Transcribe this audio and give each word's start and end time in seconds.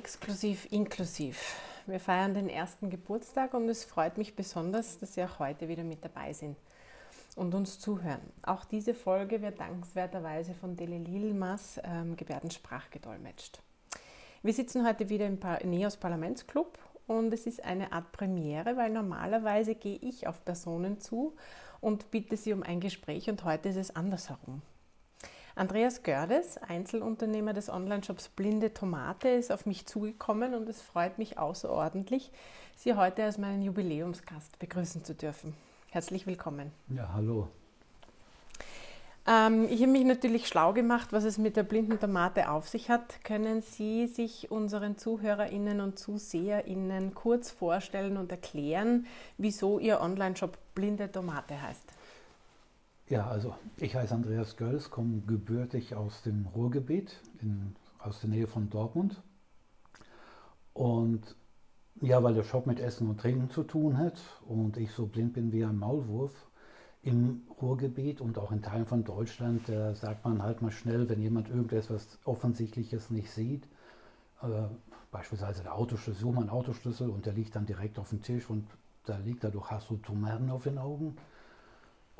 Exklusiv 0.00 0.66
inklusiv. 0.70 1.60
Wir 1.84 2.00
feiern 2.00 2.32
den 2.32 2.48
ersten 2.48 2.88
Geburtstag 2.88 3.52
und 3.52 3.68
es 3.68 3.84
freut 3.84 4.16
mich 4.16 4.34
besonders, 4.34 4.96
dass 4.96 5.12
Sie 5.12 5.22
auch 5.22 5.38
heute 5.38 5.68
wieder 5.68 5.84
mit 5.84 6.02
dabei 6.02 6.32
sind 6.32 6.56
und 7.36 7.54
uns 7.54 7.78
zuhören. 7.78 8.22
Auch 8.40 8.64
diese 8.64 8.94
Folge 8.94 9.42
wird 9.42 9.60
dankenswerterweise 9.60 10.54
von 10.54 10.74
Dele 10.74 10.96
Lilmas 10.96 11.78
ähm, 11.84 12.16
Gebärdensprach 12.16 12.88
gedolmetscht. 12.88 13.60
Wir 14.42 14.54
sitzen 14.54 14.86
heute 14.88 15.10
wieder 15.10 15.26
im 15.26 15.38
pa 15.38 15.58
Neos 15.64 15.98
Parlamentsclub 15.98 16.78
und 17.06 17.34
es 17.34 17.46
ist 17.46 17.62
eine 17.62 17.92
Art 17.92 18.10
Premiere, 18.10 18.78
weil 18.78 18.88
normalerweise 18.88 19.74
gehe 19.74 19.98
ich 19.98 20.26
auf 20.26 20.42
Personen 20.46 20.98
zu 20.98 21.36
und 21.82 22.10
bitte 22.10 22.38
sie 22.38 22.54
um 22.54 22.62
ein 22.62 22.80
Gespräch 22.80 23.28
und 23.28 23.44
heute 23.44 23.68
ist 23.68 23.76
es 23.76 23.94
andersherum. 23.94 24.62
Andreas 25.56 26.02
Gördes, 26.02 26.58
Einzelunternehmer 26.58 27.52
des 27.52 27.68
Onlineshops 27.68 28.28
Blinde 28.28 28.72
Tomate, 28.72 29.28
ist 29.28 29.50
auf 29.50 29.66
mich 29.66 29.86
zugekommen 29.86 30.54
und 30.54 30.68
es 30.68 30.80
freut 30.80 31.18
mich 31.18 31.38
außerordentlich, 31.38 32.30
Sie 32.76 32.94
heute 32.94 33.24
als 33.24 33.36
meinen 33.36 33.60
Jubiläumsgast 33.60 34.58
begrüßen 34.58 35.04
zu 35.04 35.14
dürfen. 35.14 35.54
Herzlich 35.90 36.26
willkommen. 36.26 36.72
Ja, 36.88 37.10
hallo. 37.12 37.48
Ähm, 39.26 39.66
ich 39.68 39.82
habe 39.82 39.92
mich 39.92 40.04
natürlich 40.04 40.48
schlau 40.48 40.72
gemacht, 40.72 41.08
was 41.12 41.24
es 41.24 41.36
mit 41.36 41.56
der 41.56 41.62
blinden 41.62 42.00
Tomate 42.00 42.48
auf 42.48 42.68
sich 42.68 42.88
hat. 42.88 43.22
Können 43.22 43.60
Sie 43.60 44.06
sich 44.06 44.50
unseren 44.50 44.96
ZuhörerInnen 44.96 45.80
und 45.80 45.98
ZuseherInnen 45.98 47.14
kurz 47.14 47.50
vorstellen 47.50 48.16
und 48.16 48.30
erklären, 48.30 49.06
wieso 49.36 49.78
Ihr 49.78 50.00
Onlineshop 50.00 50.56
Blinde 50.74 51.12
Tomate 51.12 51.60
heißt? 51.60 51.84
Ja, 53.10 53.26
also 53.26 53.56
ich 53.78 53.96
heiße 53.96 54.14
Andreas 54.14 54.56
Görls, 54.56 54.88
komme 54.88 55.20
gebürtig 55.26 55.96
aus 55.96 56.22
dem 56.22 56.46
Ruhrgebiet, 56.46 57.20
in, 57.42 57.74
aus 57.98 58.20
der 58.20 58.30
Nähe 58.30 58.46
von 58.46 58.70
Dortmund. 58.70 59.20
Und 60.74 61.34
ja, 62.00 62.22
weil 62.22 62.34
der 62.34 62.44
Shop 62.44 62.66
mit 62.66 62.78
Essen 62.78 63.10
und 63.10 63.20
Trinken 63.20 63.50
zu 63.50 63.64
tun 63.64 63.98
hat 63.98 64.22
und 64.46 64.76
ich 64.76 64.92
so 64.92 65.06
blind 65.06 65.32
bin 65.32 65.50
wie 65.50 65.64
ein 65.64 65.76
Maulwurf 65.76 66.30
im 67.02 67.42
Ruhrgebiet 67.60 68.20
und 68.20 68.38
auch 68.38 68.52
in 68.52 68.62
Teilen 68.62 68.86
von 68.86 69.02
Deutschland, 69.02 69.68
da 69.68 69.92
sagt 69.96 70.24
man 70.24 70.40
halt 70.40 70.62
mal 70.62 70.70
schnell, 70.70 71.08
wenn 71.08 71.20
jemand 71.20 71.48
irgendetwas 71.48 72.20
Offensichtliches 72.24 73.10
nicht 73.10 73.32
sieht, 73.32 73.64
äh, 74.40 74.68
beispielsweise 75.10 75.64
der 75.64 75.74
Autoschlüssel, 75.74 76.30
mal 76.30 76.42
einen 76.42 76.50
Autoschlüssel 76.50 77.10
und 77.10 77.26
der 77.26 77.32
liegt 77.32 77.56
dann 77.56 77.66
direkt 77.66 77.98
auf 77.98 78.10
dem 78.10 78.22
Tisch 78.22 78.48
und 78.48 78.68
da 79.04 79.16
liegt 79.16 79.42
dadurch 79.42 79.68
hast 79.68 79.90
du 79.90 79.96
Tomaten 79.96 80.48
auf 80.48 80.62
den 80.62 80.78
Augen. 80.78 81.16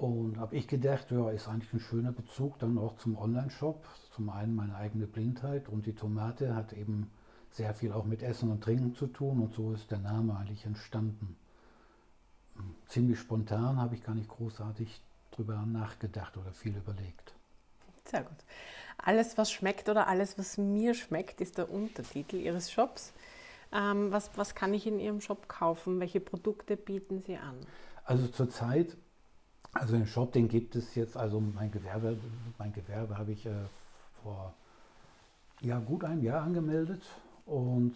Und 0.01 0.39
habe 0.39 0.57
ich 0.57 0.67
gedacht, 0.67 1.11
ja, 1.11 1.31
ist 1.31 1.47
eigentlich 1.47 1.75
ein 1.75 1.81
schöner 1.81 2.11
Bezug 2.11 2.59
dann 2.59 2.79
auch 2.79 2.97
zum 2.97 3.19
Online-Shop. 3.19 3.85
Zum 4.15 4.31
einen 4.31 4.55
meine 4.55 4.75
eigene 4.75 5.07
Blindheit 5.07 5.69
und 5.69 5.85
die 5.85 5.95
Tomate 5.95 6.55
hat 6.55 6.73
eben 6.73 7.11
sehr 7.51 7.75
viel 7.75 7.93
auch 7.93 8.07
mit 8.07 8.23
Essen 8.23 8.51
und 8.51 8.65
Trinken 8.65 8.95
zu 8.95 9.09
tun 9.09 9.43
und 9.43 9.53
so 9.53 9.75
ist 9.75 9.91
der 9.91 9.99
Name 9.99 10.39
eigentlich 10.39 10.65
entstanden. 10.65 11.37
Ziemlich 12.89 13.19
spontan 13.19 13.77
habe 13.77 13.95
ich 13.95 14.03
gar 14.03 14.15
nicht 14.15 14.31
großartig 14.31 15.03
drüber 15.33 15.67
nachgedacht 15.67 16.35
oder 16.39 16.53
viel 16.53 16.75
überlegt. 16.75 17.35
Sehr 18.07 18.23
gut. 18.23 18.39
Alles, 18.97 19.37
was 19.37 19.53
schmeckt 19.53 19.91
oder 19.91 20.09
alles, 20.09 20.39
was 20.39 20.57
mir 20.57 20.95
schmeckt, 20.95 21.43
ist 21.43 21.59
der 21.59 21.71
Untertitel 21.71 22.37
Ihres 22.37 22.73
Shops. 22.73 23.13
Ähm, 23.71 24.11
was, 24.11 24.31
was 24.37 24.55
kann 24.55 24.73
ich 24.73 24.87
in 24.87 24.99
Ihrem 24.99 25.21
Shop 25.21 25.47
kaufen? 25.47 26.01
Welche 26.01 26.21
Produkte 26.21 26.79
bieten 26.79 27.21
Sie 27.21 27.37
an? 27.37 27.57
Also 28.07 28.29
zurzeit 28.29 28.97
also 29.73 29.95
den 29.97 30.07
Shop, 30.07 30.33
den 30.33 30.49
gibt 30.49 30.75
es 30.77 30.95
jetzt, 30.95 31.17
also 31.17 31.41
mein 31.41 31.71
Gewerbe, 31.71 32.19
mein 32.59 32.73
Gewerbe 32.73 33.17
habe 33.17 33.33
ich 33.33 33.47
äh, 33.47 33.53
vor 34.23 34.55
ja, 35.61 35.79
gut 35.79 36.05
einem 36.05 36.23
Jahr 36.23 36.43
angemeldet 36.43 37.03
und 37.47 37.95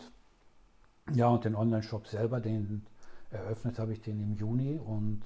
ja, 1.12 1.28
und 1.28 1.44
den 1.44 1.54
Online-Shop 1.54 2.06
selber, 2.06 2.40
den 2.40 2.86
eröffnet 3.30 3.78
habe 3.78 3.92
ich 3.92 4.00
den 4.00 4.20
im 4.20 4.34
Juni 4.34 4.78
und 4.78 5.22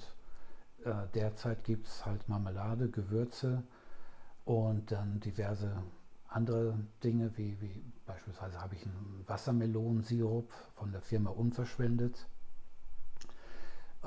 äh, 0.83 0.93
derzeit 1.13 1.63
gibt 1.63 1.87
es 1.87 2.05
halt 2.05 2.27
Marmelade, 2.27 2.89
Gewürze 2.89 3.63
und 4.45 4.91
dann 4.91 5.19
diverse 5.19 5.71
andere 6.27 6.77
Dinge, 7.03 7.31
wie, 7.37 7.59
wie 7.61 7.83
beispielsweise 8.05 8.59
habe 8.59 8.75
ich 8.75 8.85
einen 8.85 9.23
Wassermelonensirup 9.27 10.51
von 10.75 10.91
der 10.91 11.01
Firma 11.01 11.29
Unverschwendet 11.29 12.27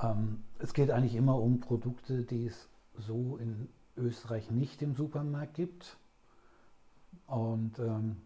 ähm, 0.00 0.42
es 0.58 0.72
geht 0.74 0.90
eigentlich 0.90 1.14
immer 1.14 1.38
um 1.38 1.60
Produkte, 1.60 2.22
die 2.22 2.46
es 2.46 2.68
so 2.98 3.36
in 3.36 3.68
Österreich 3.96 4.50
nicht 4.50 4.82
im 4.82 4.94
Supermarkt 4.94 5.54
gibt 5.54 5.96
und, 7.26 7.78
ähm, 7.78 8.16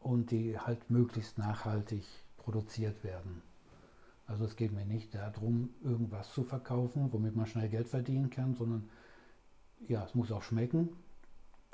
und 0.00 0.30
die 0.30 0.58
halt 0.58 0.90
möglichst 0.90 1.38
nachhaltig 1.38 2.04
produziert 2.36 3.02
werden. 3.04 3.42
Also 4.26 4.44
es 4.44 4.56
geht 4.56 4.72
mir 4.72 4.86
nicht 4.86 5.14
darum, 5.14 5.70
irgendwas 5.82 6.32
zu 6.32 6.44
verkaufen, 6.44 7.12
womit 7.12 7.36
man 7.36 7.46
schnell 7.46 7.68
Geld 7.68 7.88
verdienen 7.88 8.30
kann, 8.30 8.54
sondern 8.54 8.88
ja, 9.88 10.04
es 10.04 10.14
muss 10.14 10.30
auch 10.30 10.42
schmecken. 10.42 10.90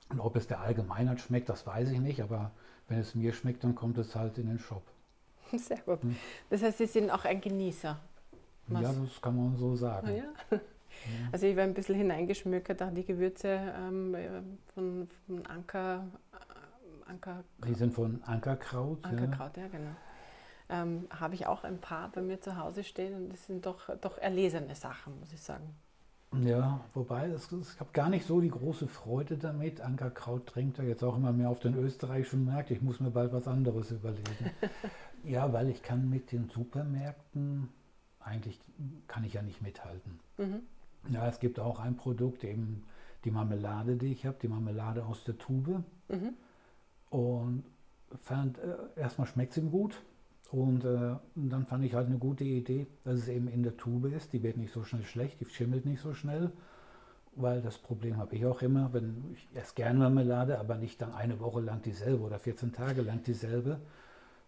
Und 0.08 0.20
ob 0.20 0.36
es 0.36 0.46
der 0.46 0.60
Allgemeinheit 0.60 1.20
schmeckt, 1.20 1.50
das 1.50 1.66
weiß 1.66 1.90
ich 1.90 2.00
nicht, 2.00 2.22
aber 2.22 2.52
wenn 2.88 2.98
es 2.98 3.14
mir 3.14 3.34
schmeckt, 3.34 3.64
dann 3.64 3.74
kommt 3.74 3.98
es 3.98 4.16
halt 4.16 4.38
in 4.38 4.46
den 4.46 4.58
Shop. 4.58 4.82
Sehr 5.56 5.78
gut. 5.78 6.02
Hm. 6.02 6.16
Das 6.48 6.62
heißt, 6.62 6.78
Sie 6.78 6.86
sind 6.86 7.10
auch 7.10 7.24
ein 7.24 7.40
Genießer. 7.40 8.00
Was? 8.68 8.82
Ja, 8.82 8.92
das 8.92 9.20
kann 9.20 9.36
man 9.36 9.56
so 9.56 9.74
sagen. 9.76 10.08
Ah, 10.08 10.12
ja. 10.12 10.60
Also 11.32 11.46
ich 11.46 11.56
war 11.56 11.62
ein 11.62 11.74
bisschen 11.74 11.94
hineingeschmückert, 11.94 12.82
auch 12.82 12.92
die 12.92 13.04
Gewürze 13.04 13.48
ähm, 13.48 14.16
von, 14.74 15.08
von 15.26 15.46
Anker, 15.46 16.06
äh, 16.32 17.10
Anker. 17.10 17.44
Die 17.66 17.74
sind 17.74 17.94
von 17.94 18.22
Ankerkraut. 18.24 19.04
Ankerkraut, 19.04 19.56
ja, 19.56 19.62
ja 19.64 19.68
genau. 19.68 19.90
Ähm, 20.70 21.08
Habe 21.10 21.34
ich 21.34 21.46
auch 21.46 21.64
ein 21.64 21.78
paar 21.78 22.10
bei 22.10 22.20
mir 22.20 22.40
zu 22.40 22.56
Hause 22.58 22.84
stehen 22.84 23.14
und 23.14 23.32
das 23.32 23.46
sind 23.46 23.64
doch, 23.64 23.88
doch 24.00 24.18
erlesene 24.18 24.74
Sachen, 24.74 25.18
muss 25.20 25.32
ich 25.32 25.40
sagen. 25.40 25.74
Ja, 26.42 26.80
wobei, 26.92 27.28
das, 27.28 27.50
ich 27.50 27.80
habe 27.80 27.90
gar 27.94 28.10
nicht 28.10 28.26
so 28.26 28.40
die 28.40 28.50
große 28.50 28.86
Freude 28.86 29.38
damit. 29.38 29.80
Ankerkraut 29.80 30.46
trinkt 30.46 30.78
er 30.78 30.84
jetzt 30.84 31.02
auch 31.02 31.16
immer 31.16 31.32
mehr 31.32 31.48
auf 31.48 31.60
den 31.60 31.74
österreichischen 31.74 32.44
Markt. 32.44 32.70
Ich 32.70 32.82
muss 32.82 33.00
mir 33.00 33.10
bald 33.10 33.32
was 33.32 33.48
anderes 33.48 33.90
überlegen. 33.92 34.50
ja, 35.24 35.50
weil 35.54 35.70
ich 35.70 35.82
kann 35.82 36.10
mit 36.10 36.32
den 36.32 36.50
Supermärkten 36.50 37.70
eigentlich 38.20 38.60
kann 39.06 39.24
ich 39.24 39.34
ja 39.34 39.42
nicht 39.42 39.62
mithalten. 39.62 40.20
Mhm. 40.36 40.60
Ja, 41.10 41.26
es 41.28 41.40
gibt 41.40 41.60
auch 41.60 41.78
ein 41.78 41.96
Produkt, 41.96 42.44
eben 42.44 42.84
die 43.24 43.30
Marmelade, 43.30 43.96
die 43.96 44.12
ich 44.12 44.26
habe, 44.26 44.36
die 44.40 44.48
Marmelade 44.48 45.04
aus 45.04 45.24
der 45.24 45.38
Tube. 45.38 45.82
Mhm. 46.08 46.34
Und 47.10 47.64
fand, 48.22 48.58
äh, 48.58 48.76
erstmal 48.96 49.26
schmeckt 49.26 49.54
sie 49.54 49.62
gut. 49.62 50.00
Und 50.50 50.84
äh, 50.84 51.16
dann 51.34 51.66
fand 51.66 51.84
ich 51.84 51.94
halt 51.94 52.06
eine 52.06 52.18
gute 52.18 52.44
Idee, 52.44 52.86
dass 53.04 53.18
es 53.18 53.28
eben 53.28 53.48
in 53.48 53.62
der 53.62 53.76
Tube 53.76 54.06
ist. 54.06 54.32
Die 54.32 54.42
wird 54.42 54.56
nicht 54.56 54.72
so 54.72 54.82
schnell 54.82 55.04
schlecht, 55.04 55.40
die 55.40 55.44
schimmelt 55.44 55.84
nicht 55.84 56.00
so 56.00 56.14
schnell. 56.14 56.52
Weil 57.36 57.60
das 57.60 57.78
Problem 57.78 58.16
habe 58.16 58.34
ich 58.34 58.46
auch 58.46 58.62
immer, 58.62 58.92
wenn 58.92 59.24
ich 59.32 59.46
esse 59.56 59.74
gerne 59.74 59.98
Marmelade, 59.98 60.58
aber 60.58 60.76
nicht 60.76 61.00
dann 61.00 61.12
eine 61.12 61.38
Woche 61.38 61.60
lang 61.60 61.82
dieselbe 61.82 62.22
oder 62.22 62.38
14 62.38 62.72
Tage 62.72 63.02
lang 63.02 63.22
dieselbe, 63.22 63.78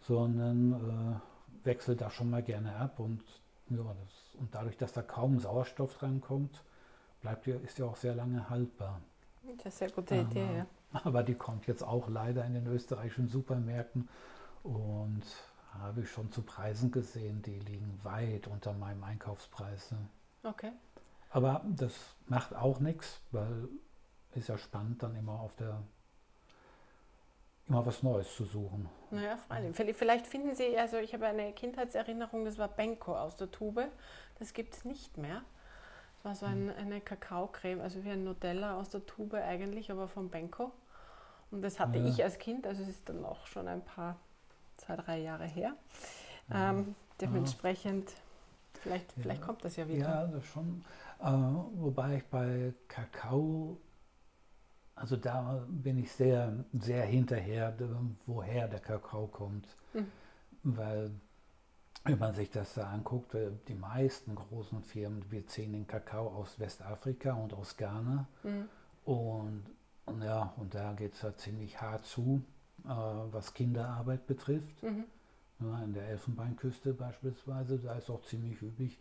sondern 0.01 0.73
äh, 0.73 1.67
wechselt 1.67 2.01
da 2.01 2.11
schon 2.11 2.31
mal 2.31 2.43
gerne 2.43 2.75
ab 2.77 2.99
und 2.99 3.23
ja, 3.71 3.83
das, 3.83 4.35
und 4.41 4.55
dadurch, 4.55 4.77
dass 4.77 4.93
da 4.93 5.03
kaum 5.03 5.39
Sauerstoff 5.39 5.97
drankommt, 5.99 6.63
bleibt 7.21 7.47
die, 7.47 7.53
ist 7.53 7.79
ja 7.79 7.87
auch 7.87 7.97
sehr 7.97 8.15
lange 8.15 8.51
haltbar. 8.51 9.01
Das 9.43 9.53
ist 9.53 9.65
eine 9.65 9.73
sehr 9.73 9.91
gute 9.91 10.17
Idee, 10.17 10.57
ja. 10.59 10.67
aber 10.93 11.23
die 11.23 11.35
kommt 11.35 11.67
jetzt 11.67 11.83
auch 11.83 12.09
leider 12.09 12.45
in 12.45 12.55
den 12.55 12.67
österreichischen 12.67 13.29
Supermärkten 13.29 14.09
und 14.63 15.23
habe 15.79 16.03
ich 16.03 16.11
schon 16.11 16.31
zu 16.33 16.43
Preisen 16.43 16.91
gesehen, 16.91 17.43
die 17.43 17.59
liegen 17.59 17.99
weit 18.03 18.49
unter 18.49 18.73
meinem 18.73 19.05
Einkaufspreis. 19.05 19.93
Ne? 19.93 19.99
Okay. 20.43 20.73
Aber 21.31 21.65
das 21.69 21.95
macht 22.27 22.55
auch 22.55 22.81
nichts, 22.81 23.21
weil 23.31 23.69
ist 24.35 24.49
ja 24.49 24.59
spannend, 24.59 25.03
dann 25.03 25.17
immer 25.17 25.41
auf 25.41 25.55
der 25.57 25.83
immer 27.71 27.87
was 27.87 28.03
Neues 28.03 28.35
zu 28.35 28.45
suchen. 28.45 28.89
Naja, 29.11 29.37
freilich. 29.37 29.97
Vielleicht 29.97 30.27
finden 30.27 30.55
Sie, 30.55 30.77
also 30.77 30.99
ich 30.99 31.15
habe 31.15 31.27
eine 31.27 31.53
Kindheitserinnerung, 31.53 32.45
das 32.45 32.59
war 32.59 32.69
Benko 32.69 33.17
aus 33.17 33.37
der 33.37 33.51
Tube. 33.51 33.87
Das 34.39 34.53
gibt 34.53 34.75
es 34.75 34.85
nicht 34.85 35.17
mehr. 35.17 35.43
Das 36.17 36.25
war 36.25 36.35
so 36.35 36.47
ein, 36.47 36.69
hm. 36.69 36.75
eine 36.77 37.01
Kakaocreme, 37.01 37.81
also 37.81 38.05
wie 38.05 38.11
ein 38.11 38.25
Nutella 38.25 38.79
aus 38.79 38.91
der 38.91 39.07
Tube 39.07 39.35
eigentlich, 39.35 39.91
aber 39.91 40.09
von 40.09 40.29
Benko. 40.29 40.73
Und 41.51 41.63
das 41.63 41.81
hatte 41.81 41.99
ja. 41.99 42.07
ich 42.07 42.23
als 42.23 42.39
Kind, 42.39 42.67
also 42.67 42.83
es 42.83 42.89
ist 42.89 43.09
dann 43.09 43.25
auch 43.25 43.47
schon 43.47 43.67
ein 43.69 43.83
paar, 43.85 44.17
zwei, 44.77 44.97
drei 44.97 45.19
Jahre 45.21 45.47
her. 45.47 45.75
Ähm, 46.53 46.95
dementsprechend, 47.21 48.11
vielleicht, 48.83 49.17
ja. 49.17 49.23
vielleicht 49.23 49.43
kommt 49.43 49.65
das 49.65 49.77
ja 49.77 49.89
wieder. 49.89 50.09
Ja, 50.09 50.27
das 50.27 50.45
schon. 50.47 50.85
Äh, 51.21 51.27
wobei 51.75 52.17
ich 52.17 52.25
bei 52.27 52.73
Kakao 52.89 53.79
also 55.01 55.17
da 55.17 55.65
bin 55.69 55.99
ich 55.99 56.13
sehr, 56.13 56.53
sehr 56.73 57.05
hinterher, 57.05 57.75
woher 58.27 58.69
der 58.69 58.81
Kakao 58.81 59.27
kommt. 59.27 59.67
Mhm. 59.95 60.07
Weil, 60.63 61.11
wenn 62.05 62.19
man 62.19 62.35
sich 62.35 62.51
das 62.51 62.75
da 62.75 62.91
anguckt, 62.91 63.35
äh, 63.35 63.51
die 63.67 63.75
meisten 63.75 64.35
großen 64.35 64.83
Firmen 64.83 65.27
beziehen 65.31 65.73
den 65.73 65.87
Kakao 65.87 66.29
aus 66.29 66.61
Westafrika 66.61 67.33
und 67.33 67.55
aus 67.55 67.79
Ghana. 67.79 68.27
Mhm. 68.43 68.69
Und, 69.07 69.65
und, 70.05 70.23
ja, 70.23 70.53
und 70.59 70.75
da 70.75 70.93
geht 70.93 71.15
es 71.15 71.23
ja 71.23 71.35
ziemlich 71.35 71.81
hart 71.81 72.05
zu, 72.05 72.43
äh, 72.85 72.89
was 72.89 73.55
Kinderarbeit 73.55 74.27
betrifft. 74.27 74.83
Mhm. 74.83 75.05
Ja, 75.61 75.83
in 75.83 75.95
der 75.95 76.09
Elfenbeinküste 76.09 76.93
beispielsweise, 76.93 77.79
da 77.79 77.95
ist 77.95 78.11
auch 78.11 78.23
ziemlich 78.23 78.61
üblich, 78.61 78.99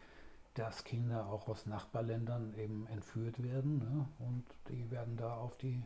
dass 0.60 0.84
Kinder 0.84 1.28
auch 1.28 1.48
aus 1.48 1.66
Nachbarländern 1.68 2.54
eben 2.56 2.86
entführt 2.88 3.42
werden 3.42 3.80
ne? 3.80 4.06
und 4.20 4.44
die 4.68 4.92
werden 4.92 5.16
da 5.16 5.36
auf 5.36 5.56
die 5.58 5.82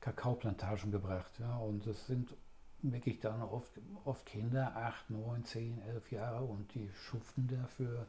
Kakaoplantagen 0.00 0.92
gebracht. 0.92 1.32
Ja? 1.40 1.56
Und 1.56 1.84
es 1.88 2.06
sind 2.06 2.32
wirklich 2.80 3.18
dann 3.18 3.42
oft, 3.42 3.72
oft 4.04 4.24
Kinder, 4.24 4.76
8, 4.76 5.10
9, 5.10 5.44
10, 5.44 5.82
11 5.82 6.12
Jahre 6.12 6.44
und 6.44 6.72
die 6.74 6.88
schuften 6.92 7.48
dafür 7.48 8.06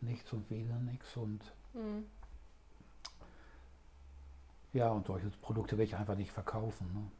nichts 0.00 0.32
und 0.32 0.50
wieder 0.50 0.78
nichts 0.78 1.14
und 1.18 1.40
mhm. 1.74 2.06
ja, 4.72 4.88
und 4.88 5.06
solche 5.06 5.28
Produkte 5.42 5.76
will 5.76 5.84
ich 5.84 5.94
einfach 5.94 6.16
nicht 6.16 6.32
verkaufen. 6.32 6.90
Ne? 6.94 7.10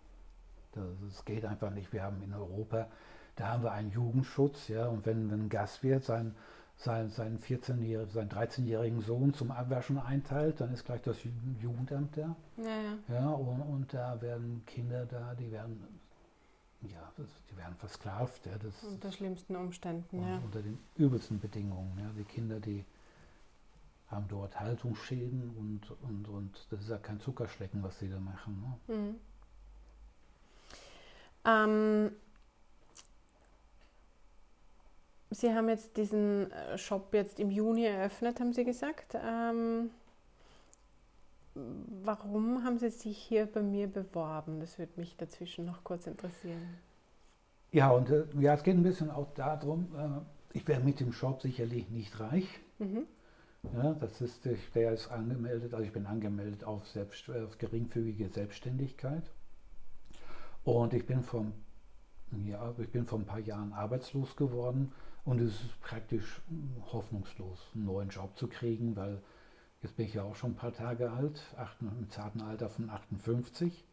Das, 0.72 1.14
das, 1.14 1.24
geht 1.26 1.44
einfach 1.44 1.70
nicht. 1.70 1.92
Wir 1.92 2.04
haben 2.04 2.22
in 2.22 2.32
Europa, 2.32 2.88
da 3.34 3.48
haben 3.48 3.64
wir 3.64 3.72
einen 3.72 3.90
Jugendschutz, 3.90 4.68
ja, 4.68 4.86
und 4.86 5.04
wenn, 5.04 5.30
wenn 5.30 5.42
ein 5.42 5.48
Gastwirt 5.50 6.04
sein 6.04 6.34
seinen, 6.76 7.10
seinen 7.10 7.38
14 7.38 8.08
seinen 8.10 8.28
13-jährigen 8.28 9.00
Sohn 9.00 9.34
zum 9.34 9.50
Abwaschen 9.50 9.98
einteilt, 9.98 10.60
dann 10.60 10.72
ist 10.72 10.84
gleich 10.84 11.02
das 11.02 11.16
Jugendamt 11.60 12.16
da. 12.16 12.36
Ja, 12.58 12.64
ja. 12.64 12.98
ja 13.08 13.28
und, 13.30 13.60
und, 13.62 13.94
da 13.94 14.20
werden 14.20 14.62
Kinder 14.66 15.06
da, 15.06 15.34
die 15.34 15.50
werden, 15.50 15.82
ja, 16.82 17.12
die 17.50 17.56
werden 17.56 17.74
versklavt. 17.76 18.44
Ja, 18.46 18.58
das, 18.58 18.84
unter 18.84 19.10
schlimmsten 19.10 19.56
Umständen, 19.56 20.22
ja. 20.22 20.38
Unter 20.44 20.62
den 20.62 20.78
übelsten 20.96 21.40
Bedingungen. 21.40 21.98
Ja. 21.98 22.10
Die 22.16 22.24
Kinder, 22.24 22.60
die 22.60 22.84
haben 24.08 24.26
dort 24.28 24.58
Haltungsschäden 24.60 25.50
und, 25.56 25.90
und, 26.02 26.28
und 26.28 26.66
das 26.70 26.80
ist 26.80 26.90
ja 26.90 26.98
kein 26.98 27.18
Zuckerschlecken, 27.20 27.82
was 27.82 27.98
sie 27.98 28.08
da 28.08 28.20
machen. 28.20 28.78
Ne? 28.86 28.94
Mhm. 28.94 29.14
Ähm, 31.44 32.10
Sie 35.30 35.52
haben 35.52 35.68
jetzt 35.68 35.96
diesen 35.96 36.50
äh, 36.52 36.78
Shop 36.78 37.12
jetzt 37.12 37.40
im 37.40 37.50
Juni 37.50 37.84
eröffnet, 37.84 38.38
haben 38.38 38.52
Sie 38.52 38.64
gesagt. 38.64 39.14
Ähm, 39.14 39.90
warum 41.54 42.64
haben 42.64 42.78
Sie 42.78 42.90
sich 42.90 43.18
hier 43.18 43.46
bei 43.46 43.62
mir 43.62 43.88
beworben? 43.88 44.60
Das 44.60 44.78
würde 44.78 44.92
mich 44.96 45.16
dazwischen 45.16 45.64
noch 45.64 45.82
kurz 45.82 46.06
interessieren. 46.06 46.78
Ja, 47.72 47.90
und 47.90 48.10
äh, 48.10 48.24
ja, 48.38 48.54
es 48.54 48.62
geht 48.62 48.76
ein 48.76 48.82
bisschen 48.82 49.10
auch 49.10 49.32
darum, 49.34 49.88
äh, 49.96 50.56
ich 50.56 50.66
wäre 50.68 50.80
mit 50.80 51.00
dem 51.00 51.12
Shop 51.12 51.42
sicherlich 51.42 51.90
nicht 51.90 52.18
reich. 52.20 52.48
Mhm. 52.78 53.06
Ja, 53.74 53.94
das 53.94 54.20
ist, 54.20 54.46
ich 54.46 54.74
wäre 54.76 54.92
jetzt 54.92 55.10
angemeldet, 55.10 55.74
also 55.74 55.84
ich 55.84 55.92
bin 55.92 56.06
angemeldet 56.06 56.62
auf, 56.62 56.86
selbst, 56.86 57.28
auf 57.28 57.58
geringfügige 57.58 58.28
Selbstständigkeit. 58.28 59.24
Und 60.62 60.94
ich 60.94 61.04
bin 61.04 61.22
vom, 61.22 61.52
ja, 62.44 62.72
ich 62.78 62.90
bin 62.90 63.06
vor 63.06 63.18
ein 63.18 63.24
paar 63.24 63.40
Jahren 63.40 63.72
arbeitslos 63.72 64.36
geworden 64.36 64.92
und 65.26 65.40
es 65.40 65.60
ist 65.60 65.80
praktisch 65.80 66.40
hoffnungslos, 66.92 67.58
einen 67.74 67.84
neuen 67.84 68.08
Job 68.08 68.38
zu 68.38 68.46
kriegen, 68.46 68.94
weil 68.94 69.20
jetzt 69.82 69.96
bin 69.96 70.06
ich 70.06 70.14
ja 70.14 70.22
auch 70.22 70.36
schon 70.36 70.52
ein 70.52 70.56
paar 70.56 70.72
Tage 70.72 71.10
alt, 71.10 71.42
im 71.80 72.08
zarten 72.10 72.40
Alter 72.40 72.70
von 72.70 72.88
58. 72.88 73.84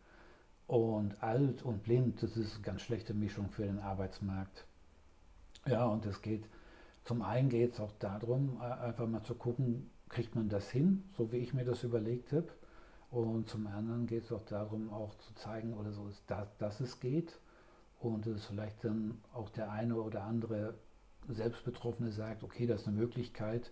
Und 0.68 1.21
alt 1.21 1.63
und 1.63 1.83
blind, 1.83 2.24
das 2.24 2.38
ist 2.38 2.53
eine 2.56 2.63
ganz 2.63 2.81
schlechte 2.83 3.13
Mischung 3.13 3.50
für 3.50 3.63
den 3.63 3.80
Arbeitsmarkt. 3.80 4.65
Ja, 5.65 5.85
und 5.85 6.06
es 6.06 6.21
geht, 6.21 6.47
zum 7.03 7.21
einen 7.21 7.50
geht 7.50 7.74
es 7.74 7.79
auch 7.79 7.91
darum, 8.00 8.62
einfach 8.62 9.07
mal 9.07 9.24
zu 9.24 9.36
gucken, 9.36 9.89
kriegt 10.09 10.36
man 10.36 10.50
das 10.50 10.69
hin, 10.69 11.03
so 11.18 11.31
wie 11.31 11.38
ich 11.38 11.53
mir 11.53 11.65
das 11.65 11.83
überlegt 11.83 12.31
habe. 12.31 12.47
Und 13.09 13.50
zum 13.50 13.68
anderen 13.68 14.06
geht 14.06 14.24
es 14.24 14.31
auch 14.31 14.45
darum, 14.45 14.94
auch 14.94 15.15
zu 15.15 15.33
zeigen 15.36 15.74
oder 15.74 15.91
so, 15.91 16.09
dass, 16.27 16.57
dass 16.57 16.79
es 16.79 17.00
geht. 17.00 17.39
Und 18.00 18.27
es 18.27 18.45
vielleicht 18.45 18.83
dann 18.83 19.19
auch 19.33 19.50
der 19.50 19.71
eine 19.71 19.95
oder 19.95 20.24
andere 20.24 20.75
Selbstbetroffene 21.30 22.12
sagt, 22.12 22.44
okay, 22.44 22.68
das 22.68 22.81
ist 22.81 22.88
eine 22.88 22.98
Möglichkeit, 22.98 23.72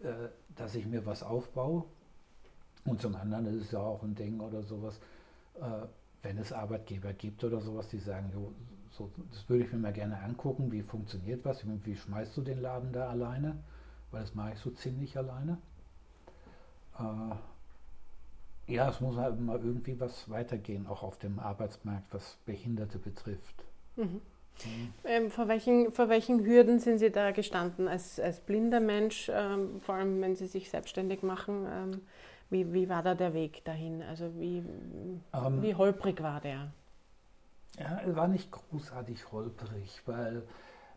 äh, 0.00 0.28
dass 0.56 0.74
ich 0.74 0.86
mir 0.86 1.06
was 1.06 1.22
aufbaue. 1.22 1.84
Und 2.84 3.00
zum 3.00 3.14
anderen 3.16 3.46
ist 3.46 3.66
es 3.66 3.72
ja 3.72 3.80
auch 3.80 4.02
ein 4.02 4.14
Ding 4.14 4.40
oder 4.40 4.62
sowas, 4.62 4.98
äh, 5.60 5.86
wenn 6.22 6.38
es 6.38 6.52
Arbeitgeber 6.52 7.12
gibt 7.12 7.44
oder 7.44 7.60
sowas, 7.60 7.88
die 7.88 7.98
sagen, 7.98 8.30
jo, 8.32 8.52
so, 8.90 9.10
das 9.30 9.48
würde 9.48 9.64
ich 9.64 9.72
mir 9.72 9.78
mal 9.78 9.92
gerne 9.92 10.20
angucken, 10.20 10.72
wie 10.72 10.82
funktioniert 10.82 11.44
was, 11.44 11.64
wie, 11.84 11.96
schmeißt 11.96 12.36
du 12.36 12.42
den 12.42 12.60
Laden 12.60 12.92
da 12.92 13.08
alleine, 13.08 13.56
weil 14.10 14.22
das 14.22 14.34
mache 14.34 14.52
ich 14.52 14.58
so 14.58 14.70
ziemlich 14.70 15.16
alleine. 15.16 15.58
Äh, 16.98 18.72
ja, 18.72 18.88
es 18.90 19.00
muss 19.00 19.16
halt 19.16 19.40
mal 19.40 19.58
irgendwie 19.58 19.98
was 19.98 20.28
weitergehen, 20.28 20.86
auch 20.86 21.02
auf 21.02 21.18
dem 21.18 21.38
Arbeitsmarkt, 21.38 22.12
was 22.12 22.36
Behinderte 22.44 22.98
betrifft. 22.98 23.64
Mhm. 23.96 24.20
Ähm, 25.04 25.30
vor, 25.30 25.48
welchen, 25.48 25.92
vor 25.92 26.08
welchen 26.08 26.44
Hürden 26.44 26.78
sind 26.78 26.98
Sie 26.98 27.10
da 27.10 27.30
gestanden 27.30 27.88
als, 27.88 28.18
als 28.18 28.40
blinder 28.40 28.80
Mensch, 28.80 29.30
ähm, 29.32 29.80
vor 29.80 29.94
allem 29.96 30.20
wenn 30.20 30.36
Sie 30.36 30.46
sich 30.46 30.70
selbstständig 30.70 31.22
machen? 31.22 31.66
Ähm, 31.70 32.00
wie, 32.50 32.72
wie 32.72 32.88
war 32.88 33.02
da 33.02 33.14
der 33.14 33.34
Weg 33.34 33.64
dahin? 33.64 34.02
Also 34.02 34.32
wie, 34.38 34.58
ähm, 35.32 35.62
wie 35.62 35.74
holprig 35.74 36.22
war 36.22 36.40
der? 36.40 36.72
Ja, 37.78 37.98
er 37.98 38.16
war 38.16 38.28
nicht 38.28 38.50
großartig 38.50 39.30
holprig, 39.30 40.02
weil 40.06 40.42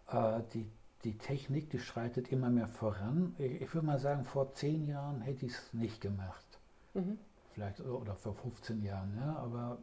äh, 0.08 0.40
die, 0.54 0.66
die 1.04 1.18
Technik, 1.18 1.70
die 1.70 1.80
schreitet 1.80 2.32
immer 2.32 2.50
mehr 2.50 2.68
voran. 2.68 3.36
Ich, 3.38 3.62
ich 3.62 3.74
würde 3.74 3.86
mal 3.86 4.00
sagen, 4.00 4.24
vor 4.26 4.54
zehn 4.54 4.88
Jahren 4.88 5.22
hätte 5.22 5.46
ich 5.46 5.54
es 5.54 5.74
nicht 5.74 6.02
gemacht. 6.02 6.46
Mhm. 6.94 7.20
Vielleicht 7.54 7.82
oder 7.82 8.16
vor 8.16 8.34
15 8.34 8.82
Jahren, 8.82 9.14
ja, 9.18 9.36
aber 9.36 9.78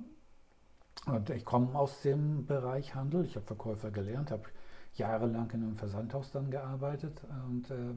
und 1.06 1.30
ich 1.30 1.44
komme 1.44 1.78
aus 1.78 2.00
dem 2.02 2.46
Bereich 2.46 2.94
Handel. 2.94 3.24
Ich 3.24 3.36
habe 3.36 3.46
Verkäufer 3.46 3.90
gelernt, 3.90 4.30
habe 4.30 4.44
jahrelang 4.94 5.50
in 5.52 5.62
einem 5.62 5.76
Versandhaus 5.76 6.30
dann 6.32 6.50
gearbeitet. 6.50 7.20
Und 7.48 7.70
äh, 7.70 7.94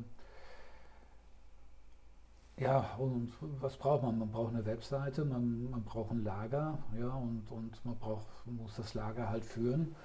ja, 2.62 2.96
und 2.98 3.34
was 3.60 3.78
braucht 3.78 4.04
man? 4.04 4.20
Man 4.20 4.32
braucht 4.32 4.54
eine 4.54 4.66
Webseite, 4.66 5.26
man, 5.26 5.70
man 5.72 5.84
braucht 5.84 6.12
ein 6.12 6.24
Lager, 6.24 6.78
ja, 7.00 7.10
und, 7.10 7.50
und 7.50 7.84
man 7.86 7.98
braucht, 7.98 8.28
muss 8.46 8.76
das 8.76 8.94
Lager 8.94 9.30
halt 9.30 9.46
führen. 9.46 9.96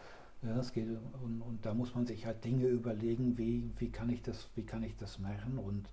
Ja, 0.42 0.54
das 0.54 0.72
geht, 0.72 0.88
und, 1.22 1.42
und 1.42 1.66
da 1.66 1.74
muss 1.74 1.94
man 1.94 2.06
sich 2.06 2.24
halt 2.26 2.44
Dinge 2.44 2.66
überlegen, 2.66 3.36
wie, 3.36 3.70
wie, 3.78 3.90
kann, 3.90 4.08
ich 4.10 4.22
das, 4.22 4.48
wie 4.54 4.64
kann 4.64 4.82
ich 4.82 4.96
das 4.96 5.18
machen. 5.18 5.58
Und 5.58 5.88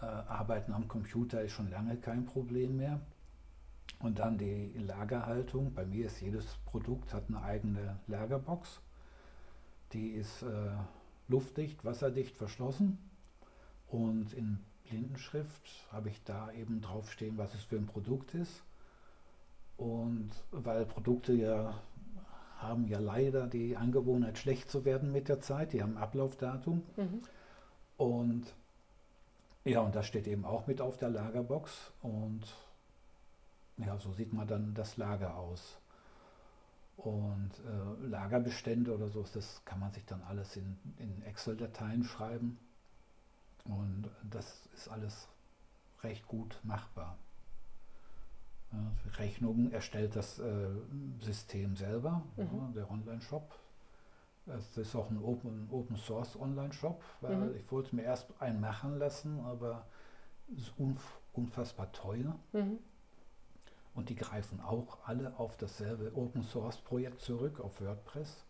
äh, 0.00 0.04
Arbeiten 0.06 0.72
am 0.72 0.88
Computer 0.88 1.42
ist 1.42 1.52
schon 1.52 1.70
lange 1.70 1.96
kein 1.96 2.24
Problem 2.24 2.76
mehr. 2.76 3.00
Und 4.00 4.18
dann 4.18 4.36
die 4.36 4.72
Lagerhaltung. 4.76 5.72
Bei 5.72 5.84
mir 5.84 6.06
ist 6.06 6.20
jedes 6.20 6.44
Produkt 6.66 7.14
hat 7.14 7.24
eine 7.28 7.42
eigene 7.42 7.98
Lagerbox. 8.06 8.80
Die 9.92 10.08
ist 10.10 10.42
äh, 10.42 10.70
luftdicht, 11.28 11.84
wasserdicht 11.84 12.36
verschlossen. 12.36 12.98
Und 13.88 14.32
in 14.32 14.58
Blindenschrift 14.84 15.88
habe 15.90 16.10
ich 16.10 16.22
da 16.24 16.52
eben 16.52 16.80
draufstehen, 16.80 17.38
was 17.38 17.54
es 17.54 17.64
für 17.64 17.76
ein 17.76 17.86
Produkt 17.86 18.34
ist. 18.34 18.62
Und 19.76 20.30
weil 20.50 20.84
Produkte 20.84 21.32
ja 21.32 21.74
haben 22.58 22.86
ja 22.86 22.98
leider 22.98 23.46
die 23.46 23.76
Angewohnheit, 23.76 24.38
schlecht 24.38 24.70
zu 24.70 24.84
werden 24.84 25.12
mit 25.12 25.28
der 25.28 25.40
Zeit. 25.40 25.72
Die 25.72 25.82
haben 25.82 25.96
Ablaufdatum. 25.96 26.82
Mhm. 26.96 27.22
Und 27.96 28.54
ja, 29.64 29.80
und 29.80 29.94
das 29.94 30.06
steht 30.06 30.26
eben 30.26 30.44
auch 30.44 30.66
mit 30.66 30.80
auf 30.80 30.96
der 30.96 31.10
Lagerbox. 31.10 31.92
Und 32.02 32.42
ja, 33.78 33.98
so 33.98 34.12
sieht 34.12 34.32
man 34.32 34.46
dann 34.46 34.74
das 34.74 34.96
Lager 34.96 35.36
aus. 35.36 35.78
Und 36.96 37.50
äh, 37.66 38.06
Lagerbestände 38.06 38.94
oder 38.94 39.08
so, 39.08 39.24
das 39.34 39.64
kann 39.64 39.80
man 39.80 39.92
sich 39.92 40.04
dann 40.04 40.22
alles 40.22 40.56
in, 40.56 40.76
in 40.98 41.22
Excel-Dateien 41.22 42.04
schreiben. 42.04 42.58
Und 43.64 44.10
das 44.30 44.66
ist 44.74 44.88
alles 44.88 45.28
recht 46.02 46.26
gut 46.28 46.60
machbar. 46.62 47.16
Ja, 48.72 48.92
Rechnungen 49.18 49.72
erstellt 49.72 50.14
das 50.16 50.38
äh, 50.38 50.68
System 51.20 51.76
selber, 51.76 52.22
mhm. 52.36 52.42
ja, 52.52 52.70
der 52.74 52.90
Online-Shop. 52.90 53.58
Das 54.46 54.76
ist 54.76 54.94
auch 54.94 55.10
ein 55.10 55.18
Open, 55.22 55.68
Open 55.70 55.96
Source 55.96 56.38
Online-Shop, 56.38 57.02
weil 57.22 57.36
mhm. 57.36 57.56
ich 57.56 57.70
wollte 57.72 57.96
mir 57.96 58.02
erst 58.02 58.26
einen 58.40 58.60
machen 58.60 58.98
lassen, 58.98 59.40
aber 59.40 59.86
es 60.52 60.64
ist 60.64 60.74
unf 60.78 61.18
unfassbar 61.32 61.90
teuer. 61.92 62.38
Mhm. 62.52 62.78
Und 63.94 64.08
die 64.08 64.16
greifen 64.16 64.60
auch 64.60 64.98
alle 65.04 65.38
auf 65.38 65.56
dasselbe 65.56 66.12
Open 66.16 66.42
Source 66.42 66.78
Projekt 66.78 67.20
zurück, 67.20 67.60
auf 67.60 67.80
WordPress. 67.80 68.44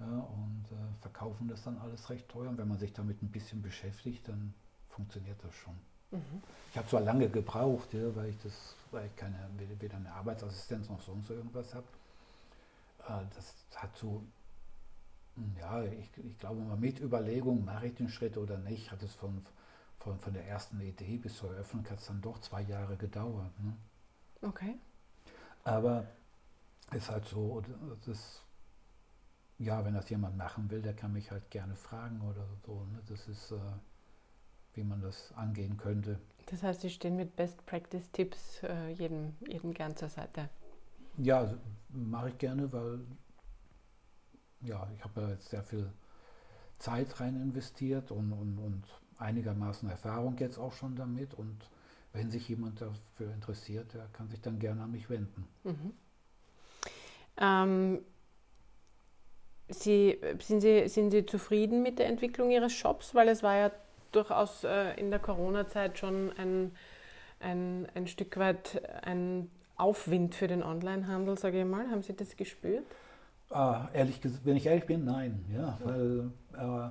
Ja, 0.00 0.06
und 0.06 0.64
äh, 0.70 1.00
verkaufen 1.00 1.48
das 1.48 1.62
dann 1.62 1.78
alles 1.78 2.10
recht 2.10 2.28
teuer. 2.28 2.50
Und 2.50 2.58
wenn 2.58 2.68
man 2.68 2.78
sich 2.78 2.92
damit 2.92 3.22
ein 3.22 3.30
bisschen 3.30 3.62
beschäftigt, 3.62 4.28
dann 4.28 4.52
funktioniert 4.90 5.42
das 5.42 5.54
schon. 5.54 5.74
Mhm. 6.10 6.42
Ich 6.70 6.76
habe 6.76 6.88
zwar 6.88 7.00
lange 7.00 7.28
gebraucht, 7.28 7.92
ja, 7.94 8.14
weil 8.14 8.30
ich 8.30 8.38
das, 8.42 8.74
weil 8.90 9.06
ich 9.06 9.16
keine, 9.16 9.48
weder 9.80 9.96
eine 9.96 10.12
Arbeitsassistenz 10.12 10.88
noch 10.88 11.00
sonst 11.00 11.30
irgendwas 11.30 11.74
habe. 11.74 11.86
Äh, 13.08 13.24
das 13.34 13.54
hat 13.76 13.96
so, 13.96 14.22
hm, 15.36 15.56
ja, 15.58 15.82
ich, 15.84 16.10
ich 16.18 16.38
glaube 16.38 16.60
mal 16.60 16.76
mit 16.76 17.00
Überlegung, 17.00 17.64
mache 17.64 17.86
ich 17.86 17.94
den 17.94 18.08
Schritt 18.08 18.36
oder 18.36 18.58
nicht, 18.58 18.90
hat 18.90 19.02
es 19.02 19.14
von, 19.14 19.44
von, 20.00 20.18
von 20.18 20.32
der 20.32 20.46
ersten 20.46 20.80
Idee 20.80 21.16
bis 21.16 21.38
zur 21.38 21.50
Eröffnung 21.52 21.88
hat 21.90 21.98
es 21.98 22.06
dann 22.06 22.20
doch 22.20 22.40
zwei 22.40 22.62
Jahre 22.62 22.96
gedauert. 22.96 23.58
Ne? 23.60 23.74
Okay. 24.42 24.78
Aber 25.64 26.06
es 26.90 27.04
ist 27.04 27.10
halt 27.10 27.24
so, 27.26 27.62
das, 28.04 28.42
ja, 29.58 29.84
wenn 29.84 29.94
das 29.94 30.08
jemand 30.10 30.36
machen 30.36 30.70
will, 30.70 30.82
der 30.82 30.94
kann 30.94 31.12
mich 31.12 31.30
halt 31.30 31.50
gerne 31.50 31.74
fragen 31.76 32.20
oder 32.22 32.46
so. 32.66 32.84
Ne? 32.92 33.00
Das 33.08 33.26
ist, 33.28 33.52
äh, 33.52 33.58
wie 34.74 34.84
man 34.84 35.00
das 35.00 35.32
angehen 35.36 35.76
könnte. 35.76 36.20
Das 36.46 36.62
heißt, 36.62 36.82
Sie 36.82 36.90
stehen 36.90 37.16
mit 37.16 37.36
Best 37.36 37.64
Practice 37.64 38.10
Tipps 38.12 38.62
äh, 38.62 38.90
jedem, 38.90 39.34
jedem 39.48 39.72
gern 39.72 39.96
zur 39.96 40.10
Seite. 40.10 40.50
Ja, 41.16 41.38
also, 41.38 41.56
mache 41.88 42.30
ich 42.30 42.38
gerne, 42.38 42.70
weil 42.72 43.00
ja, 44.60 44.88
ich 44.96 45.04
habe 45.04 45.22
ja 45.22 45.28
jetzt 45.30 45.48
sehr 45.48 45.62
viel 45.62 45.90
Zeit 46.78 47.20
rein 47.20 47.36
investiert 47.40 48.10
und, 48.10 48.32
und, 48.32 48.58
und 48.58 48.84
einigermaßen 49.18 49.88
Erfahrung 49.88 50.36
jetzt 50.38 50.58
auch 50.58 50.72
schon 50.72 50.96
damit 50.96 51.34
und 51.34 51.70
wenn 52.14 52.30
sich 52.30 52.48
jemand 52.48 52.80
dafür 52.80 53.34
interessiert, 53.34 53.92
der 53.92 54.06
kann 54.12 54.28
sich 54.28 54.40
dann 54.40 54.58
gerne 54.58 54.82
an 54.82 54.92
mich 54.92 55.10
wenden. 55.10 55.46
Mhm. 55.64 55.92
Ähm, 57.36 57.98
Sie, 59.68 60.18
sind, 60.40 60.60
Sie, 60.60 60.88
sind 60.88 61.10
Sie 61.10 61.26
zufrieden 61.26 61.82
mit 61.82 61.98
der 61.98 62.06
Entwicklung 62.06 62.50
Ihres 62.50 62.72
Shops? 62.72 63.14
Weil 63.14 63.28
es 63.28 63.42
war 63.42 63.56
ja 63.56 63.70
durchaus 64.12 64.62
äh, 64.62 64.94
in 64.98 65.10
der 65.10 65.18
Corona-Zeit 65.18 65.98
schon 65.98 66.32
ein, 66.32 66.72
ein, 67.40 67.88
ein 67.94 68.06
Stück 68.06 68.36
weit 68.36 68.80
ein 69.02 69.50
Aufwind 69.76 70.36
für 70.36 70.46
den 70.46 70.62
Onlinehandel, 70.62 71.36
sage 71.36 71.60
ich 71.60 71.66
mal. 71.66 71.90
Haben 71.90 72.02
Sie 72.02 72.14
das 72.14 72.36
gespürt? 72.36 72.84
Ah, 73.50 73.88
ehrlich 73.92 74.20
gesagt, 74.20 74.46
wenn 74.46 74.56
ich 74.56 74.66
ehrlich 74.66 74.86
bin, 74.86 75.04
nein. 75.04 75.44
Ja, 75.52 75.78
weil 75.82 76.30
äh, 76.56 76.90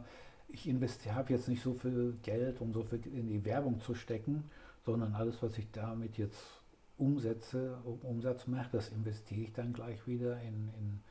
ich 0.50 0.68
habe 1.13 1.32
jetzt 1.32 1.48
nicht 1.48 1.63
so 1.63 1.74
viel 1.74 2.18
Geld, 2.24 2.60
um 2.60 2.74
so 2.74 2.84
viel 2.84 3.00
in 3.08 3.30
die 3.30 3.46
Werbung 3.46 3.80
zu 3.80 3.96
stecken 3.96 4.50
sondern 4.86 5.16
alles, 5.16 5.42
was 5.42 5.58
ich 5.58 5.72
damit 5.72 6.18
jetzt 6.18 6.63
umsetze, 6.98 7.78
Umsatz 8.04 8.48
mache, 8.48 8.70
das 8.72 8.90
investiere 8.90 9.42
ich 9.42 9.54
dann 9.54 9.74
gleich 9.74 10.06
wieder 10.08 10.40
in, 10.42 10.70
in, 10.80 11.04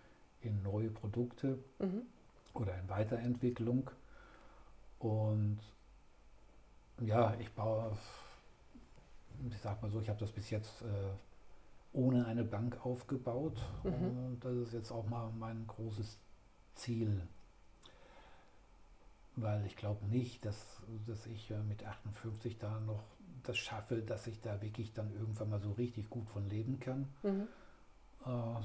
in 0.43 0.63
neue 0.63 0.91
Produkte 0.91 1.59
mhm. 1.79 2.03
oder 2.55 2.79
in 2.79 2.89
Weiterentwicklung. 2.89 3.91
Und 4.99 5.59
ja, 7.01 7.35
ich 7.41 7.51
baue, 7.53 7.97
ich 9.49 9.59
sag 9.59 9.83
mal 9.83 9.91
so, 9.91 10.01
ich 10.01 10.09
habe 10.09 10.21
das 10.21 10.31
bis 10.31 10.51
jetzt 10.51 10.83
äh, 10.83 11.13
ohne 11.93 12.27
eine 12.27 12.45
Bank 12.45 12.85
aufgebaut 12.87 13.59
mhm. 13.83 13.93
und 13.93 14.41
das 14.41 14.55
ist 14.57 14.73
jetzt 14.73 14.93
auch 14.93 15.07
mal 15.07 15.31
mein 15.33 15.67
großes 15.67 16.19
Ziel. 16.75 17.23
Weil 19.35 19.65
ich 19.65 19.77
glaube 19.77 20.07
nicht, 20.07 20.45
dass, 20.45 20.83
dass 21.07 21.27
ich 21.27 21.51
äh, 21.51 21.63
mit 21.63 21.85
58 21.85 22.59
da 22.59 22.81
noch 22.81 23.03
das 23.43 23.59
schaffe, 23.59 24.03
dass 24.03 24.27
ich 24.27 24.41
da 24.41 24.61
wirklich 24.63 24.93
dann 24.93 25.13
irgendwann 25.13 25.51
mal 25.51 25.61
so 25.61 25.73
richtig 25.73 26.11
gut 26.11 26.29
von 26.29 26.49
leben 26.49 26.79
kann. 26.81 27.09
Mhm. 27.23 27.49
Äh, 28.25 28.61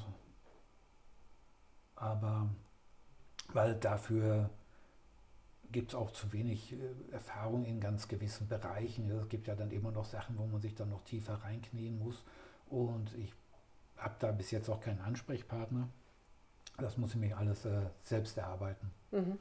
aber 1.96 2.50
weil 3.54 3.76
dafür 3.76 4.50
gibt 5.72 5.92
es 5.92 5.96
auch 5.96 6.12
zu 6.12 6.32
wenig 6.34 6.74
äh, 6.74 6.78
Erfahrung 7.12 7.66
in 7.66 7.80
ganz 7.80 8.08
gewissen 8.08 8.48
Bereichen. 8.48 9.10
Es 9.12 9.30
gibt 9.30 9.48
ja 9.48 9.56
dann 9.56 9.72
immer 9.72 9.92
noch 9.92 10.06
Sachen, 10.06 10.38
wo 10.38 10.46
man 10.46 10.62
sich 10.62 10.76
dann 10.76 10.90
noch 10.90 11.04
tiefer 11.04 11.36
reinknien 11.36 11.98
muss. 12.00 12.24
Und 12.70 13.14
ich 13.16 13.34
habe 13.98 14.16
da 14.20 14.32
bis 14.32 14.52
jetzt 14.52 14.70
auch 14.70 14.80
keinen 14.80 15.02
Ansprechpartner. 15.02 15.90
Das 16.78 16.98
muss 16.98 17.12
ich 17.12 17.20
mir 17.20 17.38
alles 17.38 17.66
äh, 17.66 17.90
selbst 18.04 18.38
erarbeiten. 18.38 18.92
Mhm. 19.12 19.38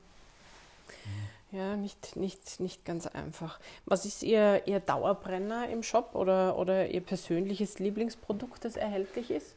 Ja, 1.53 1.77
nicht, 1.77 2.17
nicht, 2.17 2.61
nicht 2.61 2.85
ganz 2.85 3.07
einfach. 3.07 3.61
Was 3.85 4.05
ist 4.05 4.23
Ihr, 4.23 4.67
Ihr 4.67 4.81
Dauerbrenner 4.81 5.69
im 5.69 5.83
Shop 5.83 6.15
oder, 6.15 6.59
oder 6.59 6.89
Ihr 6.89 7.01
persönliches 7.01 7.79
Lieblingsprodukt, 7.79 8.65
das 8.65 8.77
erhältlich 8.77 9.31
ist? 9.31 9.57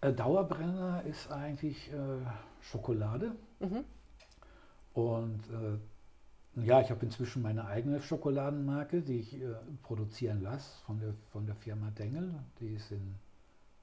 Äh, 0.00 0.12
Dauerbrenner 0.12 1.02
ist 1.04 1.30
eigentlich 1.30 1.92
äh, 1.92 1.96
Schokolade. 2.60 3.32
Mhm. 3.58 3.84
Und 4.94 5.40
äh, 5.50 6.64
ja, 6.64 6.80
ich 6.80 6.90
habe 6.90 7.04
inzwischen 7.04 7.42
meine 7.42 7.66
eigene 7.66 8.00
Schokoladenmarke, 8.00 9.02
die 9.02 9.18
ich 9.18 9.34
äh, 9.34 9.54
produzieren 9.82 10.42
lasse 10.42 10.70
von 10.86 11.00
der, 11.00 11.12
von 11.32 11.44
der 11.44 11.56
Firma 11.56 11.90
Dengel. 11.90 12.34
Die 12.60 12.74
ist 12.74 12.92
in 12.92 13.16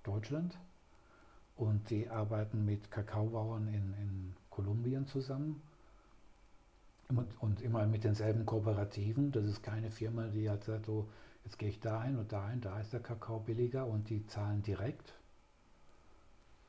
Deutschland. 0.03 0.57
Und 1.55 1.89
die 1.89 2.09
arbeiten 2.09 2.65
mit 2.65 2.89
Kakaobauern 2.89 3.67
in, 3.67 3.93
in 4.01 4.35
Kolumbien 4.49 5.05
zusammen 5.05 5.61
und, 7.17 7.41
und 7.41 7.61
immer 7.61 7.85
mit 7.85 8.03
denselben 8.03 8.45
Kooperativen. 8.45 9.31
Das 9.31 9.45
ist 9.45 9.63
keine 9.63 9.91
Firma, 9.91 10.27
die 10.27 10.49
hat 10.49 10.63
sagt, 10.63 10.85
so, 10.85 11.07
jetzt 11.45 11.57
gehe 11.59 11.69
ich 11.69 11.79
da 11.79 11.99
ein 11.99 12.17
und 12.17 12.31
da 12.31 12.45
ein, 12.45 12.61
da 12.61 12.79
ist 12.79 12.93
der 12.93 12.99
Kakao 12.99 13.39
billiger 13.39 13.85
und 13.85 14.09
die 14.09 14.25
zahlen 14.27 14.61
direkt. 14.63 15.13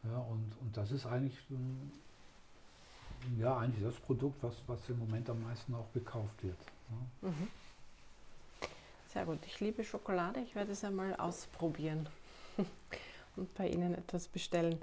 Ja, 0.04 0.18
und, 0.18 0.52
und 0.60 0.76
das 0.76 0.92
ist 0.92 1.06
eigentlich, 1.06 1.38
ja, 3.38 3.56
eigentlich 3.56 3.84
das 3.84 3.94
Produkt, 3.96 4.42
was, 4.42 4.54
was 4.66 4.86
im 4.88 4.98
Moment 4.98 5.30
am 5.30 5.42
meisten 5.42 5.74
auch 5.74 5.90
gekauft 5.92 6.42
wird. 6.42 6.58
Ja. 7.22 7.28
Mhm. 7.28 7.48
Sehr 9.12 9.24
gut. 9.24 9.38
Ich 9.46 9.60
liebe 9.60 9.84
Schokolade. 9.84 10.40
Ich 10.40 10.54
werde 10.54 10.72
es 10.72 10.84
einmal 10.84 11.14
ausprobieren 11.16 12.08
und 13.36 13.52
bei 13.54 13.68
Ihnen 13.68 13.94
etwas 13.94 14.28
bestellen. 14.28 14.78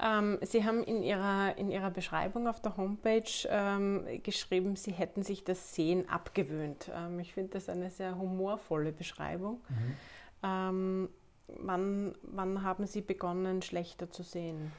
Ähm, 0.00 0.38
Sie 0.42 0.64
haben 0.64 0.82
in 0.82 1.02
Ihrer, 1.02 1.56
in 1.58 1.70
Ihrer 1.70 1.90
Beschreibung 1.90 2.48
auf 2.48 2.60
der 2.60 2.76
Homepage 2.76 3.30
ähm, 3.48 4.04
geschrieben, 4.22 4.76
Sie 4.76 4.92
hätten 4.92 5.22
sich 5.22 5.44
das 5.44 5.74
Sehen 5.74 6.08
abgewöhnt. 6.08 6.90
Ähm, 6.94 7.18
ich 7.20 7.34
finde 7.34 7.50
das 7.50 7.68
eine 7.68 7.90
sehr 7.90 8.16
humorvolle 8.16 8.92
Beschreibung. 8.92 9.60
Mhm. 9.68 9.96
Ähm, 10.42 11.08
wann, 11.46 12.14
wann 12.22 12.62
haben 12.62 12.86
Sie 12.86 13.02
begonnen, 13.02 13.62
schlechter 13.62 14.10
zu 14.10 14.22
sehen? 14.22 14.72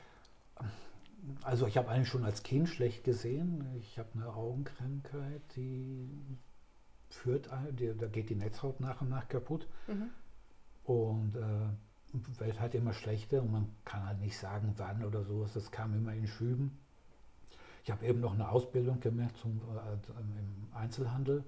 Also 1.44 1.68
ich 1.68 1.78
habe 1.78 1.90
eigentlich 1.90 2.10
schon 2.10 2.26
als 2.26 2.44
Kind 2.44 2.68
schlecht 2.68 3.04
gesehen. 3.04 3.66
Ich 3.78 3.98
habe 3.98 4.10
eine 4.16 4.34
Augenkrankheit, 4.34 5.42
die 5.56 6.10
führt, 7.10 7.50
da 7.52 8.08
geht 8.08 8.30
die 8.30 8.36
Netzhaut 8.36 8.80
nach 8.80 9.02
und 9.02 9.10
nach 9.10 9.28
kaputt. 9.28 9.68
Mhm. 9.88 10.10
Und 10.84 11.36
äh, 11.36 11.70
wird 12.14 12.60
halt 12.60 12.76
immer 12.76 12.94
schlechter 12.94 13.42
und 13.42 13.52
man 13.52 13.76
kann 13.86 14.06
halt 14.06 14.20
nicht 14.20 14.38
sagen, 14.38 14.74
wann 14.78 15.04
oder 15.04 15.24
so. 15.24 15.46
Das 15.54 15.72
kam 15.72 15.94
immer 15.94 16.14
in 16.14 16.28
Schüben. 16.28 16.78
Ich 17.84 17.92
habe 17.92 18.06
eben 18.06 18.22
noch 18.22 18.34
eine 18.34 18.50
Ausbildung 18.50 19.00
gemacht 19.00 19.36
zum, 19.38 19.60
äh, 19.60 19.94
im 20.16 20.68
Einzelhandel 20.74 21.44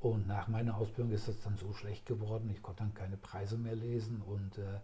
und 0.00 0.26
nach 0.26 0.48
meiner 0.48 0.76
Ausbildung 0.76 1.12
ist 1.12 1.28
es 1.28 1.42
dann 1.42 1.56
so 1.56 1.72
schlecht 1.72 2.06
geworden, 2.06 2.48
ich 2.50 2.62
konnte 2.62 2.84
dann 2.84 2.94
keine 2.94 3.16
Preise 3.16 3.58
mehr 3.58 3.74
lesen 3.74 4.22
und 4.22 4.56
äh, 4.58 4.80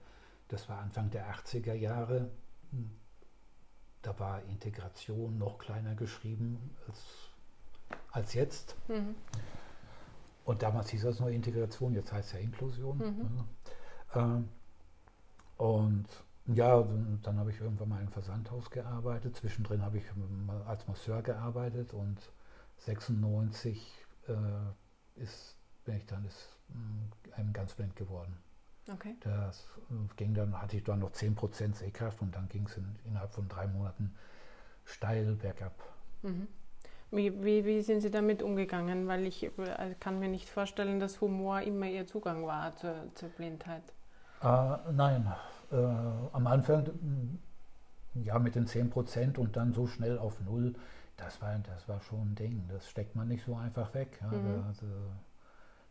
das 0.48 0.68
war 0.68 0.78
Anfang 0.80 1.10
der 1.10 1.32
80er 1.32 1.74
Jahre. 1.74 2.30
Da 4.02 4.18
war 4.18 4.42
Integration 4.42 5.38
noch 5.38 5.58
kleiner 5.58 5.94
geschrieben 5.94 6.76
als, 6.86 6.98
als 8.10 8.34
jetzt. 8.34 8.76
Mhm. 8.88 9.14
Und 10.44 10.62
damals 10.62 10.90
hieß 10.90 11.02
das 11.02 11.20
nur 11.20 11.30
Integration, 11.30 11.94
jetzt 11.94 12.12
heißt 12.12 12.28
es 12.28 12.34
ja 12.34 12.40
Inklusion. 12.40 12.98
Mhm. 12.98 13.44
Ja. 14.14 14.36
Ähm, 14.36 14.48
und 15.56 16.06
ja, 16.46 16.76
dann, 16.76 17.20
dann 17.22 17.38
habe 17.38 17.50
ich 17.50 17.60
irgendwann 17.60 17.88
mal 17.88 18.02
im 18.02 18.08
Versandhaus 18.08 18.70
gearbeitet. 18.70 19.36
Zwischendrin 19.36 19.82
habe 19.82 19.98
ich 19.98 20.04
als 20.66 20.86
Masseur 20.86 21.22
gearbeitet 21.22 21.94
und 21.94 22.18
96 22.78 24.06
äh, 24.28 25.22
ist, 25.22 25.56
bin 25.84 25.96
ich 25.96 26.06
dann 26.06 26.24
ist, 26.26 26.50
mm, 26.68 27.32
einem 27.36 27.52
ganz 27.52 27.74
blind 27.74 27.96
geworden. 27.96 28.36
Okay. 28.92 29.14
Das 29.20 29.66
ging 30.16 30.34
dann, 30.34 30.60
hatte 30.60 30.76
ich 30.76 30.84
dann 30.84 30.98
noch 30.98 31.12
10% 31.12 31.74
Sehkraft 31.74 32.20
und 32.20 32.34
dann 32.34 32.48
ging 32.48 32.66
es 32.66 32.76
in, 32.76 32.96
innerhalb 33.06 33.32
von 33.32 33.48
drei 33.48 33.66
Monaten 33.66 34.14
steil 34.84 35.36
bergab. 35.36 35.74
Mhm. 36.22 36.46
Wie, 37.10 37.42
wie, 37.42 37.64
wie 37.64 37.80
sind 37.80 38.00
Sie 38.00 38.10
damit 38.10 38.42
umgegangen? 38.42 39.06
Weil 39.06 39.26
ich 39.26 39.44
äh, 39.44 39.94
kann 40.00 40.18
mir 40.18 40.28
nicht 40.28 40.50
vorstellen, 40.50 41.00
dass 41.00 41.20
Humor 41.20 41.62
immer 41.62 41.86
Ihr 41.86 42.06
Zugang 42.06 42.44
war 42.44 42.76
zur, 42.76 42.94
zur 43.14 43.30
Blindheit. 43.30 43.84
Äh, 44.44 44.92
nein, 44.92 45.32
äh, 45.72 45.76
am 45.76 46.46
Anfang 46.46 46.90
ja 48.14 48.38
mit 48.38 48.54
den 48.54 48.66
10% 48.66 49.38
und 49.38 49.56
dann 49.56 49.72
so 49.72 49.86
schnell 49.86 50.18
auf 50.18 50.40
Null, 50.40 50.74
das 51.16 51.40
war, 51.40 51.56
das 51.58 51.88
war 51.88 52.00
schon 52.00 52.32
ein 52.32 52.34
Ding. 52.34 52.64
Das 52.68 52.88
steckt 52.88 53.16
man 53.16 53.28
nicht 53.28 53.44
so 53.44 53.56
einfach 53.56 53.94
weg. 53.94 54.18
Ja. 54.20 54.28
Mhm. 54.28 54.64
Da, 54.80 54.86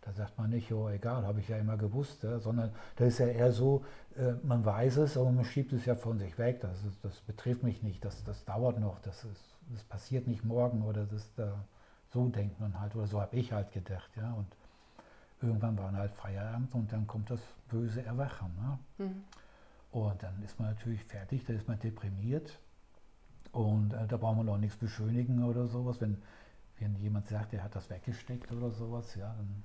da, 0.02 0.14
sagt 0.14 0.38
man 0.38 0.50
nicht, 0.50 0.72
oh 0.72 0.90
egal, 0.90 1.26
habe 1.26 1.40
ich 1.40 1.48
ja 1.48 1.58
immer 1.58 1.78
gewusst, 1.78 2.24
ja, 2.24 2.40
sondern 2.40 2.72
da 2.98 3.06
ist 3.06 3.20
ja 3.20 3.28
eher 3.28 3.52
so, 3.52 3.86
äh, 4.18 4.34
man 4.44 4.66
weiß 4.66 4.98
es, 4.98 5.18
aber 5.18 5.32
man 5.32 5.46
schiebt 5.46 5.72
es 5.74 5.86
ja 5.86 5.96
von 5.96 6.20
sich 6.20 6.38
weg. 6.38 6.60
Das, 6.62 6.84
ist, 6.84 7.04
das 7.04 7.22
betrifft 7.22 7.64
mich 7.64 7.84
nicht, 7.84 8.04
das, 8.04 8.24
das 8.24 8.44
dauert 8.46 8.80
noch, 8.80 9.00
das, 9.00 9.24
ist, 9.24 9.56
das 9.72 9.84
passiert 9.84 10.28
nicht 10.28 10.44
morgen 10.44 10.84
oder 10.84 11.06
das, 11.06 11.34
da, 11.36 11.64
so 12.12 12.28
denkt 12.28 12.60
man 12.60 12.80
halt 12.80 12.96
oder 12.96 13.08
so 13.08 13.22
habe 13.22 13.36
ich 13.36 13.54
halt 13.54 13.72
gedacht. 13.72 14.10
Ja. 14.18 14.34
Und 14.34 14.48
irgendwann 15.44 15.78
war 15.78 15.92
halt 15.92 16.14
Feierabend 16.14 16.74
und 16.74 16.92
dann 16.92 17.06
kommt 17.06 17.30
das 17.30 17.42
böse 17.70 18.04
Erwachen. 18.04 18.56
Ne? 18.56 19.06
Mhm. 19.06 19.24
Und 19.92 20.24
dann 20.24 20.42
ist 20.44 20.60
man 20.60 20.70
natürlich 20.70 21.04
fertig, 21.04 21.46
da 21.46 21.54
ist 21.54 21.68
man 21.68 21.80
deprimiert. 21.80 22.60
Und 23.52 23.94
äh, 23.94 24.08
da 24.08 24.18
braucht 24.18 24.38
man 24.38 24.50
auch 24.50 24.58
nichts 24.58 24.78
beschönigen 24.78 25.44
oder 25.44 25.68
sowas. 25.68 26.02
Wenn, 26.02 26.22
wenn 26.80 26.96
jemand 26.96 27.28
sagt, 27.28 27.54
er 27.54 27.64
hat 27.64 27.76
das 27.76 27.90
weggesteckt 27.90 28.52
oder 28.52 28.72
sowas, 28.72 29.14
ja, 29.16 29.34
dann 29.36 29.64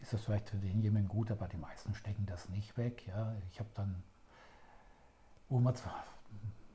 ist 0.00 0.12
das 0.12 0.24
vielleicht 0.24 0.50
für 0.50 0.56
denjenigen 0.56 1.08
gut, 1.08 1.30
aber 1.30 1.46
die 1.46 1.56
meisten 1.56 1.94
stecken 1.94 2.26
das 2.26 2.48
nicht 2.48 2.76
weg. 2.76 3.06
Ja. 3.06 3.34
Ich 3.52 3.60
habe 3.60 3.70
dann 3.74 4.02
zwei, 5.74 5.90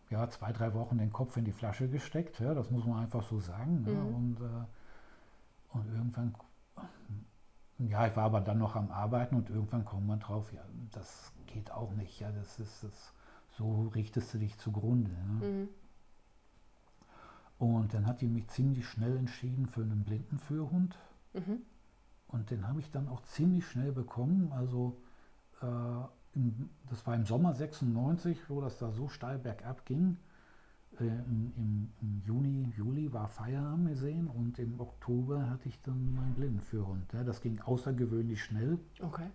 ja, 0.09 0.29
zwei, 0.29 0.51
drei 0.53 0.73
Wochen 0.73 0.97
den 0.97 1.11
Kopf 1.11 1.35
in 1.37 1.45
die 1.45 1.51
Flasche 1.51 1.89
gesteckt, 1.89 2.39
ja, 2.39 2.53
das 2.53 2.71
muss 2.71 2.85
man 2.85 3.03
einfach 3.03 3.23
so 3.23 3.39
sagen. 3.39 3.81
Mhm. 3.81 3.87
Ja, 3.87 4.01
und, 4.01 4.37
äh, 4.39 5.77
und 5.77 5.93
irgendwann 5.93 6.33
ja, 7.79 8.07
ich 8.07 8.15
war 8.15 8.25
aber 8.25 8.41
dann 8.41 8.57
noch 8.57 8.75
am 8.75 8.91
Arbeiten 8.91 9.35
und 9.35 9.49
irgendwann 9.49 9.85
kommt 9.85 10.07
man 10.07 10.19
drauf, 10.19 10.51
ja, 10.53 10.61
das 10.91 11.31
geht 11.47 11.71
auch 11.71 11.93
nicht, 11.93 12.19
ja, 12.19 12.31
das 12.31 12.59
ist 12.59 12.83
das, 12.83 13.13
so 13.57 13.87
richtest 13.95 14.33
du 14.33 14.37
dich 14.37 14.57
zugrunde. 14.57 15.11
Ne? 15.11 15.47
Mhm. 15.47 15.69
Und 17.57 17.93
dann 17.93 18.05
hat 18.05 18.21
die 18.21 18.27
mich 18.27 18.47
ziemlich 18.47 18.87
schnell 18.87 19.17
entschieden 19.17 19.67
für 19.67 19.81
einen 19.81 20.03
Blindenführhund. 20.03 20.97
Mhm. 21.33 21.61
Und 22.29 22.51
den 22.51 22.67
habe 22.67 22.79
ich 22.79 22.89
dann 22.91 23.09
auch 23.09 23.21
ziemlich 23.23 23.67
schnell 23.67 23.91
bekommen. 23.91 24.51
Also 24.53 24.97
äh, 25.61 26.35
im, 26.35 26.69
das 26.89 27.05
war 27.05 27.15
im 27.15 27.25
Sommer 27.25 27.53
96, 27.53 28.49
wo 28.49 28.61
das 28.61 28.77
da 28.77 28.91
so 28.91 29.09
steil 29.09 29.39
bergab 29.39 29.85
ging. 29.85 30.17
Äh, 30.99 31.05
im, 31.05 31.89
im, 32.01 32.21
Juni, 32.25 32.71
Juli 32.77 33.11
war 33.11 33.27
Feierabend 33.27 33.89
gesehen 33.89 34.27
und 34.27 34.59
im 34.59 34.79
Oktober 34.79 35.49
hatte 35.49 35.69
ich 35.69 35.81
dann 35.81 36.13
meinen 36.13 36.33
Blindenführhund. 36.33 37.11
Ja, 37.13 37.23
das 37.23 37.41
ging 37.41 37.59
außergewöhnlich 37.59 38.43
schnell. 38.43 38.77
Okay. 39.01 39.29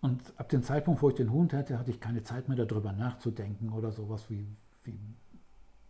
Und 0.00 0.22
ab 0.36 0.48
dem 0.48 0.62
Zeitpunkt, 0.62 1.02
wo 1.02 1.08
ich 1.08 1.16
den 1.16 1.32
Hund 1.32 1.52
hatte, 1.52 1.78
hatte 1.78 1.90
ich 1.90 2.00
keine 2.00 2.22
Zeit 2.22 2.48
mehr 2.48 2.56
darüber 2.56 2.92
nachzudenken 2.92 3.70
oder 3.72 3.90
sowas, 3.90 4.30
wie, 4.30 4.46
wie, 4.84 4.98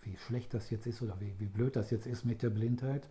wie 0.01 0.17
schlecht 0.17 0.55
das 0.55 0.71
jetzt 0.71 0.87
ist 0.87 1.03
oder 1.03 1.21
wie, 1.21 1.35
wie 1.39 1.47
blöd 1.47 1.77
das 1.77 1.91
jetzt 1.91 2.07
ist 2.07 2.25
mit 2.25 2.43
der 2.43 2.51
Blindheit, 2.51 3.09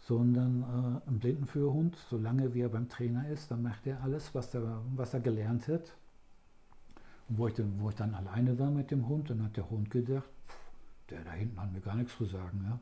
sondern 0.00 0.62
äh, 0.62 1.10
ein 1.10 1.18
Blindenführhund, 1.18 1.96
solange 2.10 2.52
wie 2.54 2.60
er 2.60 2.68
beim 2.68 2.88
Trainer 2.88 3.28
ist, 3.28 3.50
dann 3.50 3.62
macht 3.62 3.86
er 3.86 4.02
alles, 4.02 4.34
was 4.34 4.54
er, 4.54 4.82
was 4.94 5.14
er 5.14 5.20
gelernt 5.20 5.66
hat 5.68 5.94
und 7.28 7.38
wo 7.38 7.48
ich, 7.48 7.54
dann, 7.54 7.74
wo 7.78 7.90
ich 7.90 7.96
dann 7.96 8.14
alleine 8.14 8.58
war 8.58 8.70
mit 8.70 8.90
dem 8.90 9.08
Hund, 9.08 9.30
dann 9.30 9.42
hat 9.42 9.56
der 9.56 9.68
Hund 9.68 9.90
gedacht, 9.90 10.28
der 11.10 11.22
da 11.24 11.32
hinten 11.32 11.60
hat 11.60 11.72
mir 11.72 11.80
gar 11.80 11.96
nichts 11.96 12.16
zu 12.16 12.24
sagen. 12.24 12.64
Ja? 12.64 12.80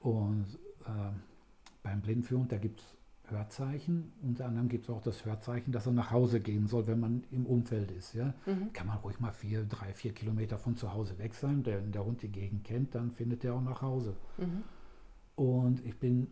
Und 0.00 0.46
äh, 0.86 1.12
beim 1.82 2.00
Blindführung, 2.00 2.48
da 2.48 2.58
gibt 2.58 2.80
es 2.80 2.94
Hörzeichen. 3.28 4.12
Unter 4.22 4.46
anderem 4.46 4.68
gibt 4.68 4.84
es 4.84 4.90
auch 4.90 5.00
das 5.00 5.24
Hörzeichen, 5.24 5.72
dass 5.72 5.86
er 5.86 5.92
nach 5.92 6.10
Hause 6.10 6.40
gehen 6.40 6.66
soll, 6.66 6.86
wenn 6.86 7.00
man 7.00 7.24
im 7.30 7.46
Umfeld 7.46 7.90
ist. 7.90 8.14
Ja? 8.14 8.34
Mhm. 8.46 8.72
Kann 8.72 8.86
man 8.86 8.98
ruhig 8.98 9.18
mal 9.18 9.32
vier, 9.32 9.64
drei, 9.64 9.92
vier 9.94 10.12
Kilometer 10.12 10.58
von 10.58 10.76
zu 10.76 10.92
Hause 10.92 11.18
weg 11.18 11.34
sein. 11.34 11.64
Wenn 11.64 11.92
der 11.92 12.04
Hund 12.04 12.22
die 12.22 12.28
Gegend 12.28 12.64
kennt, 12.64 12.94
dann 12.94 13.10
findet 13.10 13.44
er 13.44 13.54
auch 13.54 13.62
nach 13.62 13.82
Hause. 13.82 14.14
Mhm. 14.36 14.62
Und 15.36 15.84
ich 15.84 15.98
bin, 15.98 16.28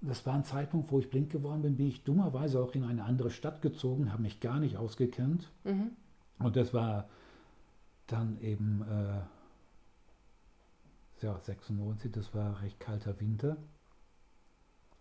das 0.00 0.26
war 0.26 0.34
ein 0.34 0.44
Zeitpunkt, 0.44 0.90
wo 0.90 0.98
ich 0.98 1.08
blind 1.08 1.30
geworden 1.30 1.62
bin, 1.62 1.76
bin 1.76 1.86
ich 1.86 2.02
dummerweise 2.02 2.60
auch 2.60 2.74
in 2.74 2.84
eine 2.84 3.04
andere 3.04 3.30
Stadt 3.30 3.62
gezogen, 3.62 4.12
habe 4.12 4.22
mich 4.22 4.40
gar 4.40 4.58
nicht 4.58 4.76
ausgekannt. 4.76 5.50
Mhm. 5.64 5.92
Und 6.44 6.56
das 6.56 6.74
war 6.74 7.08
dann 8.06 8.40
eben 8.40 8.82
äh, 8.82 9.20
ja, 11.24 11.38
96, 11.38 12.10
das 12.12 12.34
war 12.34 12.60
recht 12.62 12.80
kalter 12.80 13.18
Winter. 13.20 13.56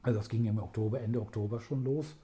Also 0.04 0.20
das 0.20 0.30
ging 0.30 0.46
im 0.46 0.60
Oktober, 0.60 1.02
Ende 1.02 1.22
Oktober 1.22 1.60
schon 1.60 1.84
los. 1.84 2.16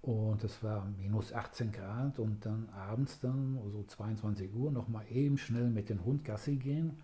Und 0.00 0.44
es 0.44 0.62
war 0.62 0.86
minus 0.96 1.32
18 1.32 1.72
Grad 1.72 2.18
und 2.18 2.46
dann 2.46 2.68
abends 2.70 3.18
dann, 3.20 3.58
so 3.72 3.82
22 3.82 4.54
Uhr, 4.54 4.70
nochmal 4.70 5.04
eben 5.10 5.36
schnell 5.36 5.68
mit 5.68 5.88
dem 5.88 6.04
Hund 6.04 6.24
Gassi 6.24 6.56
gehen. 6.56 6.98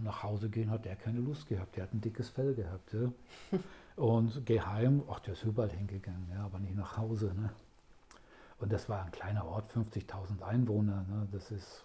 Nach 0.00 0.22
Hause 0.22 0.50
gehen 0.50 0.70
hat 0.70 0.84
er 0.84 0.96
keine 0.96 1.20
Lust 1.20 1.46
gehabt, 1.46 1.76
der 1.76 1.84
hat 1.84 1.94
ein 1.94 2.00
dickes 2.00 2.28
Fell 2.28 2.54
gehabt. 2.54 2.92
Ja. 2.92 3.10
Und 3.96 4.44
geheim, 4.44 5.02
ach, 5.08 5.20
der 5.20 5.34
ist 5.34 5.44
überall 5.44 5.70
hingegangen, 5.70 6.28
ja, 6.32 6.44
aber 6.44 6.58
nicht 6.58 6.74
nach 6.74 6.96
Hause. 6.96 7.32
Ne. 7.34 7.50
Und 8.64 8.72
das 8.72 8.88
war 8.88 9.04
ein 9.04 9.12
kleiner 9.12 9.44
Ort, 9.44 9.70
50.000 9.74 10.40
Einwohner. 10.40 11.04
Ne? 11.06 11.28
Das 11.32 11.50
ist, 11.50 11.84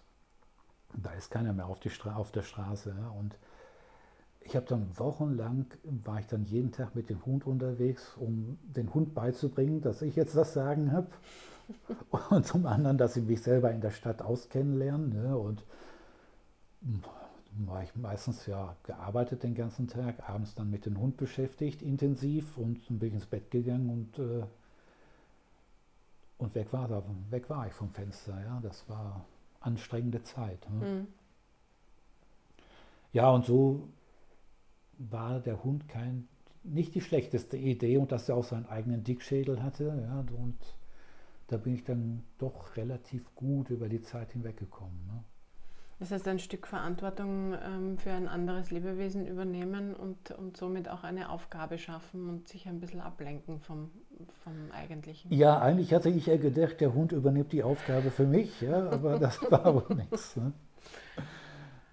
da 0.94 1.10
ist 1.12 1.30
keiner 1.30 1.52
mehr 1.52 1.66
auf, 1.66 1.78
die 1.78 1.90
Stra 1.90 2.16
auf 2.16 2.32
der 2.32 2.40
Straße. 2.40 2.94
Ja? 2.98 3.10
Und 3.10 3.36
ich 4.40 4.56
habe 4.56 4.64
dann 4.64 4.88
wochenlang, 4.98 5.66
war 5.82 6.20
ich 6.20 6.26
dann 6.26 6.46
jeden 6.46 6.72
Tag 6.72 6.94
mit 6.94 7.10
dem 7.10 7.22
Hund 7.26 7.46
unterwegs, 7.46 8.16
um 8.16 8.58
den 8.62 8.94
Hund 8.94 9.12
beizubringen, 9.12 9.82
dass 9.82 10.00
ich 10.00 10.16
jetzt 10.16 10.34
das 10.34 10.54
Sagen 10.54 10.90
habe. 10.90 11.08
Und 12.30 12.46
zum 12.46 12.64
anderen, 12.64 12.96
dass 12.96 13.12
sie 13.12 13.20
mich 13.20 13.42
selber 13.42 13.70
in 13.72 13.82
der 13.82 13.90
Stadt 13.90 14.22
auskennen 14.22 14.78
lernen. 14.78 15.10
Ne? 15.10 15.36
Und 15.36 15.62
war 17.58 17.82
ich 17.82 17.94
meistens 17.94 18.46
ja 18.46 18.74
gearbeitet 18.84 19.42
den 19.42 19.54
ganzen 19.54 19.86
Tag, 19.86 20.26
abends 20.26 20.54
dann 20.54 20.70
mit 20.70 20.86
dem 20.86 20.98
Hund 20.98 21.18
beschäftigt, 21.18 21.82
intensiv 21.82 22.56
und 22.56 22.88
dann 22.88 22.98
bin 22.98 23.08
ich 23.08 23.14
ins 23.16 23.26
Bett 23.26 23.50
gegangen 23.50 23.90
und 23.90 24.18
äh, 24.18 24.46
und 26.40 26.54
weg 26.54 26.72
war, 26.72 26.88
da, 26.88 27.02
weg 27.30 27.50
war 27.50 27.66
ich 27.66 27.72
vom 27.72 27.90
Fenster. 27.90 28.40
Ja, 28.40 28.60
das 28.60 28.88
war 28.88 29.24
anstrengende 29.60 30.22
Zeit. 30.22 30.68
Ne? 30.70 30.86
Mhm. 30.86 31.06
Ja, 33.12 33.30
und 33.30 33.44
so 33.44 33.88
war 34.98 35.40
der 35.40 35.62
Hund 35.64 35.88
kein, 35.88 36.28
nicht 36.62 36.94
die 36.94 37.00
schlechteste 37.00 37.56
Idee 37.56 37.96
und 37.96 38.12
dass 38.12 38.28
er 38.28 38.36
auch 38.36 38.44
seinen 38.44 38.66
eigenen 38.66 39.04
Dickschädel 39.04 39.62
hatte. 39.62 39.84
Ja, 39.84 40.24
und 40.36 40.58
da 41.48 41.56
bin 41.56 41.74
ich 41.74 41.84
dann 41.84 42.22
doch 42.38 42.76
relativ 42.76 43.34
gut 43.34 43.70
über 43.70 43.88
die 43.88 44.02
Zeit 44.02 44.32
hinweggekommen. 44.32 45.06
Ne? 45.06 45.24
Das 45.98 46.10
heißt, 46.12 46.26
ein 46.28 46.38
Stück 46.38 46.66
Verantwortung 46.66 47.54
ähm, 47.62 47.98
für 47.98 48.12
ein 48.12 48.26
anderes 48.26 48.70
Lebewesen 48.70 49.26
übernehmen 49.26 49.94
und, 49.94 50.30
und 50.30 50.56
somit 50.56 50.88
auch 50.88 51.04
eine 51.04 51.28
Aufgabe 51.28 51.76
schaffen 51.76 52.28
und 52.28 52.48
sich 52.48 52.66
ein 52.68 52.80
bisschen 52.80 53.02
ablenken 53.02 53.60
vom, 53.60 53.90
vom 54.44 54.54
Eigentlichen. 54.72 55.32
Ja, 55.32 55.60
eigentlich 55.60 55.92
hatte 55.94 56.08
ich 56.08 56.26
ja 56.26 56.36
gedacht, 56.36 56.80
der 56.80 56.94
Hund 56.94 57.12
übernimmt 57.12 57.52
die 57.52 57.62
Aufgabe 57.62 58.10
für 58.10 58.26
mich, 58.26 58.60
ja, 58.60 58.90
aber 58.90 59.18
das 59.18 59.40
war 59.50 59.74
wohl 59.74 59.96
nichts. 59.96 60.36
Ne? 60.36 60.52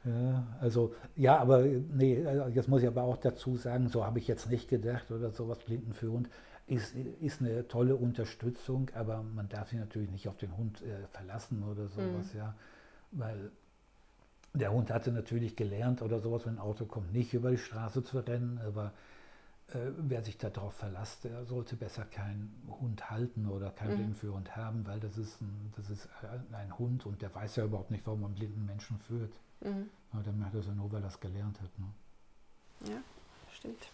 Ja, 0.05 0.47
also, 0.61 0.93
ja, 1.15 1.37
aber 1.37 1.63
nee, 1.63 2.23
jetzt 2.53 2.69
muss 2.69 2.81
ich 2.81 2.87
aber 2.87 3.03
auch 3.03 3.17
dazu 3.17 3.57
sagen, 3.57 3.89
so 3.89 4.05
habe 4.05 4.19
ich 4.19 4.27
jetzt 4.27 4.49
nicht 4.49 4.69
gedacht 4.69 5.11
oder 5.11 5.31
sowas 5.31 5.59
blindenführend. 5.59 6.29
Ist, 6.65 6.95
ist 7.21 7.41
eine 7.41 7.67
tolle 7.67 7.95
Unterstützung, 7.95 8.91
aber 8.93 9.23
man 9.23 9.47
darf 9.47 9.69
sich 9.69 9.79
natürlich 9.79 10.11
nicht 10.11 10.27
auf 10.27 10.35
den 10.35 10.55
Hund 10.57 10.81
äh, 10.81 11.07
verlassen 11.07 11.63
oder 11.63 11.87
sowas, 11.87 12.33
mhm. 12.33 12.39
ja. 12.39 12.55
Weil 13.11 13.51
der 14.53 14.73
Hund 14.73 14.91
hatte 14.91 15.11
natürlich 15.11 15.55
gelernt 15.55 16.01
oder 16.01 16.19
sowas, 16.19 16.45
wenn 16.45 16.55
ein 16.55 16.59
Auto 16.59 16.85
kommt, 16.85 17.13
nicht 17.13 17.33
über 17.33 17.51
die 17.51 17.57
Straße 17.57 18.03
zu 18.03 18.19
rennen, 18.19 18.59
aber 18.65 18.91
äh, 19.73 19.91
wer 19.97 20.23
sich 20.23 20.38
darauf 20.38 20.73
verlässt, 20.73 21.25
der 21.25 21.45
sollte 21.45 21.75
besser 21.75 22.06
keinen 22.06 22.63
Hund 22.80 23.10
halten 23.10 23.47
oder 23.47 23.71
keinen 23.71 23.91
mhm. 23.91 23.95
Blindenführhund 23.95 24.56
haben, 24.56 24.86
weil 24.88 24.99
das 24.99 25.17
ist, 25.17 25.41
ein, 25.41 25.73
das 25.75 25.89
ist 25.89 26.08
ein 26.53 26.77
Hund 26.77 27.06
und 27.06 27.21
der 27.21 27.34
weiß 27.34 27.58
ja 27.58 27.65
überhaupt 27.65 27.91
nicht, 27.91 28.06
warum 28.06 28.21
man 28.21 28.34
blinden 28.34 28.65
Menschen 28.65 28.97
führt. 28.99 29.34
Mhm. 29.62 29.89
Ja, 30.13 30.19
der 30.21 30.34
macht 30.34 30.56
das 30.56 30.67
ja 30.67 30.73
nur, 30.73 30.91
weil 30.91 31.01
er 31.01 31.10
es 31.10 31.19
gelernt 31.19 31.60
hat. 31.62 31.80
Ne? 31.80 32.93
Ja, 32.93 33.01
stimmt. 33.51 33.89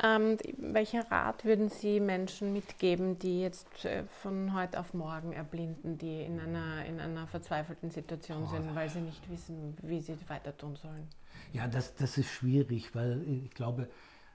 Ähm, 0.00 0.36
welchen 0.58 1.00
Rat 1.00 1.44
würden 1.44 1.70
Sie 1.70 1.98
Menschen 1.98 2.52
mitgeben, 2.52 3.18
die 3.18 3.40
jetzt 3.40 3.84
äh, 3.84 4.04
von 4.22 4.54
heute 4.54 4.78
auf 4.78 4.94
morgen 4.94 5.32
erblinden, 5.32 5.98
die 5.98 6.22
in 6.22 6.38
einer, 6.38 6.84
in 6.84 7.00
einer 7.00 7.26
verzweifelten 7.26 7.90
Situation 7.90 8.44
oh. 8.44 8.50
sind, 8.50 8.74
weil 8.76 8.88
sie 8.88 9.00
nicht 9.00 9.28
wissen, 9.28 9.76
wie 9.82 10.00
sie 10.00 10.16
weiter 10.28 10.56
tun 10.56 10.76
sollen? 10.76 11.08
Ja, 11.52 11.66
das, 11.66 11.94
das 11.96 12.16
ist 12.16 12.28
schwierig, 12.28 12.94
weil 12.94 13.22
ich 13.26 13.50
glaube, 13.50 13.88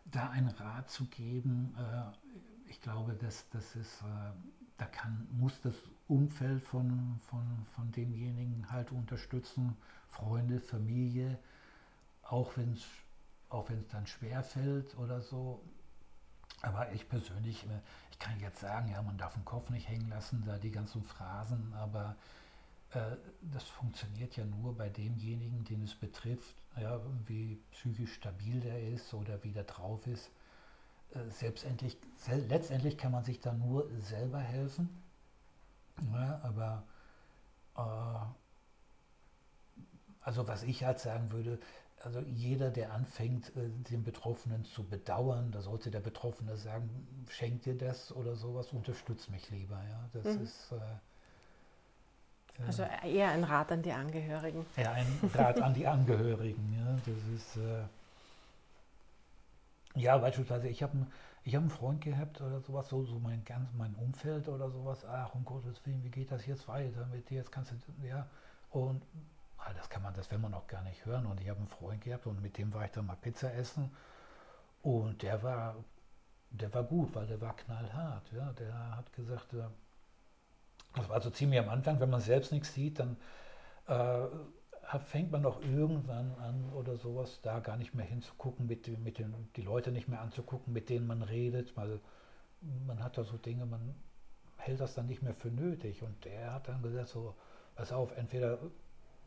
da 0.05 0.29
einen 0.29 0.49
Rat 0.49 0.89
zu 0.89 1.05
geben, 1.05 1.75
glaube, 2.83 3.13
dass 3.13 3.49
das 3.49 3.75
ist, 3.75 4.01
äh, 4.01 4.31
da 4.77 4.85
kann, 4.85 5.27
muss 5.31 5.59
das 5.61 5.73
Umfeld 6.07 6.61
von, 6.61 7.19
von, 7.29 7.65
von 7.75 7.91
demjenigen 7.91 8.69
halt 8.69 8.91
unterstützen, 8.91 9.75
Freunde, 10.09 10.59
Familie, 10.59 11.39
auch 12.21 12.55
wenn 12.57 12.73
es 12.73 12.83
auch 13.49 13.69
wenn 13.69 13.77
es 13.77 13.87
dann 13.87 14.07
schwer 14.07 14.41
fällt 14.41 14.97
oder 14.97 15.21
so. 15.21 15.61
Aber 16.63 16.91
ich 16.91 17.07
persönlich, 17.07 17.63
äh, 17.65 17.79
ich 18.11 18.19
kann 18.19 18.39
jetzt 18.39 18.59
sagen, 18.59 18.89
ja, 18.91 19.01
man 19.01 19.17
darf 19.17 19.33
den 19.33 19.45
Kopf 19.45 19.69
nicht 19.69 19.87
hängen 19.87 20.09
lassen, 20.09 20.43
da 20.45 20.57
die 20.57 20.71
ganzen 20.71 21.03
Phrasen, 21.03 21.73
aber 21.73 22.11
äh, 22.11 22.42
das 23.41 23.63
funktioniert 23.63 24.35
ja 24.37 24.45
nur 24.45 24.75
bei 24.75 24.89
demjenigen, 24.89 25.63
den 25.63 25.83
es 25.83 25.95
betrifft, 25.95 26.55
ja, 26.79 26.99
wie 27.25 27.61
psychisch 27.71 28.13
stabil 28.13 28.59
der 28.59 28.89
ist 28.89 29.13
oder 29.13 29.43
wie 29.43 29.51
der 29.51 29.63
drauf 29.63 30.05
ist. 30.07 30.29
Äh, 31.13 31.29
selbstendlich, 31.29 31.97
sel 32.17 32.45
letztendlich 32.47 32.97
kann 32.97 33.11
man 33.11 33.23
sich 33.23 33.39
da 33.39 33.53
nur 33.53 33.89
selber 33.99 34.39
helfen. 34.39 34.89
Ja, 36.11 36.41
aber 36.43 36.83
äh, 37.77 38.25
also 40.21 40.47
was 40.47 40.63
ich 40.63 40.83
halt 40.83 40.99
sagen 40.99 41.31
würde, 41.31 41.59
also 42.03 42.19
jeder, 42.19 42.69
der 42.69 42.91
anfängt, 42.93 43.55
äh, 43.55 43.69
den 43.91 44.03
Betroffenen 44.03 44.65
zu 44.65 44.83
bedauern, 44.83 45.51
da 45.51 45.61
sollte 45.61 45.91
der 45.91 45.99
Betroffene 45.99 46.57
sagen, 46.57 47.25
schenk 47.29 47.63
dir 47.63 47.77
das 47.77 48.11
oder 48.11 48.35
sowas, 48.35 48.73
unterstützt 48.73 49.29
mich 49.29 49.49
lieber. 49.51 49.81
Ja, 49.89 50.09
das 50.13 50.25
mhm. 50.25 50.43
ist 50.43 50.71
äh, 50.71 50.79
also 52.65 52.83
eher 53.03 53.29
ein 53.31 53.43
Rat 53.43 53.71
an 53.71 53.81
die 53.81 53.91
Angehörigen. 53.91 54.65
Ja, 54.77 54.91
ein 54.91 55.07
Rat 55.33 55.61
an 55.61 55.73
die 55.73 55.87
Angehörigen. 55.87 56.73
Ja, 56.77 56.97
das 57.05 57.23
ist 57.35 57.57
äh, 57.57 57.83
ja 59.99 60.17
beispielsweise. 60.17 60.67
Ich 60.67 60.83
habe 60.83 61.07
ich 61.43 61.55
hab 61.55 61.61
einen 61.61 61.69
Freund 61.69 62.01
gehabt 62.01 62.39
oder 62.41 62.61
sowas, 62.61 62.87
so, 62.89 63.03
so 63.03 63.19
mein 63.19 63.43
ganz 63.43 63.69
mein 63.77 63.95
Umfeld 63.95 64.47
oder 64.47 64.69
sowas. 64.69 65.05
Ach 65.05 65.33
um 65.35 65.43
Gottes 65.43 65.85
Willen, 65.85 66.03
wie 66.03 66.09
geht 66.09 66.31
das 66.31 66.45
jetzt 66.45 66.67
weiter 66.67 67.05
mit 67.07 67.29
dir? 67.29 67.37
Jetzt 67.37 67.51
kannst 67.51 67.71
du 67.71 68.07
ja 68.07 68.27
und 68.69 69.01
Ah, 69.65 69.73
das 69.73 69.89
kann 69.89 70.01
man, 70.03 70.13
das 70.13 70.29
will 70.29 70.39
man 70.39 70.51
noch 70.51 70.67
gar 70.67 70.81
nicht 70.83 71.05
hören. 71.05 71.25
Und 71.25 71.39
ich 71.39 71.49
habe 71.49 71.59
einen 71.59 71.69
Freund 71.69 72.01
gehabt 72.01 72.27
und 72.27 72.41
mit 72.41 72.57
dem 72.57 72.73
war 72.73 72.85
ich 72.85 72.91
dann 72.91 73.05
mal 73.05 73.15
Pizza 73.15 73.53
essen. 73.53 73.91
Und 74.81 75.21
der 75.21 75.41
war, 75.41 75.75
der 76.49 76.73
war 76.73 76.83
gut, 76.83 77.15
weil 77.15 77.27
der 77.27 77.39
war 77.39 77.55
knallhart. 77.55 78.31
Ja. 78.33 78.51
Der 78.53 78.97
hat 78.97 79.13
gesagt, 79.13 79.53
äh, 79.53 79.63
das 80.95 81.09
war 81.09 81.21
so 81.21 81.29
ziemlich 81.29 81.59
am 81.59 81.69
Anfang, 81.69 81.99
wenn 81.99 82.09
man 82.09 82.21
selbst 82.21 82.51
nichts 82.51 82.73
sieht, 82.73 82.99
dann 82.99 83.17
äh, 83.87 84.27
fängt 84.99 85.31
man 85.31 85.43
doch 85.43 85.61
irgendwann 85.61 86.35
an 86.35 86.71
oder 86.73 86.97
sowas, 86.97 87.39
da 87.41 87.59
gar 87.59 87.77
nicht 87.77 87.93
mehr 87.95 88.05
hinzugucken, 88.05 88.67
mit, 88.67 88.87
mit 88.99 89.17
den, 89.17 89.33
die 89.55 89.61
Leute 89.61 89.91
nicht 89.91 90.07
mehr 90.07 90.21
anzugucken, 90.21 90.73
mit 90.73 90.89
denen 90.89 91.07
man 91.07 91.23
redet, 91.23 91.75
weil 91.75 91.99
man 92.85 93.03
hat 93.03 93.17
da 93.17 93.23
so 93.23 93.37
Dinge, 93.37 93.65
man 93.65 93.95
hält 94.57 94.79
das 94.79 94.93
dann 94.93 95.07
nicht 95.07 95.21
mehr 95.21 95.33
für 95.33 95.49
nötig. 95.49 96.03
Und 96.03 96.23
der 96.25 96.53
hat 96.53 96.67
dann 96.67 96.81
gesagt, 96.81 97.09
so, 97.09 97.35
pass 97.75 97.91
auf, 97.91 98.15
entweder 98.17 98.59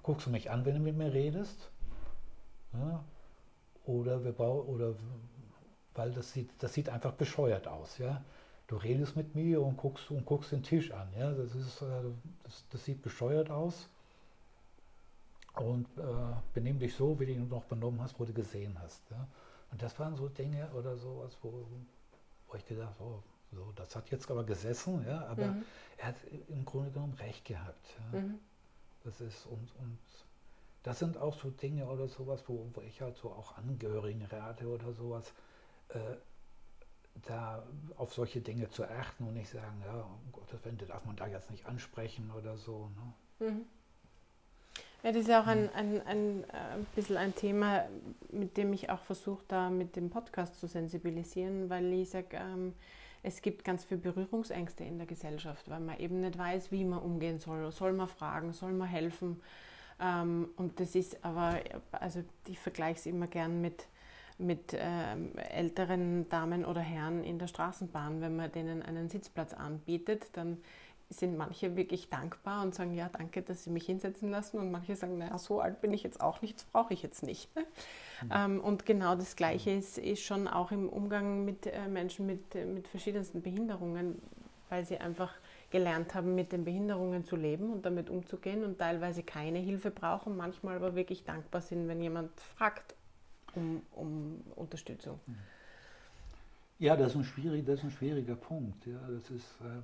guckst 0.02 0.26
du 0.26 0.31
mich 0.31 0.50
an, 0.50 0.64
wenn 0.64 0.74
du 0.74 0.81
mit 0.81 0.96
mir 0.96 1.12
redest. 1.12 1.70
Ja? 2.72 3.05
Oder 3.85 4.24
wir 4.24 4.33
bauen, 4.33 4.66
oder 4.66 4.94
weil 5.94 6.12
das 6.12 6.33
sieht, 6.33 6.50
das 6.62 6.74
sieht 6.74 6.88
einfach 6.88 7.12
bescheuert 7.12 7.66
aus, 7.68 7.98
ja. 7.98 8.22
Du 8.66 8.76
redest 8.76 9.16
mit 9.16 9.35
mir 9.35 9.62
und 9.62 9.76
guckst 9.76 10.11
und 10.11 10.24
guckst 10.24 10.52
den 10.52 10.62
Tisch 10.62 10.90
an, 10.90 11.09
ja. 11.16 11.33
Das 11.33 11.55
ist, 11.55 11.83
äh, 11.83 11.87
das, 12.42 12.64
das 12.70 12.85
sieht 12.85 13.02
bescheuert 13.02 13.50
aus. 13.50 13.88
Und 15.55 15.87
äh, 15.96 16.02
benimm 16.52 16.79
dich 16.79 16.94
so, 16.94 17.18
wie 17.18 17.26
du 17.26 17.33
ihn 17.33 17.48
noch 17.48 17.64
benommen 17.64 18.00
hast, 18.02 18.18
wo 18.20 18.24
du 18.24 18.33
gesehen 18.33 18.76
hast. 18.79 19.02
Ja? 19.11 19.26
Und 19.70 19.81
das 19.81 19.98
waren 19.98 20.14
so 20.14 20.29
Dinge 20.29 20.70
oder 20.72 20.96
sowas, 20.96 21.37
wo, 21.40 21.66
wo 22.48 22.57
ich 22.57 22.66
gedacht, 22.66 22.94
oh, 23.00 23.22
so, 23.52 23.72
das 23.74 23.96
hat 23.96 24.11
jetzt 24.11 24.31
aber 24.31 24.44
gesessen, 24.44 25.05
ja, 25.07 25.26
aber 25.26 25.46
mhm. 25.46 25.64
er 25.96 26.09
hat 26.09 26.16
im 26.48 26.64
Grunde 26.64 26.90
genommen 26.90 27.14
recht 27.14 27.44
gehabt. 27.44 27.87
Ja? 28.12 28.20
Mhm. 28.20 28.38
Das 29.05 29.20
ist 29.20 29.46
und, 29.46 29.70
und 29.79 29.98
das 30.83 30.98
sind 30.98 31.16
auch 31.16 31.35
so 31.40 31.50
Dinge 31.50 31.87
oder 31.87 32.07
sowas, 32.09 32.42
wo, 32.48 32.68
wo 32.74 32.81
ich 32.83 33.00
halt 33.00 33.16
so 33.16 33.31
auch 33.31 33.57
Angehörigen 33.57 34.24
rate 34.26 34.68
oder 34.68 34.92
sowas, 34.92 35.33
äh, 35.88 36.16
da 37.26 37.62
auf 37.96 38.14
solche 38.14 38.40
Dinge 38.40 38.68
zu 38.70 38.85
achten 38.85 39.26
und 39.26 39.35
nicht 39.35 39.50
sagen, 39.50 39.83
ja, 39.85 40.02
um 40.02 40.33
Gottes 40.33 40.64
Willen, 40.64 40.79
darf 40.87 41.05
man 41.05 41.16
da 41.16 41.26
jetzt 41.26 41.50
nicht 41.50 41.66
ansprechen 41.66 42.31
oder 42.37 42.57
so. 42.57 42.90
Ne? 43.40 43.48
Mhm. 43.48 43.66
Ja, 45.02 45.12
das 45.12 45.22
ist 45.22 45.29
ja 45.29 45.42
auch 45.42 45.46
ein, 45.46 45.70
ein, 45.74 46.05
ein, 46.07 46.44
ein 46.50 46.87
bisschen 46.94 47.16
ein 47.16 47.35
Thema, 47.35 47.85
mit 48.31 48.57
dem 48.57 48.72
ich 48.72 48.90
auch 48.90 49.02
versuche, 49.02 49.44
da 49.46 49.70
mit 49.70 49.94
dem 49.94 50.11
Podcast 50.11 50.59
zu 50.59 50.66
sensibilisieren, 50.66 51.70
weil 51.70 51.92
ich 51.92 52.11
sage, 52.11 52.37
ähm, 52.37 52.74
es 53.22 53.42
gibt 53.42 53.64
ganz 53.64 53.85
viele 53.85 54.00
Berührungsängste 54.00 54.85
in 54.85 54.98
der 54.98 55.07
Gesellschaft, 55.07 55.68
weil 55.68 55.81
man 55.81 55.98
eben 55.98 56.20
nicht 56.20 56.38
weiß, 56.38 56.72
wie 56.72 56.85
man 56.85 57.00
umgehen 57.00 57.38
soll. 57.38 57.70
Soll 57.72 57.92
man 57.92 58.09
fragen, 58.09 58.52
soll 58.52 58.72
man 58.72 58.88
helfen? 58.88 59.40
Ähm, 60.00 60.48
und 60.57 60.79
das 60.81 60.94
ist 60.94 61.24
aber, 61.24 61.61
also 61.92 62.22
ich 62.46 62.59
vergleiche 62.59 63.00
es 63.00 63.07
immer 63.07 63.26
gern 63.26 63.61
mit, 63.61 63.87
mit 64.38 64.77
ähm, 64.79 65.37
älteren 65.37 66.29
Damen 66.29 66.64
oder 66.64 66.81
Herren 66.81 67.25
in 67.25 67.38
der 67.38 67.46
Straßenbahn. 67.46 68.20
Wenn 68.20 68.37
man 68.37 68.53
denen 68.53 68.83
einen 68.83 69.09
Sitzplatz 69.09 69.55
anbietet, 69.55 70.29
dann 70.35 70.59
sind 71.09 71.37
manche 71.37 71.77
wirklich 71.77 72.11
dankbar 72.11 72.62
und 72.62 72.75
sagen, 72.75 72.92
ja, 72.94 73.09
danke, 73.09 73.42
dass 73.42 73.64
Sie 73.64 73.70
mich 73.70 73.87
hinsetzen 73.87 74.31
lassen. 74.31 74.59
Und 74.59 74.70
manche 74.70 74.96
sagen, 74.96 75.18
naja, 75.18 75.38
so 75.38 75.61
alt 75.61 75.81
bin 75.81 75.92
ich 75.92 76.03
jetzt 76.03 76.20
auch 76.20 76.42
nicht, 76.42 76.57
das 76.57 76.64
brauche 76.64 76.92
ich 76.92 77.03
jetzt 77.03 77.22
nicht. 77.22 77.55
Ne? 77.55 77.62
Mhm. 78.22 78.31
Ähm, 78.35 78.61
und 78.61 78.87
genau 78.87 79.14
das 79.14 79.37
Gleiche 79.37 79.70
ist, 79.70 79.99
ist 79.99 80.22
schon 80.22 80.49
auch 80.49 80.72
im 80.72 80.88
Umgang 80.88 81.44
mit 81.44 81.66
äh, 81.66 81.87
Menschen 81.88 82.27
mit, 82.27 82.55
mit 82.55 82.88
verschiedensten 82.88 83.40
Behinderungen, 83.40 84.20
weil 84.68 84.85
sie 84.85 84.99
einfach 84.99 85.33
gelernt 85.70 86.14
haben, 86.14 86.35
mit 86.35 86.53
den 86.53 86.64
Behinderungen 86.64 87.25
zu 87.25 87.37
leben 87.37 87.72
und 87.72 87.87
damit 87.87 88.11
umzugehen 88.11 88.64
und 88.64 88.79
teilweise 88.79 89.22
keine 89.22 89.59
Hilfe 89.59 89.90
brauchen, 89.90 90.37
manchmal 90.37 90.77
aber 90.77 90.94
wirklich 90.96 91.25
dankbar 91.25 91.61
sind, 91.61 91.87
wenn 91.87 92.01
jemand 92.01 92.40
fragt 92.40 92.94
um, 93.56 93.82
um 93.92 94.40
Unterstützung. 94.54 95.20
Ja, 96.78 96.96
das 96.96 97.12
ist 97.12 97.16
ein, 97.16 97.24
schwierig, 97.24 97.64
das 97.64 97.78
ist 97.78 97.84
ein 97.84 97.90
schwieriger 97.90 98.36
Punkt. 98.36 98.86
Ja, 98.86 99.00
das 99.08 99.30
ist... 99.30 99.60
Äh 99.62 99.82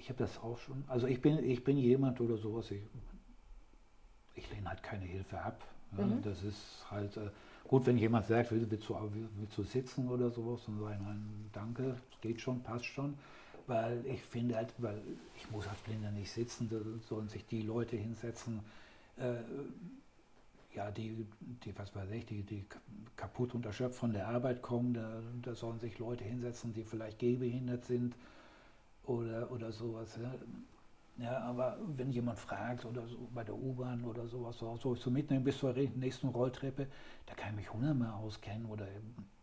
ich 0.00 0.08
habe 0.08 0.18
das 0.18 0.38
auch 0.38 0.58
schon, 0.58 0.82
also 0.88 1.06
ich 1.06 1.20
bin, 1.20 1.38
ich 1.44 1.62
bin 1.62 1.76
jemand 1.76 2.20
oder 2.20 2.36
sowas, 2.38 2.70
ich, 2.70 2.80
ich 4.34 4.50
lehne 4.50 4.68
halt 4.68 4.82
keine 4.82 5.04
Hilfe 5.04 5.38
ab. 5.38 5.62
Ja, 5.96 6.06
mhm. 6.06 6.22
Das 6.22 6.42
ist 6.42 6.86
halt 6.90 7.16
äh, 7.16 7.30
gut, 7.68 7.86
wenn 7.86 7.98
jemand 7.98 8.26
sagt, 8.26 8.50
willst, 8.50 8.70
willst, 8.70 8.88
du, 8.88 8.96
willst 9.36 9.58
du 9.58 9.62
sitzen 9.62 10.08
oder 10.08 10.30
sowas, 10.30 10.62
dann 10.66 10.78
sage 10.78 10.94
ich, 10.94 11.06
nein, 11.06 11.50
danke, 11.52 11.96
geht 12.20 12.40
schon, 12.40 12.62
passt 12.62 12.86
schon. 12.86 13.14
Weil 13.66 14.04
ich 14.06 14.22
finde 14.22 14.56
halt, 14.56 14.72
weil 14.78 15.00
ich 15.36 15.50
muss 15.50 15.68
als 15.68 15.78
Blinder 15.80 16.10
nicht 16.10 16.30
sitzen, 16.30 16.68
da 16.70 16.78
sollen 17.06 17.28
sich 17.28 17.46
die 17.46 17.62
Leute 17.62 17.96
hinsetzen, 17.96 18.60
äh, 19.16 19.34
ja, 20.74 20.90
die, 20.90 21.26
die, 21.64 21.76
was 21.78 21.94
weiß 21.94 22.10
ich, 22.12 22.26
die, 22.26 22.42
die 22.42 22.64
kaputt 23.16 23.54
und 23.54 23.66
erschöpft 23.66 23.98
von 23.98 24.12
der 24.12 24.28
Arbeit 24.28 24.62
kommen, 24.62 24.94
da, 24.94 25.20
da 25.42 25.54
sollen 25.54 25.80
sich 25.80 25.98
Leute 25.98 26.24
hinsetzen, 26.24 26.72
die 26.72 26.84
vielleicht 26.84 27.18
gehbehindert 27.18 27.84
sind 27.84 28.14
oder, 29.04 29.50
oder 29.50 29.72
sowas. 29.72 30.18
Ja. 30.22 31.24
ja. 31.24 31.38
aber 31.40 31.78
wenn 31.96 32.12
jemand 32.12 32.38
fragt 32.38 32.84
oder 32.84 33.06
so 33.06 33.28
bei 33.34 33.42
der 33.42 33.56
U-Bahn 33.56 34.04
oder 34.04 34.26
sowas, 34.28 34.58
so, 34.58 34.76
soll 34.76 34.96
ich 34.96 35.02
so 35.02 35.10
mitnehmen 35.10 35.44
bis 35.44 35.58
zur 35.58 35.72
nächsten 35.72 36.28
Rolltreppe, 36.28 36.86
da 37.26 37.34
kann 37.34 37.50
ich 37.50 37.56
mich 37.56 37.72
hundertmal 37.72 38.12
auskennen. 38.12 38.66
Oder 38.66 38.86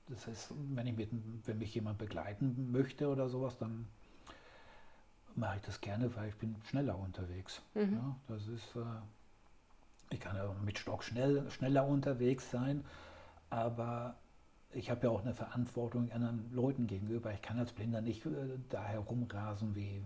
das 0.08 0.28
heißt, 0.28 0.54
wenn, 0.74 0.88
ich 0.88 0.96
mit, 0.96 1.10
wenn 1.46 1.58
mich 1.58 1.76
jemand 1.76 1.98
begleiten 1.98 2.72
möchte 2.72 3.10
oder 3.10 3.28
sowas, 3.28 3.58
dann 3.58 3.88
mache 5.36 5.58
ich 5.58 5.62
das 5.64 5.82
gerne, 5.82 6.14
weil 6.16 6.30
ich 6.30 6.36
bin 6.36 6.56
schneller 6.64 6.98
unterwegs. 6.98 7.62
Mhm. 7.76 7.94
Ja, 7.94 8.16
das 8.28 8.48
ist, 8.48 8.76
äh, 8.76 8.80
ich 10.10 10.20
kann 10.20 10.36
ja 10.36 10.54
mit 10.64 10.80
Stock 10.80 11.04
schnell, 11.04 11.50
schneller 11.52 11.86
unterwegs 11.86 12.50
sein, 12.50 12.84
aber 13.50 14.16
ich 14.74 14.90
habe 14.90 15.08
ja 15.08 15.10
auch 15.10 15.22
eine 15.22 15.34
Verantwortung 15.34 16.12
anderen 16.12 16.50
Leuten 16.54 16.88
gegenüber. 16.88 17.34
Ich 17.34 17.42
kann 17.42 17.60
als 17.60 17.74
Blinder 17.74 18.02
nicht 18.02 18.26
äh, 18.26 18.30
da 18.70 18.84
herumrasen 18.86 19.76
wie, 19.76 20.04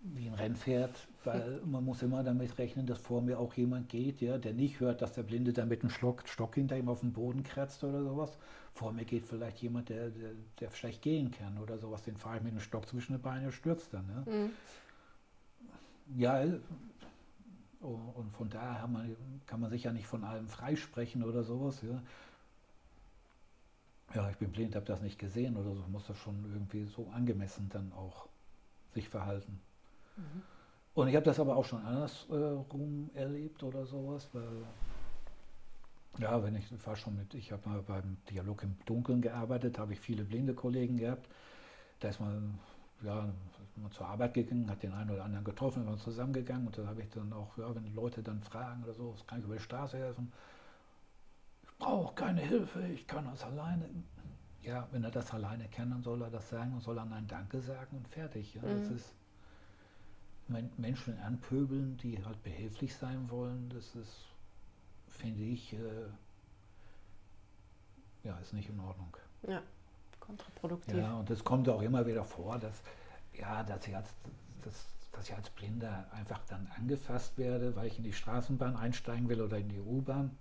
wie 0.00 0.28
ein 0.28 0.34
Rennpferd, 0.34 0.94
weil 1.24 1.60
man 1.66 1.84
muss 1.84 2.02
immer 2.02 2.22
damit 2.22 2.58
rechnen, 2.58 2.86
dass 2.86 2.98
vor 2.98 3.22
mir 3.22 3.38
auch 3.38 3.54
jemand 3.54 3.88
geht, 3.88 4.20
ja, 4.20 4.38
der 4.38 4.54
nicht 4.54 4.80
hört, 4.80 5.02
dass 5.02 5.12
der 5.12 5.24
Blinde 5.24 5.52
da 5.52 5.66
mit 5.66 5.82
einem 5.82 5.90
Stock, 5.90 6.26
Stock 6.28 6.54
hinter 6.54 6.76
ihm 6.76 6.88
auf 6.88 7.00
den 7.00 7.12
Boden 7.12 7.42
kratzt 7.42 7.82
oder 7.84 8.02
sowas. 8.02 8.38
Vor 8.72 8.92
mir 8.92 9.04
geht 9.04 9.26
vielleicht 9.26 9.58
jemand, 9.58 9.88
der, 9.88 10.10
der, 10.10 10.30
der 10.60 10.70
schlecht 10.70 11.02
gehen 11.02 11.30
kann 11.32 11.58
oder 11.58 11.78
sowas. 11.78 12.02
Den 12.02 12.16
fahre 12.16 12.38
ich 12.38 12.42
mit 12.42 12.52
einem 12.52 12.60
Stock 12.60 12.88
zwischen 12.88 13.12
den 13.14 13.22
Beinen 13.22 13.46
und 13.46 13.52
stürzt 13.52 13.92
dann. 13.92 14.08
Ja, 14.08 14.32
mhm. 14.32 14.50
ja 16.16 16.58
und 17.80 18.30
von 18.32 18.50
daher 18.50 18.86
man, 18.86 19.16
kann 19.46 19.60
man 19.60 19.70
sich 19.70 19.84
ja 19.84 19.92
nicht 19.92 20.06
von 20.06 20.24
allem 20.24 20.48
freisprechen 20.48 21.22
oder 21.22 21.42
sowas. 21.42 21.82
Ja 21.82 22.02
ja, 24.14 24.28
ich 24.30 24.36
bin 24.36 24.50
blind, 24.50 24.74
habe 24.74 24.86
das 24.86 25.00
nicht 25.00 25.18
gesehen 25.18 25.56
oder 25.56 25.74
so, 25.74 25.82
muss 25.88 26.06
das 26.06 26.16
schon 26.18 26.44
irgendwie 26.52 26.84
so 26.84 27.08
angemessen 27.10 27.68
dann 27.72 27.92
auch 27.92 28.28
sich 28.92 29.08
verhalten. 29.08 29.60
Mhm. 30.16 30.42
Und 30.94 31.08
ich 31.08 31.14
habe 31.14 31.24
das 31.24 31.38
aber 31.38 31.56
auch 31.56 31.64
schon 31.64 31.84
andersrum 31.84 33.10
äh, 33.14 33.18
erlebt 33.18 33.62
oder 33.62 33.86
sowas, 33.86 34.28
weil, 34.32 34.64
ja, 36.18 36.42
wenn 36.42 36.56
ich, 36.56 36.70
ich 36.72 36.86
war 36.86 36.96
schon 36.96 37.16
mit, 37.16 37.32
ich 37.34 37.52
habe 37.52 37.68
mal 37.68 37.82
beim 37.82 38.16
Dialog 38.28 38.64
im 38.64 38.76
Dunkeln 38.84 39.22
gearbeitet, 39.22 39.78
habe 39.78 39.92
ich 39.92 40.00
viele 40.00 40.24
blinde 40.24 40.54
Kollegen 40.54 40.96
gehabt. 40.96 41.28
da 42.00 42.08
ist 42.08 42.20
man, 42.20 42.58
ja, 43.02 43.32
man 43.82 43.92
zur 43.92 44.06
Arbeit 44.06 44.34
gegangen, 44.34 44.70
hat 44.70 44.82
den 44.82 44.92
einen 44.92 45.10
oder 45.10 45.24
anderen 45.24 45.44
getroffen, 45.44 45.84
wir 45.84 45.90
sind 45.92 46.02
zusammengegangen 46.02 46.66
und 46.66 46.76
da 46.78 46.86
habe 46.86 47.02
ich 47.02 47.10
dann 47.10 47.32
auch, 47.32 47.56
ja, 47.58 47.74
wenn 47.74 47.94
Leute 47.94 48.22
dann 48.22 48.42
fragen 48.42 48.82
oder 48.84 48.94
so, 48.94 49.14
kann 49.26 49.38
ich 49.40 49.44
über 49.44 49.56
die 49.56 49.62
Straße 49.62 49.98
helfen? 49.98 50.32
Ich 51.62 51.76
brauche 51.78 52.14
keine 52.14 52.40
Hilfe, 52.40 52.86
ich 52.88 53.06
kann 53.06 53.24
das 53.26 53.42
alleine. 53.44 53.88
Ja, 54.62 54.86
wenn 54.92 55.02
er 55.04 55.10
das 55.10 55.32
alleine 55.32 55.68
kann, 55.68 55.90
dann 55.90 56.02
soll 56.02 56.20
er 56.22 56.30
das 56.30 56.50
sagen 56.50 56.74
und 56.74 56.82
soll 56.82 56.96
dann 56.96 57.12
ein 57.12 57.26
Danke 57.26 57.60
sagen 57.60 57.96
und 57.96 58.08
fertig. 58.08 58.54
Ja. 58.54 58.62
Das 58.62 58.90
Mhm. 58.90 58.96
ist 58.96 59.14
Menschen 60.76 61.18
anpöbeln, 61.20 61.96
die 61.98 62.22
halt 62.24 62.42
behilflich 62.42 62.94
sein 62.94 63.30
wollen, 63.30 63.68
das 63.70 63.94
ist, 63.94 64.26
finde 65.08 65.42
ich, 65.44 65.72
äh, 65.72 66.08
ja, 68.24 68.36
ist 68.38 68.52
nicht 68.52 68.68
in 68.68 68.80
Ordnung. 68.80 69.16
Ja, 69.46 69.62
kontraproduktiv. 70.18 70.94
Ja, 70.94 71.14
und 71.14 71.30
es 71.30 71.44
kommt 71.44 71.68
auch 71.68 71.82
immer 71.82 72.04
wieder 72.06 72.24
vor, 72.24 72.58
dass, 72.58 72.82
ja, 73.40 73.62
dass, 73.62 73.86
ich 73.86 73.96
als, 73.96 74.08
dass, 74.62 74.86
dass 75.12 75.28
ich 75.28 75.34
als 75.34 75.50
Blinder 75.50 76.06
einfach 76.12 76.40
dann 76.48 76.68
angefasst 76.76 77.38
werde, 77.38 77.74
weil 77.76 77.86
ich 77.86 77.98
in 77.98 78.04
die 78.04 78.12
Straßenbahn 78.12 78.76
einsteigen 78.76 79.28
will 79.28 79.40
oder 79.40 79.58
in 79.58 79.68
die 79.68 79.80
U-Bahn. 79.80 80.36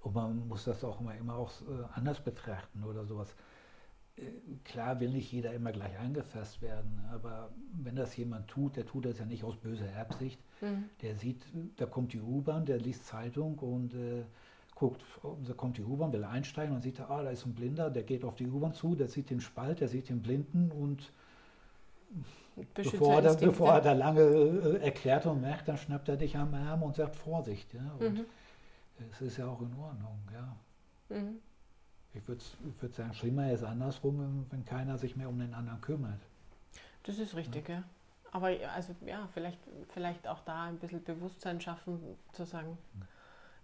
Und 0.00 0.14
man 0.14 0.48
muss 0.48 0.64
das 0.64 0.84
auch 0.84 1.00
immer, 1.00 1.14
immer 1.16 1.34
auch 1.36 1.50
äh, 1.62 1.84
anders 1.94 2.20
betrachten 2.20 2.84
oder 2.84 3.06
sowas. 3.06 3.34
Äh, 4.16 4.22
Klar 4.64 5.00
will 5.00 5.10
nicht 5.10 5.32
jeder 5.32 5.52
immer 5.54 5.72
gleich 5.72 5.98
angefasst 5.98 6.60
werden, 6.60 7.04
aber 7.10 7.50
wenn 7.72 7.96
das 7.96 8.16
jemand 8.16 8.48
tut, 8.48 8.76
der 8.76 8.86
tut 8.86 9.06
das 9.06 9.18
ja 9.18 9.24
nicht 9.24 9.44
aus 9.44 9.56
böser 9.56 9.96
Absicht. 9.96 10.38
Mhm. 10.60 10.84
Der 11.00 11.16
sieht, 11.16 11.42
da 11.76 11.86
kommt 11.86 12.12
die 12.12 12.20
U-Bahn, 12.20 12.66
der 12.66 12.78
liest 12.78 13.06
Zeitung 13.06 13.58
und 13.58 13.94
äh, 13.94 14.24
guckt, 14.74 15.02
da 15.46 15.54
kommt 15.54 15.78
die 15.78 15.84
U-Bahn, 15.84 16.12
will 16.12 16.24
einsteigen 16.24 16.74
und 16.74 16.82
sieht, 16.82 17.00
ah, 17.00 17.22
da 17.22 17.30
ist 17.30 17.46
ein 17.46 17.54
Blinder, 17.54 17.90
der 17.90 18.02
geht 18.02 18.24
auf 18.24 18.34
die 18.36 18.46
U-Bahn 18.46 18.74
zu, 18.74 18.94
der 18.94 19.08
sieht 19.08 19.30
den 19.30 19.40
Spalt, 19.40 19.80
der 19.80 19.88
sieht 19.88 20.08
den 20.08 20.20
Blinden 20.20 20.70
und 20.70 21.12
bevor, 22.56 22.64
Beschützerinstinkte. 22.74 23.46
bevor 23.46 23.72
er 23.74 23.80
da 23.80 23.92
lange 23.92 24.20
äh, 24.22 24.84
erklärt 24.84 25.26
und 25.26 25.40
merkt, 25.40 25.68
dann 25.68 25.76
schnappt 25.78 26.08
er 26.08 26.16
dich 26.16 26.36
am 26.36 26.54
Arm 26.54 26.82
und 26.82 26.96
sagt 26.96 27.16
Vorsicht. 27.16 27.72
Ja? 27.74 27.92
Und 27.98 28.14
Mhm. 28.14 28.24
es 29.10 29.20
ist 29.20 29.36
ja 29.36 29.46
auch 29.46 29.60
in 29.60 29.74
Ordnung. 29.78 30.18
Ja? 30.32 31.16
Mhm. 31.16 31.38
Ich 32.14 32.26
würde 32.28 32.42
würd 32.80 32.94
sagen, 32.94 33.12
schlimmer 33.14 33.50
ist 33.50 33.64
andersrum, 33.64 34.20
wenn, 34.20 34.46
wenn 34.50 34.64
keiner 34.64 34.96
sich 34.98 35.16
mehr 35.16 35.28
um 35.28 35.38
den 35.38 35.52
anderen 35.52 35.80
kümmert. 35.80 36.20
Das 37.02 37.18
ist 37.18 37.34
richtig, 37.34 37.68
ja. 37.68 37.82
Aber 38.30 38.50
ja, 38.50 38.68
also 38.70 38.94
ja, 39.06 39.28
vielleicht, 39.32 39.58
vielleicht 39.92 40.26
auch 40.26 40.40
da 40.44 40.64
ein 40.64 40.78
bisschen 40.78 41.02
Bewusstsein 41.04 41.60
schaffen, 41.60 42.00
zu 42.32 42.44
sagen, 42.44 42.78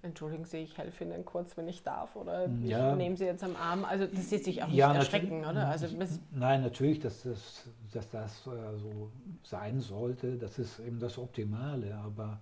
entschuldigen 0.02 0.44
Sie, 0.44 0.58
ich 0.58 0.76
helfe 0.78 1.04
Ihnen 1.04 1.24
kurz, 1.24 1.56
wenn 1.56 1.68
ich 1.68 1.82
darf, 1.82 2.16
oder 2.16 2.46
ich 2.46 2.70
Ja. 2.70 2.94
nehme 2.96 3.16
Sie 3.16 3.24
jetzt 3.24 3.44
am 3.44 3.56
Arm. 3.56 3.84
Also 3.84 4.06
dass 4.06 4.30
Sie 4.30 4.38
sich 4.38 4.62
auch 4.62 4.68
nicht 4.68 4.78
Ja, 4.78 4.92
erschrecken, 4.94 5.44
oder? 5.44 5.68
Also 5.68 5.86
Nein, 6.32 6.62
natürlich, 6.62 7.00
dass 7.00 7.22
das, 7.22 7.68
dass 7.92 8.08
das 8.10 8.46
äh, 8.46 8.76
so 8.78 9.10
sein 9.42 9.80
sollte, 9.80 10.36
das 10.38 10.58
ist 10.58 10.78
eben 10.80 10.98
das 11.00 11.18
Optimale, 11.18 11.94
aber 11.96 12.40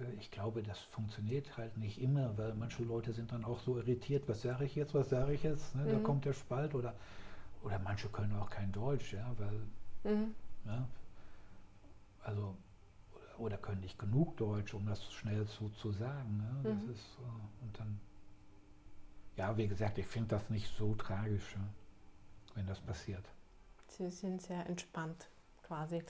äh, 0.00 0.04
ich 0.20 0.30
glaube, 0.30 0.62
das 0.62 0.78
funktioniert 0.78 1.56
halt 1.56 1.76
nicht 1.78 2.00
immer, 2.00 2.36
weil 2.38 2.54
manche 2.54 2.82
Leute 2.82 3.12
sind 3.12 3.32
dann 3.32 3.44
auch 3.44 3.60
so 3.60 3.76
irritiert, 3.76 4.24
was 4.28 4.42
sage 4.42 4.64
ich 4.64 4.74
jetzt, 4.74 4.94
was 4.94 5.10
sage 5.10 5.32
ich 5.34 5.42
jetzt, 5.42 5.74
ne? 5.74 5.86
da 5.88 5.98
Mhm. 5.98 6.04
kommt 6.04 6.24
der 6.24 6.32
Spalt 6.34 6.74
oder, 6.74 6.94
oder 7.62 7.78
manche 7.80 8.08
können 8.08 8.36
auch 8.36 8.50
kein 8.50 8.72
Deutsch, 8.72 9.12
ja, 9.14 9.34
weil, 9.38 9.60
mhm. 10.04 10.34
ja, 10.66 10.86
also, 12.24 12.56
oder, 13.38 13.56
können 13.58 13.80
nicht 13.80 13.98
genug 13.98 14.36
Deutsch, 14.36 14.74
um 14.74 14.86
das 14.86 15.12
schnell 15.12 15.46
zu, 15.46 15.68
zu 15.70 15.92
sagen, 15.92 16.38
ne? 16.38 16.66
das 16.66 16.86
Mhm. 16.86 16.94
ist, 16.96 17.18
und 17.62 17.78
dann, 17.78 18.00
ja, 19.36 19.56
wie 19.56 19.68
gesagt, 19.68 19.98
ich 19.98 20.06
finde 20.06 20.28
das 20.30 20.48
nicht 20.50 20.74
so 20.76 20.94
tragisch, 20.94 21.56
wenn 22.54 22.66
das 22.66 22.80
passiert. 22.80 23.24
Sie 23.88 24.10
sind 24.10 24.42
sehr 24.42 24.66
entspannt 24.66 25.28
quasi. 25.62 26.02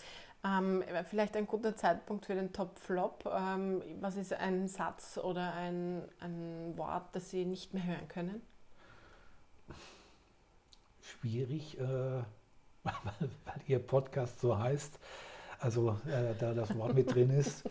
Ähm, 0.44 0.82
vielleicht 1.04 1.36
ein 1.36 1.46
guter 1.46 1.76
Zeitpunkt 1.76 2.26
für 2.26 2.34
den 2.34 2.52
Top-Flop. 2.52 3.26
Ähm, 3.32 3.82
was 4.00 4.16
ist 4.16 4.32
ein 4.32 4.68
Satz 4.68 5.18
oder 5.18 5.54
ein, 5.54 6.02
ein 6.20 6.76
Wort, 6.76 7.14
das 7.14 7.30
Sie 7.30 7.44
nicht 7.44 7.74
mehr 7.74 7.84
hören 7.84 8.08
können? 8.08 8.42
schwierig, 11.00 11.78
äh, 11.78 11.82
weil 12.84 13.60
Ihr 13.66 13.78
Podcast 13.78 14.40
so 14.40 14.58
heißt. 14.58 14.98
Also 15.62 15.96
äh, 16.06 16.34
da 16.40 16.54
das 16.54 16.76
Wort 16.76 16.94
mit 16.94 17.14
drin 17.14 17.30
ist, 17.30 17.62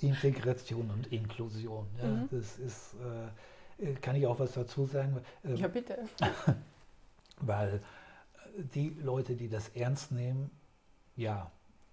Integration 0.00 0.90
und 0.90 1.12
Inklusion. 1.12 1.86
Ja, 1.98 2.08
Mhm. 2.08 2.28
Das 2.30 2.58
ist, 2.58 2.94
äh, 3.80 3.90
äh, 3.90 3.94
kann 3.96 4.16
ich 4.16 4.26
auch 4.26 4.38
was 4.38 4.52
dazu 4.52 4.86
sagen? 4.86 5.20
Ähm, 5.44 5.56
Ja, 5.56 5.68
bitte. 5.68 5.98
weil 7.40 7.74
äh, 7.76 8.62
die 8.74 8.88
Leute, 8.90 9.36
die 9.36 9.48
das 9.48 9.68
ernst 9.70 10.10
nehmen, 10.10 10.50
ja, 11.16 11.50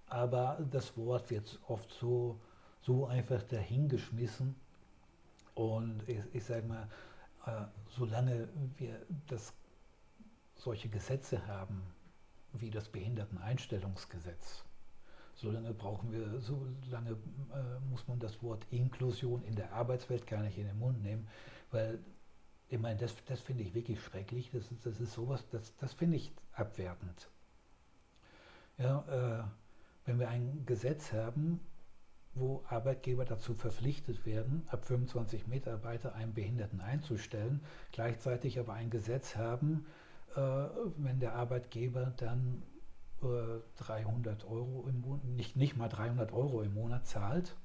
aber 0.07 0.57
das 0.71 0.95
Wort 0.97 1.29
wird 1.29 1.59
oft 1.67 1.91
so, 1.91 2.39
so 2.81 3.05
einfach 3.07 3.43
dahingeschmissen. 3.43 4.55
Und 5.53 6.07
ich, 6.07 6.19
ich 6.33 6.45
sage 6.45 6.65
mal, 6.65 6.87
äh, 7.45 7.65
solange 7.89 8.47
wir 8.77 9.01
das, 9.27 9.53
solche 10.55 10.87
Gesetze 10.87 11.45
haben, 11.45 11.81
wie 12.53 12.69
das 12.69 12.87
Behinderteneinstellungsgesetz, 12.87 14.63
solange 15.41 15.73
brauchen 15.73 16.11
wir, 16.11 16.39
solange 16.39 17.11
äh, 17.11 17.79
muss 17.89 18.07
man 18.07 18.19
das 18.19 18.41
Wort 18.43 18.65
Inklusion 18.69 19.43
in 19.43 19.55
der 19.55 19.73
Arbeitswelt 19.73 20.27
gar 20.27 20.41
nicht 20.43 20.57
in 20.57 20.67
den 20.67 20.77
Mund 20.79 21.01
nehmen, 21.03 21.27
weil 21.71 21.99
ich 22.69 22.79
meine, 22.79 22.99
das, 22.99 23.15
das 23.25 23.41
finde 23.41 23.63
ich 23.63 23.73
wirklich 23.73 24.01
schrecklich. 24.01 24.51
Das, 24.51 24.71
ist- 24.71 24.85
das 24.85 24.99
ist 25.01 25.13
sowas, 25.13 25.47
das, 25.49 25.75
das 25.77 25.93
finde 25.93 26.17
ich 26.17 26.31
abwertend. 26.53 27.29
Ja, 28.77 29.03
äh, 29.43 29.43
wenn 30.05 30.19
wir 30.19 30.29
ein 30.29 30.65
Gesetz 30.65 31.13
haben, 31.13 31.59
wo 32.33 32.63
Arbeitgeber 32.67 33.25
dazu 33.25 33.53
verpflichtet 33.53 34.25
werden, 34.25 34.63
ab 34.69 34.85
25 34.85 35.47
Mitarbeiter 35.47 36.15
einen 36.15 36.33
Behinderten 36.33 36.81
einzustellen, 36.81 37.61
gleichzeitig 37.91 38.59
aber 38.59 38.73
ein 38.73 38.89
Gesetz 38.89 39.35
haben, 39.35 39.85
äh, 40.35 40.39
wenn 40.97 41.19
der 41.19 41.35
Arbeitgeber 41.35 42.13
dann 42.17 42.63
äh, 43.23 43.61
300 43.77 44.45
Euro 44.45 44.85
im 44.87 45.01
Monat, 45.01 45.25
nicht, 45.25 45.55
nicht 45.55 45.77
mal 45.77 45.89
300 45.89 46.31
Euro 46.33 46.61
im 46.61 46.73
Monat 46.73 47.07
zahlt, 47.07 47.55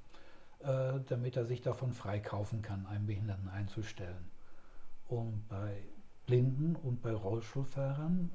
äh, 0.61 1.01
damit 1.09 1.37
er 1.37 1.45
sich 1.45 1.63
davon 1.63 1.93
freikaufen 1.93 2.63
kann, 2.63 2.87
einen 2.87 3.07
Behinderten 3.07 3.49
einzustellen. 3.49 4.31
Und 5.09 5.47
bei 5.49 5.83
Blinden 6.27 6.77
und 6.77 7.03
bei 7.03 7.13
Rollstuhlfahrern, 7.13 8.31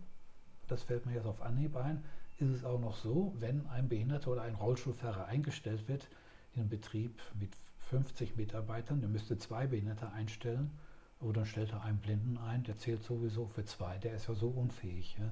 das 0.68 0.84
fällt 0.84 1.06
mir 1.06 1.14
jetzt 1.14 1.26
auf 1.26 1.42
Anhieb 1.42 1.76
ein, 1.76 2.04
ist 2.38 2.50
es 2.50 2.64
auch 2.64 2.80
noch 2.80 2.96
so, 2.96 3.34
wenn 3.38 3.68
ein 3.68 3.88
Behinderter 3.88 4.32
oder 4.32 4.44
ein 4.44 4.56
Rollstuhlfahrer 4.56 5.26
eingestellt 5.26 5.88
wird 5.88 6.08
in 6.54 6.62
einem 6.62 6.70
Betrieb 6.70 7.22
mit 7.40 7.52
50 7.90 8.38
Mitarbeitern, 8.38 9.02
der 9.02 9.10
müsste 9.10 9.38
zwei 9.38 9.68
Behinderte 9.68 10.12
einstellen, 10.12 10.72
oder 11.20 11.42
dann 11.42 11.46
stellt 11.46 11.72
er 11.72 11.84
einen 11.84 12.00
Blinden 12.00 12.38
ein, 12.38 12.64
der 12.64 12.78
zählt 12.78 13.04
sowieso 13.04 13.46
für 13.48 13.64
zwei, 13.66 13.98
der 13.98 14.16
ist 14.16 14.28
ja 14.28 14.34
so 14.34 14.48
unfähig. 14.50 15.18
Ja? 15.20 15.26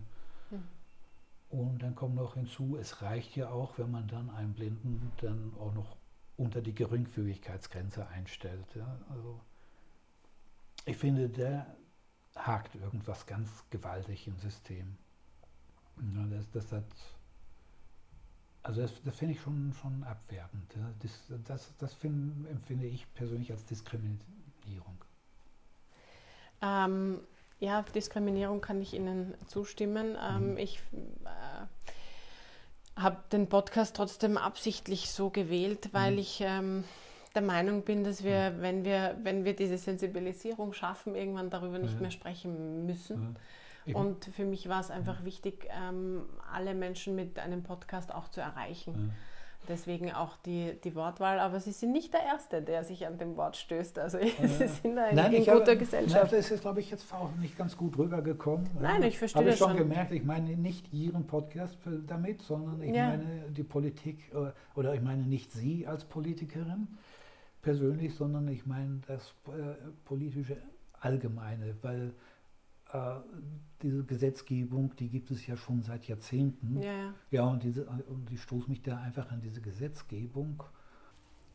Mhm. 0.56 0.64
Und 1.50 1.80
dann 1.80 1.96
kommt 1.96 2.16
noch 2.16 2.36
hinzu, 2.36 2.78
es 2.78 3.02
reicht 3.02 3.36
ja 3.36 3.50
auch, 3.50 3.78
wenn 3.80 3.90
man 3.90 4.08
dann 4.08 4.30
einen 4.30 4.54
Blinden 4.54 5.12
dann 5.18 5.54
auch 5.60 5.74
noch 5.74 5.98
unter 6.38 6.62
die 6.62 6.76
Geringfügigkeitsgrenze 6.76 8.08
einstellt. 8.08 8.68
Ja? 8.76 9.00
Also 9.10 9.42
ich 10.86 10.98
finde, 10.98 11.28
der 11.28 11.76
hakt 12.36 12.76
irgendwas 12.76 13.26
ganz 13.26 13.50
gewaltig 13.72 14.28
im 14.28 14.38
System. 14.38 14.96
Ja, 16.16 16.26
das, 16.28 16.50
das 16.52 16.72
hat, 16.72 16.86
also 18.64 18.82
das, 18.82 19.02
das 19.04 19.18
finde 19.18 19.34
ich 19.34 19.42
schon, 19.42 19.74
schon 19.74 20.04
abwertend. 20.04 20.76
Ja? 20.76 20.94
Das, 21.00 21.34
das, 21.46 21.76
das 21.78 21.94
find, 21.96 22.48
empfinde 22.48 22.86
ich 22.86 23.12
persönlich 23.16 23.52
als 23.52 23.66
Diskriminierung. 23.66 25.04
Ähm, 26.62 27.22
ja, 27.60 27.84
Diskriminierung 27.94 28.62
kann 28.62 28.82
ich 28.82 28.94
Ihnen 28.94 29.34
zustimmen. 29.48 30.18
Ähm, 30.22 30.52
Mhm. 30.52 30.58
Ich 30.58 30.80
äh, 31.26 33.02
habe 33.02 33.18
den 33.32 33.48
Podcast 33.48 33.96
trotzdem 33.96 34.38
absichtlich 34.38 35.12
so 35.12 35.30
gewählt, 35.30 35.90
weil 35.94 36.14
Mhm. 36.14 36.18
ich 36.20 36.42
ähm, 36.42 36.84
der 37.36 37.42
Meinung 37.44 37.84
bin, 37.84 38.04
dass 38.04 38.24
wir, 38.24 38.56
wenn 38.60 38.84
wir, 38.84 39.16
wenn 39.24 39.46
wir 39.46 39.56
diese 39.56 39.78
Sensibilisierung 39.78 40.74
schaffen, 40.74 41.16
irgendwann 41.16 41.50
darüber 41.50 41.78
nicht 41.78 42.00
mehr 42.02 42.12
sprechen 42.12 42.86
müssen. 42.86 43.38
Und 43.94 44.26
für 44.26 44.46
mich 44.46 44.68
war 44.70 44.82
es 44.82 44.92
einfach 44.92 45.24
wichtig, 45.24 45.68
ähm, 45.72 46.24
alle 46.54 46.74
Menschen 46.76 47.16
mit 47.16 47.40
einem 47.40 47.64
Podcast 47.64 48.14
auch 48.14 48.28
zu 48.30 48.42
erreichen. 48.42 49.14
Ja. 49.62 49.66
Deswegen 49.76 50.12
auch 50.14 50.36
die, 50.38 50.74
die 50.84 50.96
Wortwahl. 50.96 51.40
Aber 51.40 51.60
Sie 51.60 51.72
sind 51.72 51.92
nicht 51.92 52.14
der 52.14 52.24
Erste, 52.24 52.62
der 52.62 52.84
sich 52.84 53.06
an 53.06 53.18
dem 53.18 53.38
Wort 53.38 53.56
stößt. 53.56 54.00
Also 54.00 54.18
Sie 54.58 54.68
sind 54.68 54.96
da 54.96 55.08
in, 55.08 55.18
in 55.18 55.34
ich 55.34 55.48
guter 55.48 55.60
habe- 55.62 55.78
Gesellschaft. 55.78 56.32
Nein, 56.32 56.40
das 56.42 56.50
ist, 56.52 56.62
glaube 56.62 56.80
ich, 56.80 56.90
jetzt 56.90 57.14
auch 57.14 57.30
nicht 57.40 57.58
ganz 57.58 57.78
gut 57.78 57.98
rübergekommen. 57.98 58.68
Nein, 58.80 59.04
ich 59.04 59.20
verstehe 59.20 59.42
Habe 59.42 59.50
ich 59.52 59.60
das 59.60 59.68
schon 59.68 59.78
schon. 59.78 59.88
gemerkt, 59.90 60.12
ich 60.12 60.24
meine 60.24 60.56
nicht 60.58 60.92
Ihren 60.94 61.28
Podcast 61.28 61.78
damit, 62.08 62.42
sondern 62.42 62.82
ich 62.82 62.96
Ja. 62.96 63.10
meine 63.10 63.26
die 63.50 63.64
Politik, 63.64 64.32
äh, 64.34 64.52
oder 64.78 64.94
ich 64.96 65.02
meine 65.02 65.24
nicht 65.24 65.52
Sie 65.52 65.86
als 65.86 66.04
Politikerin 66.06 66.88
persönlich, 67.62 68.16
sondern 68.16 68.48
ich 68.48 68.66
meine 68.66 69.02
das 69.08 69.34
äh, 69.48 69.76
politische 70.06 70.58
Allgemeine, 71.02 71.76
weil 71.82 72.14
diese 73.82 74.04
Gesetzgebung, 74.04 74.96
die 74.98 75.10
gibt 75.10 75.32
es 75.32 75.46
ja 75.48 75.56
schon 75.56 75.82
seit 75.84 76.06
Jahrzehnten. 76.08 76.82
Ja, 76.82 76.92
ja. 76.92 77.14
Ja, 77.32 77.44
und, 77.46 77.64
diese, 77.64 77.86
und 77.86 78.30
ich 78.32 78.42
stoße 78.42 78.70
mich 78.70 78.82
da 78.82 78.98
einfach 78.98 79.32
an 79.32 79.42
diese 79.42 79.62
Gesetzgebung. 79.62 80.64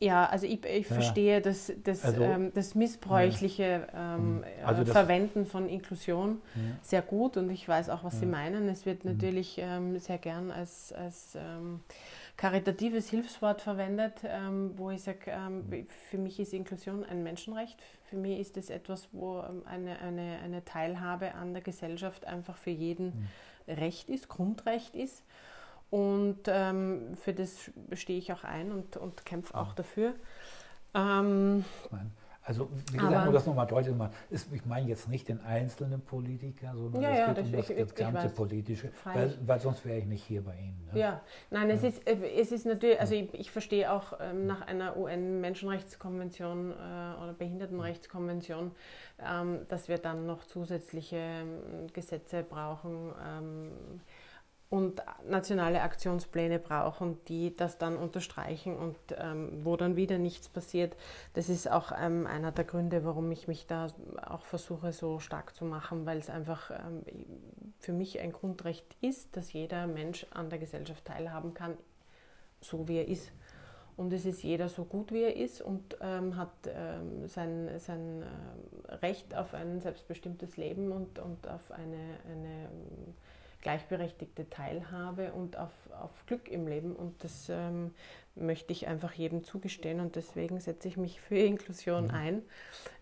Ja, 0.00 0.26
also 0.26 0.46
ich, 0.46 0.64
ich 0.64 0.88
Ja. 0.88 0.94
verstehe 0.96 1.40
das, 1.40 1.72
das, 1.82 2.04
Also- 2.04 2.22
ähm, 2.22 2.50
das 2.54 2.74
missbräuchliche 2.74 3.86
ähm, 3.94 4.36
Mhm. 4.38 4.44
Also 4.64 4.82
äh, 4.82 4.84
das- 4.84 4.92
Verwenden 4.92 5.46
von 5.46 5.68
Inklusion 5.68 6.40
sehr 6.82 7.02
gut 7.02 7.36
und 7.36 7.50
ich 7.50 7.66
weiß 7.68 7.90
auch, 7.90 8.04
was 8.04 8.18
Sie 8.20 8.26
meinen. 8.26 8.68
Es 8.68 8.86
wird 8.86 9.04
Mhm. 9.04 9.12
natürlich 9.12 9.56
ähm, 9.58 9.98
sehr 9.98 10.18
gern 10.18 10.50
als, 10.50 10.92
als 10.92 11.36
ähm, 11.36 11.80
karitatives 12.36 13.08
Hilfswort 13.10 13.62
verwendet, 13.62 14.20
ähm, 14.24 14.72
wo 14.76 14.90
ich 14.90 15.02
sage, 15.02 15.30
ähm, 15.30 15.68
Mhm. 15.68 15.86
für 16.10 16.18
mich 16.18 16.40
ist 16.40 16.52
Inklusion 16.52 17.04
ein 17.04 17.22
Menschenrecht. 17.22 17.80
Für 18.10 18.16
mich 18.16 18.40
ist 18.40 18.56
es 18.56 18.70
etwas, 18.70 19.08
wo 19.12 19.40
ähm, 19.40 19.62
eine, 19.66 20.00
eine, 20.00 20.38
eine 20.42 20.64
Teilhabe 20.64 21.34
an 21.34 21.52
der 21.52 21.62
Gesellschaft 21.62 22.26
einfach 22.26 22.56
für 22.56 22.70
jeden 22.70 23.28
Recht 23.68 24.10
ist, 24.10 24.28
Grundrecht 24.28 24.94
ist. 24.94 25.22
Und 25.90 26.40
ähm, 26.48 27.14
für 27.14 27.32
das 27.32 27.70
stehe 27.92 28.18
ich 28.18 28.32
auch 28.32 28.42
ein 28.44 28.72
und, 28.72 28.96
und 28.96 29.24
kämpfe 29.24 29.54
auch 29.54 29.74
dafür. 29.74 30.14
Ähm, 30.92 31.64
meine, 31.90 32.10
Also, 32.46 32.68
wie 32.92 32.98
gesagt, 32.98 33.14
Aber- 33.14 33.28
um 33.28 33.32
das 33.32 33.46
nochmal 33.46 33.66
deutlich 33.66 33.88
zu 33.92 33.94
machen, 33.98 34.12
ist, 34.28 34.52
ich 34.52 34.66
meine 34.66 34.86
jetzt 34.86 35.08
nicht 35.08 35.28
den 35.30 35.40
einzelnen 35.40 36.02
Politiker, 36.02 36.72
sondern 36.76 37.00
Ja, 37.00 37.10
es 37.12 37.18
ja, 37.18 37.26
geht 37.28 37.38
das- 37.38 37.46
um 37.46 37.52
das 37.52 37.70
ich- 37.70 37.76
ich- 37.78 37.82
ich 37.88 37.94
gesamte 37.94 38.24
weiß. 38.24 38.34
Politische, 38.34 38.92
weil, 39.04 39.34
weil 39.46 39.60
sonst 39.60 39.84
wäre 39.86 39.96
ich 39.98 40.04
nicht 40.04 40.24
hier 40.24 40.44
bei 40.44 40.54
Ihnen. 40.58 40.86
Ne? 40.92 41.00
Ja, 41.00 41.20
nein, 41.50 41.70
es 41.70 41.82
ist, 41.82 42.06
äh, 42.06 42.18
es 42.38 42.52
ist 42.52 42.66
natürlich, 42.66 43.00
also 43.00 43.14
ich, 43.14 43.32
ich 43.32 43.50
verstehe 43.50 43.90
auch 43.90 44.12
ähm, 44.20 44.46
nach 44.46 44.60
einer 44.60 44.94
UN-Menschenrechtskonvention 44.98 46.70
äh, 46.72 46.74
oder 47.22 47.34
Behindertenrechtskonvention, 47.38 48.72
ähm, 49.26 49.60
dass 49.68 49.88
wir 49.88 49.96
dann 49.98 50.26
noch 50.26 50.44
zusätzliche 50.44 51.16
ähm, 51.16 51.86
Gesetze 51.94 52.42
brauchen 52.42 53.12
ähm, 53.26 53.70
und 54.70 55.02
nationale 55.28 55.82
Aktionspläne 55.82 56.58
brauchen, 56.58 57.22
die 57.26 57.54
das 57.54 57.78
dann 57.78 57.96
unterstreichen 57.96 58.76
und 58.76 58.96
ähm, 59.16 59.64
wo 59.64 59.76
dann 59.76 59.94
wieder 59.94 60.18
nichts 60.18 60.48
passiert. 60.48 60.96
Das 61.34 61.48
ist 61.48 61.70
auch 61.70 61.92
ähm, 61.96 62.26
einer 62.26 62.50
der 62.50 62.64
Gründe, 62.64 63.04
warum 63.04 63.30
ich 63.30 63.46
mich 63.46 63.66
da 63.66 63.88
auch 64.26 64.44
versuche, 64.44 64.92
so 64.92 65.20
stark 65.20 65.54
zu 65.54 65.64
machen, 65.64 66.06
weil 66.06 66.18
es 66.18 66.28
einfach 66.28 66.70
ähm, 66.70 67.04
für 67.78 67.92
mich 67.92 68.18
ein 68.20 68.32
Grundrecht 68.32 68.96
ist, 69.00 69.36
dass 69.36 69.52
jeder 69.52 69.86
Mensch 69.86 70.26
an 70.30 70.50
der 70.50 70.58
Gesellschaft 70.58 71.04
teilhaben 71.04 71.54
kann, 71.54 71.76
so 72.60 72.88
wie 72.88 72.96
er 72.96 73.08
ist. 73.08 73.30
Und 73.96 74.12
es 74.12 74.24
ist 74.24 74.42
jeder 74.42 74.68
so 74.68 74.84
gut, 74.84 75.12
wie 75.12 75.22
er 75.22 75.36
ist 75.36 75.62
und 75.62 75.96
ähm, 76.00 76.36
hat 76.36 76.50
ähm, 76.66 77.28
sein, 77.28 77.70
sein 77.78 78.22
ähm, 78.22 78.96
Recht 79.02 79.36
auf 79.36 79.54
ein 79.54 79.80
selbstbestimmtes 79.80 80.56
Leben 80.56 80.90
und, 80.90 81.20
und 81.20 81.46
auf 81.46 81.70
eine, 81.70 82.18
eine 82.28 82.68
gleichberechtigte 83.64 84.48
Teilhabe 84.48 85.32
und 85.32 85.56
auf, 85.58 85.72
auf 86.00 86.24
Glück 86.26 86.48
im 86.48 86.68
Leben. 86.68 86.94
Und 86.94 87.24
das 87.24 87.48
ähm, 87.48 87.92
möchte 88.36 88.72
ich 88.72 88.86
einfach 88.86 89.12
jedem 89.12 89.42
zugestehen 89.42 89.98
und 89.98 90.14
deswegen 90.14 90.60
setze 90.60 90.86
ich 90.86 90.96
mich 90.96 91.20
für 91.20 91.38
Inklusion 91.38 92.12
ein. 92.12 92.42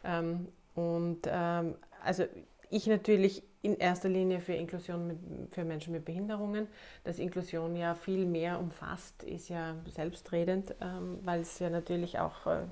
Ähm, 0.04 0.48
und 0.74 1.20
ähm, 1.26 1.74
also 2.02 2.24
ich 2.70 2.86
natürlich 2.86 3.42
in 3.60 3.76
erster 3.76 4.08
Linie 4.08 4.40
für 4.40 4.54
Inklusion 4.54 5.06
mit, 5.06 5.18
für 5.52 5.64
Menschen 5.64 5.92
mit 5.92 6.04
Behinderungen. 6.04 6.66
Dass 7.04 7.18
Inklusion 7.18 7.76
ja 7.76 7.94
viel 7.94 8.24
mehr 8.24 8.58
umfasst, 8.58 9.22
ist 9.22 9.48
ja 9.48 9.76
selbstredend, 9.88 10.74
ähm, 10.80 11.18
weil 11.22 11.42
es 11.42 11.58
ja 11.58 11.70
natürlich 11.70 12.18
auch 12.18 12.46
äh, 12.46 12.62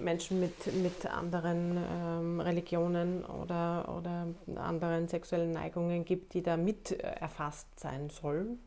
Menschen 0.00 0.40
mit, 0.40 0.74
mit 0.82 1.06
anderen 1.06 1.76
ähm, 1.76 2.40
Religionen 2.40 3.24
oder, 3.24 3.94
oder 3.96 4.26
anderen 4.56 5.08
sexuellen 5.08 5.52
Neigungen 5.52 6.04
gibt, 6.04 6.34
die 6.34 6.42
da 6.42 6.56
mit 6.56 6.92
äh, 6.92 6.96
erfasst 6.96 7.66
sein 7.78 8.10
sollen. 8.10 8.58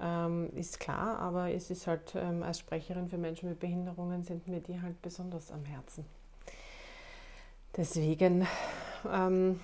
Ähm, 0.00 0.50
ist 0.54 0.78
klar, 0.78 1.18
aber 1.18 1.50
es 1.50 1.70
ist 1.70 1.86
halt 1.86 2.14
ähm, 2.14 2.42
als 2.42 2.58
Sprecherin 2.58 3.08
für 3.08 3.16
Menschen 3.16 3.48
mit 3.48 3.60
Behinderungen 3.60 4.24
sind 4.24 4.46
mir 4.46 4.60
die 4.60 4.80
halt 4.80 5.00
besonders 5.00 5.50
am 5.50 5.64
Herzen. 5.64 6.04
Deswegen, 7.76 8.46
ähm, 9.10 9.60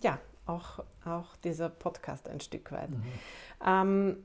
ja, 0.00 0.18
auch, 0.46 0.80
auch 1.04 1.36
dieser 1.44 1.68
Podcast 1.68 2.28
ein 2.28 2.40
Stück 2.40 2.72
weit. 2.72 2.90
Ähm, 3.64 4.16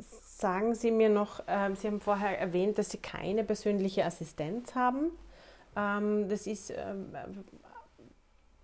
sagen 0.00 0.74
Sie 0.74 0.90
mir 0.90 1.08
noch, 1.08 1.42
ähm, 1.46 1.76
Sie 1.76 1.86
haben 1.86 2.00
vorher 2.00 2.38
erwähnt, 2.38 2.78
dass 2.78 2.90
Sie 2.90 2.98
keine 2.98 3.44
persönliche 3.44 4.04
Assistenz 4.04 4.74
haben. 4.74 5.10
Ähm, 5.76 6.28
das 6.28 6.46
ist 6.46 6.70
ähm, 6.70 7.12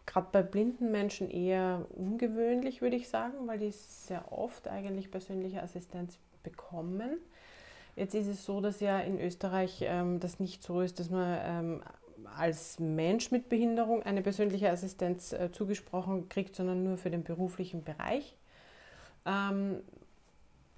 gerade 0.06 0.28
bei 0.32 0.42
blinden 0.42 0.90
Menschen 0.90 1.30
eher 1.30 1.86
ungewöhnlich, 1.90 2.80
würde 2.80 2.96
ich 2.96 3.08
sagen, 3.08 3.46
weil 3.46 3.58
die 3.58 3.70
sehr 3.70 4.32
oft 4.32 4.68
eigentlich 4.68 5.10
persönliche 5.10 5.62
Assistenz 5.62 6.18
bekommen. 6.42 7.18
Jetzt 7.94 8.14
ist 8.14 8.26
es 8.26 8.44
so, 8.44 8.60
dass 8.60 8.80
ja 8.80 8.98
in 9.00 9.20
Österreich 9.20 9.82
ähm, 9.82 10.18
das 10.18 10.40
nicht 10.40 10.62
so 10.62 10.80
ist, 10.80 10.98
dass 10.98 11.10
man 11.10 11.82
als 12.36 12.78
Mensch 12.78 13.30
mit 13.30 13.50
Behinderung 13.50 14.02
eine 14.02 14.22
persönliche 14.22 14.70
Assistenz 14.70 15.32
äh, 15.32 15.50
zugesprochen 15.52 16.30
kriegt, 16.30 16.56
sondern 16.56 16.82
nur 16.82 16.96
für 16.96 17.10
den 17.10 17.24
beruflichen 17.24 17.84
Bereich. 17.84 18.36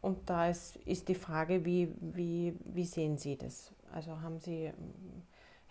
Und 0.05 0.19
da 0.27 0.51
ist, 0.51 0.77
ist 0.85 1.09
die 1.09 1.15
Frage, 1.15 1.65
wie, 1.65 1.89
wie, 1.99 2.55
wie 2.63 2.85
sehen 2.85 3.17
Sie 3.17 3.39
das? 3.39 3.73
Also 3.91 4.21
haben 4.21 4.39
Sie, 4.39 4.71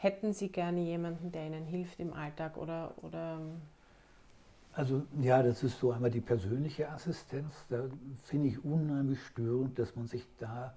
hätten 0.04 0.34
Sie 0.34 0.50
gerne 0.50 0.82
jemanden, 0.82 1.32
der 1.32 1.48
Ihnen 1.48 1.66
hilft 1.66 2.00
im 2.00 2.14
Alltag 2.14 2.58
oder, 2.58 2.94
oder 3.02 3.40
Also 4.74 5.04
ja, 5.22 5.42
das 5.42 5.64
ist 5.64 5.80
so 5.80 5.92
einmal 5.92 6.12
die 6.12 6.22
persönliche 6.22 6.90
Assistenz. 6.90 7.54
Da 7.70 7.86
finde 8.26 8.50
ich 8.50 8.64
unheimlich 8.64 9.22
störend, 9.24 9.80
dass 9.80 9.96
man 9.96 10.08
sich 10.08 10.26
da 10.40 10.74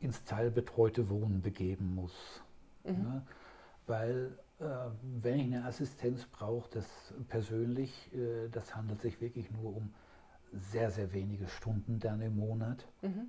ins 0.00 0.24
teilbetreute 0.24 1.08
Wohnen 1.08 1.40
begeben 1.40 1.94
muss. 1.94 2.42
Ja, 2.84 3.22
weil 3.86 4.38
äh, 4.60 4.64
wenn 5.22 5.38
ich 5.38 5.46
eine 5.46 5.64
Assistenz 5.64 6.26
brauche, 6.26 6.68
das 6.70 6.86
persönlich, 7.28 8.10
äh, 8.14 8.48
das 8.50 8.74
handelt 8.76 9.00
sich 9.00 9.20
wirklich 9.20 9.50
nur 9.50 9.76
um 9.76 9.94
sehr, 10.52 10.90
sehr 10.90 11.12
wenige 11.12 11.48
Stunden 11.48 11.98
dann 11.98 12.20
im 12.20 12.36
Monat. 12.36 12.86
Mhm. 13.02 13.28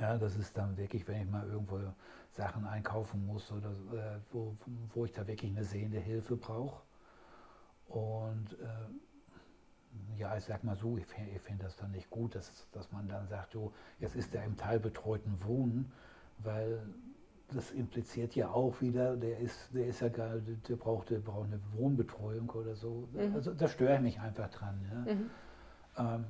Ja, 0.00 0.18
das 0.18 0.36
ist 0.36 0.56
dann 0.56 0.76
wirklich, 0.76 1.06
wenn 1.08 1.22
ich 1.22 1.30
mal 1.30 1.46
irgendwo 1.46 1.80
Sachen 2.40 2.64
einkaufen 2.64 3.26
muss 3.26 3.52
oder 3.52 3.70
äh, 3.70 4.18
wo, 4.32 4.56
wo 4.94 5.04
ich 5.04 5.12
da 5.12 5.26
wirklich 5.26 5.50
eine 5.50 5.64
sehende 5.64 5.98
Hilfe 5.98 6.36
brauche. 6.36 6.82
Und 7.86 8.56
äh, 8.62 10.18
ja, 10.18 10.34
ich 10.38 10.44
sag 10.44 10.64
mal 10.64 10.76
so, 10.76 10.96
ich 10.96 11.04
finde 11.04 11.38
find 11.38 11.62
das 11.62 11.76
dann 11.76 11.90
nicht 11.90 12.08
gut, 12.08 12.34
dass, 12.34 12.66
dass 12.72 12.90
man 12.92 13.08
dann 13.08 13.28
sagt, 13.28 13.52
so, 13.52 13.74
jetzt 13.98 14.16
ist 14.16 14.34
er 14.34 14.44
im 14.44 14.56
teilbetreuten 14.56 15.44
Wohnen, 15.44 15.92
weil 16.38 16.86
das 17.48 17.72
impliziert 17.72 18.34
ja 18.34 18.48
auch 18.48 18.80
wieder, 18.80 19.16
der 19.16 19.38
ist, 19.38 19.74
der 19.74 19.86
ist 19.86 20.00
ja 20.00 20.08
gar, 20.08 20.36
der 20.38 20.76
braucht, 20.76 21.10
der 21.10 21.18
braucht 21.18 21.48
eine 21.48 21.60
Wohnbetreuung 21.74 22.48
oder 22.50 22.74
so. 22.74 23.06
Mhm. 23.12 23.34
Also 23.34 23.52
da 23.52 23.68
störe 23.68 23.96
ich 23.96 24.00
mich 24.00 24.20
einfach 24.20 24.48
dran. 24.48 24.80
Ja. 24.88 25.14
Mhm. 25.14 25.30
Ähm, 25.98 26.24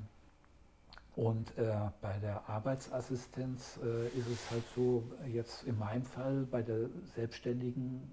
und 1.17 1.57
äh, 1.59 1.91
bei 2.01 2.19
der 2.19 2.49
Arbeitsassistenz 2.49 3.79
äh, 3.83 4.09
ist 4.11 4.29
es 4.29 4.49
halt 4.51 4.67
so, 4.67 5.13
jetzt 5.27 5.65
in 5.65 5.79
meinem 5.79 6.05
Fall 6.05 6.47
bei 6.47 6.63
der 6.63 6.89
selbstständigen, 7.15 8.11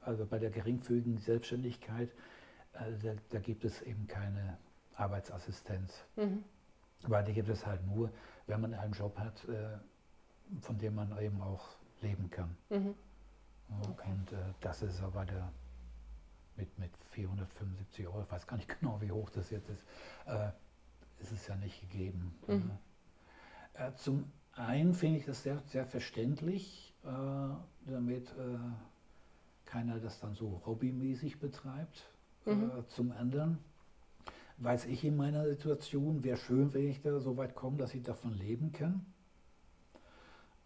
also 0.00 0.26
bei 0.26 0.38
der 0.38 0.50
geringfügigen 0.50 1.18
Selbstständigkeit, 1.18 2.10
äh, 2.72 2.98
da, 3.02 3.14
da 3.30 3.38
gibt 3.38 3.64
es 3.64 3.82
eben 3.82 4.06
keine 4.06 4.58
Arbeitsassistenz. 4.94 6.04
Mhm. 6.16 6.44
Weil 7.02 7.24
die 7.24 7.32
gibt 7.32 7.48
es 7.48 7.64
halt 7.66 7.84
nur, 7.86 8.10
wenn 8.46 8.60
man 8.60 8.74
einen 8.74 8.92
Job 8.92 9.18
hat, 9.18 9.44
äh, 9.48 9.78
von 10.60 10.78
dem 10.78 10.94
man 10.94 11.16
eben 11.18 11.40
auch 11.40 11.76
leben 12.00 12.30
kann. 12.30 12.56
Mhm. 12.70 12.94
Okay. 13.88 14.10
Und 14.10 14.32
äh, 14.32 14.36
das 14.60 14.82
ist 14.82 15.02
aber 15.02 15.24
der 15.24 15.52
mit, 16.56 16.78
mit 16.78 16.90
475 17.10 18.06
Euro, 18.06 18.22
ich 18.22 18.30
weiß 18.30 18.46
gar 18.46 18.56
nicht 18.56 18.68
genau, 18.80 19.00
wie 19.00 19.10
hoch 19.10 19.30
das 19.30 19.50
jetzt 19.50 19.68
ist, 19.68 19.84
äh, 20.26 20.50
ist 21.22 21.32
es 21.32 21.46
ja 21.46 21.56
nicht 21.56 21.80
gegeben. 21.80 22.34
Mhm. 22.46 22.70
Äh, 23.74 23.92
zum 23.94 24.30
einen 24.52 24.94
finde 24.94 25.18
ich 25.18 25.24
das 25.24 25.42
sehr, 25.42 25.62
sehr 25.66 25.86
verständlich, 25.86 26.94
äh, 27.04 27.08
damit 27.90 28.30
äh, 28.32 28.58
keiner 29.64 29.98
das 29.98 30.20
dann 30.20 30.34
so 30.34 30.62
hobbymäßig 30.66 31.38
betreibt. 31.40 32.10
Mhm. 32.44 32.70
Äh, 32.70 32.86
zum 32.88 33.12
anderen 33.12 33.58
weiß 34.58 34.86
ich 34.86 35.04
in 35.04 35.16
meiner 35.16 35.46
Situation, 35.46 36.22
wäre 36.22 36.36
schön, 36.36 36.72
wenn 36.74 36.88
ich 36.88 37.00
da 37.00 37.18
so 37.20 37.36
weit 37.36 37.54
komme, 37.54 37.78
dass 37.78 37.94
ich 37.94 38.02
davon 38.02 38.34
leben 38.34 38.72
kann. 38.72 39.06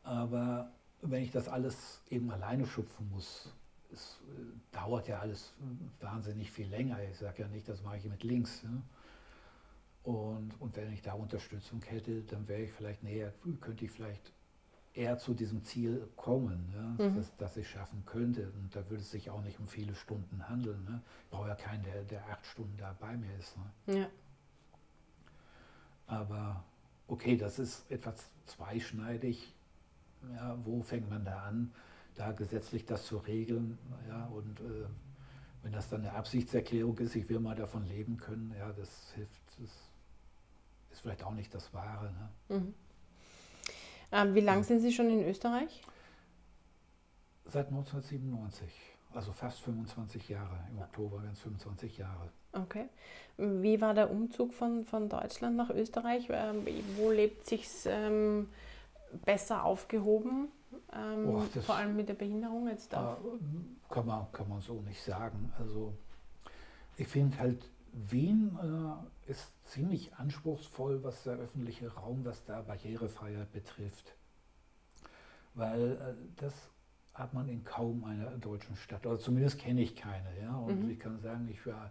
Aber 0.02 0.72
wenn 1.02 1.22
ich 1.22 1.30
das 1.30 1.48
alles 1.48 2.02
eben 2.10 2.30
alleine 2.30 2.66
schupfen 2.66 3.08
muss, 3.10 3.52
es 3.92 4.20
äh, 4.28 4.74
dauert 4.74 5.08
ja 5.08 5.20
alles 5.20 5.54
wahnsinnig 6.00 6.50
viel 6.50 6.68
länger. 6.68 7.02
Ich 7.04 7.18
sage 7.18 7.42
ja 7.42 7.48
nicht, 7.48 7.68
das 7.68 7.82
mache 7.82 7.98
ich 7.98 8.04
mit 8.04 8.24
links. 8.24 8.62
Ne? 8.64 8.82
Und, 10.06 10.52
und 10.60 10.76
wenn 10.76 10.92
ich 10.92 11.02
da 11.02 11.14
Unterstützung 11.14 11.82
hätte, 11.82 12.22
dann 12.22 12.46
wäre 12.46 12.62
ich 12.62 12.72
vielleicht 12.72 13.02
näher, 13.02 13.32
könnte 13.60 13.84
ich 13.84 13.90
vielleicht 13.90 14.32
eher 14.94 15.18
zu 15.18 15.34
diesem 15.34 15.64
Ziel 15.64 16.08
kommen, 16.14 16.70
ne? 16.70 17.08
Mhm. 17.08 17.16
dass, 17.16 17.36
dass 17.38 17.56
ich 17.56 17.68
schaffen 17.68 18.04
könnte. 18.06 18.52
Und 18.52 18.74
da 18.76 18.88
würde 18.88 19.02
es 19.02 19.10
sich 19.10 19.30
auch 19.30 19.42
nicht 19.42 19.58
um 19.58 19.66
viele 19.66 19.96
Stunden 19.96 20.48
handeln. 20.48 20.84
Ne? 20.84 21.02
Ich 21.24 21.30
brauche 21.30 21.48
ja 21.48 21.56
keinen, 21.56 21.82
der, 21.82 22.04
der 22.04 22.24
acht 22.28 22.46
Stunden 22.46 22.76
da 22.76 22.96
bei 23.00 23.16
mir 23.16 23.34
ist. 23.36 23.56
Ne? 23.56 23.98
Ja. 23.98 24.06
Aber 26.06 26.62
okay, 27.08 27.36
das 27.36 27.58
ist 27.58 27.90
etwas 27.90 28.30
zweischneidig. 28.44 29.52
Ja, 30.34 30.56
wo 30.64 30.82
fängt 30.82 31.10
man 31.10 31.24
da 31.24 31.42
an, 31.42 31.72
da 32.14 32.30
gesetzlich 32.30 32.86
das 32.86 33.06
zu 33.06 33.16
regeln? 33.18 33.76
Ja, 34.08 34.26
und 34.26 34.60
äh, 34.60 34.86
wenn 35.64 35.72
das 35.72 35.88
dann 35.88 36.02
eine 36.02 36.12
Absichtserklärung 36.12 36.96
ist, 36.98 37.16
ich 37.16 37.28
will 37.28 37.40
mal 37.40 37.56
davon 37.56 37.84
leben 37.84 38.18
können, 38.18 38.54
ja, 38.56 38.72
das 38.72 39.10
hilft, 39.14 39.42
das 39.58 39.85
vielleicht 41.06 41.22
auch 41.22 41.34
nicht 41.34 41.54
das 41.54 41.72
Wahre. 41.72 42.12
Ne? 42.12 42.58
Mhm. 42.58 42.74
Ähm, 44.10 44.34
wie 44.34 44.40
lange 44.40 44.64
sind 44.64 44.80
Sie 44.80 44.92
schon 44.92 45.08
in 45.08 45.24
Österreich? 45.24 45.82
Seit 47.44 47.68
1997, 47.68 48.68
also 49.14 49.30
fast 49.30 49.60
25 49.60 50.28
Jahre. 50.28 50.58
Im 50.72 50.80
Oktober 50.80 51.18
werden 51.22 51.32
es 51.32 51.40
25 51.40 51.98
Jahre. 51.98 52.28
Okay. 52.52 52.88
Wie 53.36 53.80
war 53.80 53.94
der 53.94 54.10
Umzug 54.10 54.52
von, 54.52 54.84
von 54.84 55.08
Deutschland 55.08 55.56
nach 55.56 55.70
Österreich? 55.70 56.26
Ähm, 56.28 56.66
wo 56.96 57.12
lebt 57.12 57.46
sich 57.46 57.68
ähm, 57.84 58.48
besser 59.24 59.64
aufgehoben? 59.64 60.48
Ähm, 60.92 61.28
oh, 61.28 61.60
vor 61.60 61.76
allem 61.76 61.94
mit 61.94 62.08
der 62.08 62.14
Behinderung 62.14 62.66
jetzt 62.66 62.92
da? 62.92 63.16
Äh, 63.22 63.94
kann, 63.94 64.06
man, 64.06 64.26
kann 64.32 64.48
man 64.48 64.60
so 64.60 64.80
nicht 64.80 65.02
sagen. 65.04 65.52
Also 65.56 65.92
ich 66.96 67.06
finde 67.06 67.38
halt, 67.38 67.62
Wien 67.96 68.58
äh, 68.62 69.30
ist 69.30 69.52
ziemlich 69.64 70.14
anspruchsvoll, 70.14 71.02
was 71.02 71.22
der 71.22 71.36
öffentliche 71.36 71.92
Raum, 71.94 72.24
was 72.24 72.44
da 72.44 72.60
Barrierefreiheit 72.60 73.50
betrifft. 73.52 74.14
Weil 75.54 75.92
äh, 75.92 76.14
das 76.36 76.52
hat 77.14 77.32
man 77.32 77.48
in 77.48 77.64
kaum 77.64 78.04
einer 78.04 78.30
deutschen 78.36 78.76
Stadt, 78.76 79.06
oder 79.06 79.18
zumindest 79.18 79.58
kenne 79.58 79.80
ich 79.80 79.96
keine. 79.96 80.28
Ja? 80.40 80.54
Und 80.56 80.84
mhm. 80.84 80.90
ich 80.90 80.98
kann 80.98 81.18
sagen, 81.20 81.48
ich 81.48 81.66
war 81.66 81.90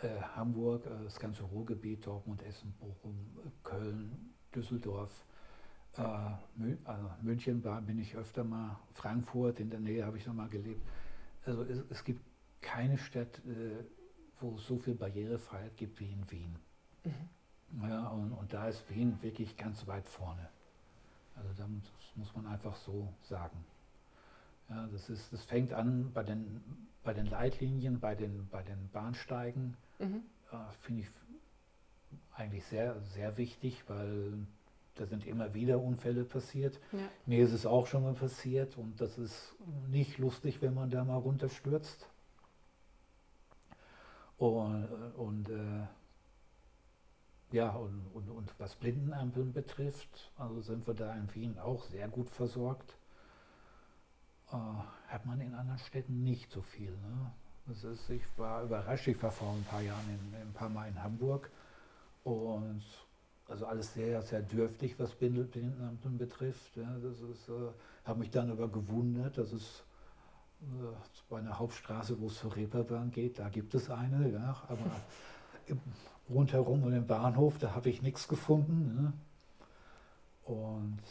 äh, 0.00 0.20
Hamburg, 0.34 0.86
äh, 0.86 1.04
das 1.04 1.20
ganze 1.20 1.42
Ruhrgebiet, 1.42 2.06
Dortmund, 2.06 2.42
Essen, 2.42 2.72
Bochum, 2.80 3.18
Köln, 3.62 4.34
Düsseldorf, 4.54 5.26
äh, 5.98 6.00
also 6.84 7.10
München 7.20 7.62
war, 7.62 7.82
bin 7.82 7.98
ich 7.98 8.16
öfter 8.16 8.42
mal, 8.42 8.78
Frankfurt 8.94 9.60
in 9.60 9.68
der 9.68 9.80
Nähe 9.80 10.06
habe 10.06 10.16
ich 10.16 10.26
noch 10.26 10.34
mal 10.34 10.48
gelebt. 10.48 10.80
Also 11.44 11.62
es, 11.64 11.84
es 11.90 12.04
gibt 12.04 12.22
keine 12.62 12.96
Stadt, 12.96 13.40
äh, 13.46 13.84
wo 14.40 14.56
es 14.56 14.66
so 14.66 14.78
viel 14.78 14.94
Barrierefreiheit 14.94 15.76
gibt 15.76 16.00
wie 16.00 16.12
in 16.12 16.30
Wien. 16.30 16.56
Mhm. 17.04 17.88
Ja, 17.88 18.08
und, 18.08 18.32
und, 18.32 18.52
da 18.52 18.68
ist 18.68 18.88
Wien 18.90 19.20
wirklich 19.22 19.56
ganz 19.56 19.86
weit 19.86 20.08
vorne. 20.08 20.48
Also 21.34 21.50
da 21.56 21.66
muss, 21.66 21.84
muss 22.14 22.34
man 22.34 22.46
einfach 22.46 22.76
so 22.76 23.12
sagen. 23.22 23.64
Ja, 24.68 24.86
das, 24.86 25.08
ist, 25.10 25.32
das 25.32 25.44
fängt 25.44 25.72
an 25.72 26.12
bei 26.12 26.22
den, 26.22 26.62
bei 27.04 27.12
den 27.12 27.26
Leitlinien, 27.26 28.00
bei 28.00 28.14
den, 28.14 28.48
bei 28.48 28.62
den 28.62 28.88
Bahnsteigen. 28.92 29.76
Mhm. 29.98 30.22
Äh, 30.52 30.56
Finde 30.82 31.02
ich 31.02 31.08
eigentlich 32.34 32.64
sehr, 32.64 33.00
sehr 33.00 33.36
wichtig, 33.36 33.84
weil 33.88 34.46
da 34.96 35.06
sind 35.06 35.26
immer 35.26 35.54
wieder 35.54 35.80
Unfälle 35.80 36.24
passiert. 36.24 36.80
Ja. 36.92 36.98
Mir 37.26 37.44
ist 37.44 37.52
es 37.52 37.66
auch 37.66 37.86
schon 37.86 38.02
mal 38.02 38.14
passiert 38.14 38.76
und 38.76 39.00
das 39.00 39.18
ist 39.18 39.54
nicht 39.88 40.18
lustig, 40.18 40.62
wenn 40.62 40.74
man 40.74 40.90
da 40.90 41.04
mal 41.04 41.16
runterstürzt. 41.16 42.08
Und, 44.38 44.86
und 45.16 45.48
äh, 45.48 45.86
ja, 47.52 47.70
und, 47.70 48.06
und, 48.12 48.28
und 48.30 48.52
was 48.58 48.74
Blindenampeln 48.74 49.52
betrifft, 49.52 50.30
also 50.36 50.60
sind 50.60 50.86
wir 50.86 50.94
da 50.94 51.14
in 51.14 51.32
Wien 51.34 51.58
auch 51.58 51.84
sehr 51.84 52.08
gut 52.08 52.28
versorgt. 52.28 52.96
Äh, 54.52 54.56
hat 55.08 55.24
man 55.24 55.40
in 55.40 55.54
anderen 55.54 55.78
Städten 55.78 56.22
nicht 56.22 56.50
so 56.50 56.60
viel. 56.60 56.90
Ne? 56.90 57.32
Das 57.66 57.82
ist, 57.84 58.10
ich 58.10 58.22
war 58.36 58.62
überrascht, 58.62 59.08
ich 59.08 59.20
war 59.22 59.30
vor 59.30 59.52
ein 59.52 59.64
paar 59.64 59.80
Jahren 59.80 60.08
in, 60.08 60.40
ein 60.40 60.52
paar 60.52 60.68
Mal 60.68 60.88
in 60.88 61.02
Hamburg 61.02 61.50
und 62.24 62.82
also 63.48 63.66
alles 63.66 63.94
sehr, 63.94 64.22
sehr 64.22 64.42
dürftig, 64.42 64.98
was 64.98 65.12
Blindenampeln 65.14 66.18
betrifft. 66.18 66.76
Ja, 66.76 66.96
das 66.98 67.20
ist, 67.20 67.48
äh, 67.48 67.70
habe 68.04 68.20
mich 68.20 68.30
dann 68.30 68.50
aber 68.50 68.68
gewundert, 68.68 69.38
dass 69.38 69.52
es 69.52 69.84
bei 71.28 71.38
einer 71.38 71.58
Hauptstraße, 71.58 72.20
wo 72.20 72.26
es 72.26 72.38
zur 72.38 72.54
Reeperbahn 72.54 73.10
geht, 73.10 73.38
da 73.38 73.48
gibt 73.48 73.74
es 73.74 73.90
eine, 73.90 74.30
ja, 74.30 74.62
aber 74.68 74.90
im, 75.66 75.80
rundherum 76.28 76.82
um 76.82 76.90
den 76.90 77.06
Bahnhof, 77.06 77.58
da 77.58 77.74
habe 77.74 77.88
ich 77.90 78.02
nichts 78.02 78.28
gefunden. 78.28 78.94
Ne? 78.94 79.12
Und 80.44 81.02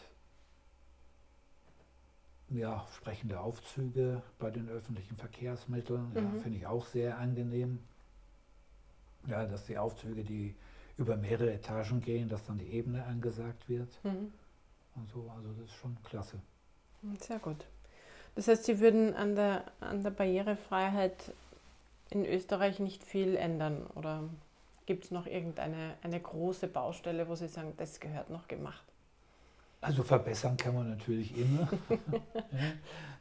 ja, 2.50 2.86
sprechende 2.96 3.40
Aufzüge 3.40 4.22
bei 4.40 4.52
den 4.52 4.70
öffentlichen 4.70 5.18
Verkehrsmitteln, 5.18 6.10
mhm. 6.10 6.16
ja, 6.16 6.42
finde 6.42 6.58
ich 6.58 6.68
auch 6.68 6.86
sehr 6.86 7.18
angenehm. 7.18 7.80
Ja, 9.28 9.46
dass 9.46 9.66
die 9.66 9.78
Aufzüge, 9.78 10.24
die 10.24 10.56
über 10.98 11.18
mehrere 11.18 11.52
Etagen 11.52 12.00
gehen, 12.00 12.30
dass 12.30 12.46
dann 12.46 12.60
die 12.60 12.68
Ebene 12.68 13.04
angesagt 13.06 13.68
wird. 13.68 14.00
Mhm. 14.04 14.32
Und 14.96 15.10
so, 15.10 15.30
also 15.36 15.50
das 15.54 15.66
ist 15.66 15.74
schon 15.74 15.98
klasse. 16.04 16.40
Sehr 17.20 17.40
gut. 17.40 17.66
Das 18.36 18.48
heißt, 18.48 18.66
Sie 18.66 18.80
würden 18.80 19.16
an 19.16 19.36
der, 19.36 19.64
an 19.80 20.04
der 20.04 20.12
Barrierefreiheit 20.12 21.34
in 22.10 22.26
Österreich 22.26 22.80
nicht 22.80 23.04
viel 23.04 23.36
ändern 23.36 23.86
oder 23.96 24.24
gibt 24.86 25.06
es 25.06 25.12
noch 25.12 25.26
irgendeine 25.26 25.96
eine 26.04 26.20
große 26.20 26.68
Baustelle, 26.68 27.28
wo 27.28 27.36
Sie 27.36 27.48
sagen, 27.48 27.74
das 27.78 28.00
gehört 28.00 28.30
noch 28.30 28.48
gemacht? 28.48 28.86
Also 29.82 30.04
verbessern 30.04 30.58
kann 30.58 30.76
man 30.76 30.90
natürlich 30.90 31.38
immer. 31.38 31.70
ja. 31.90 32.60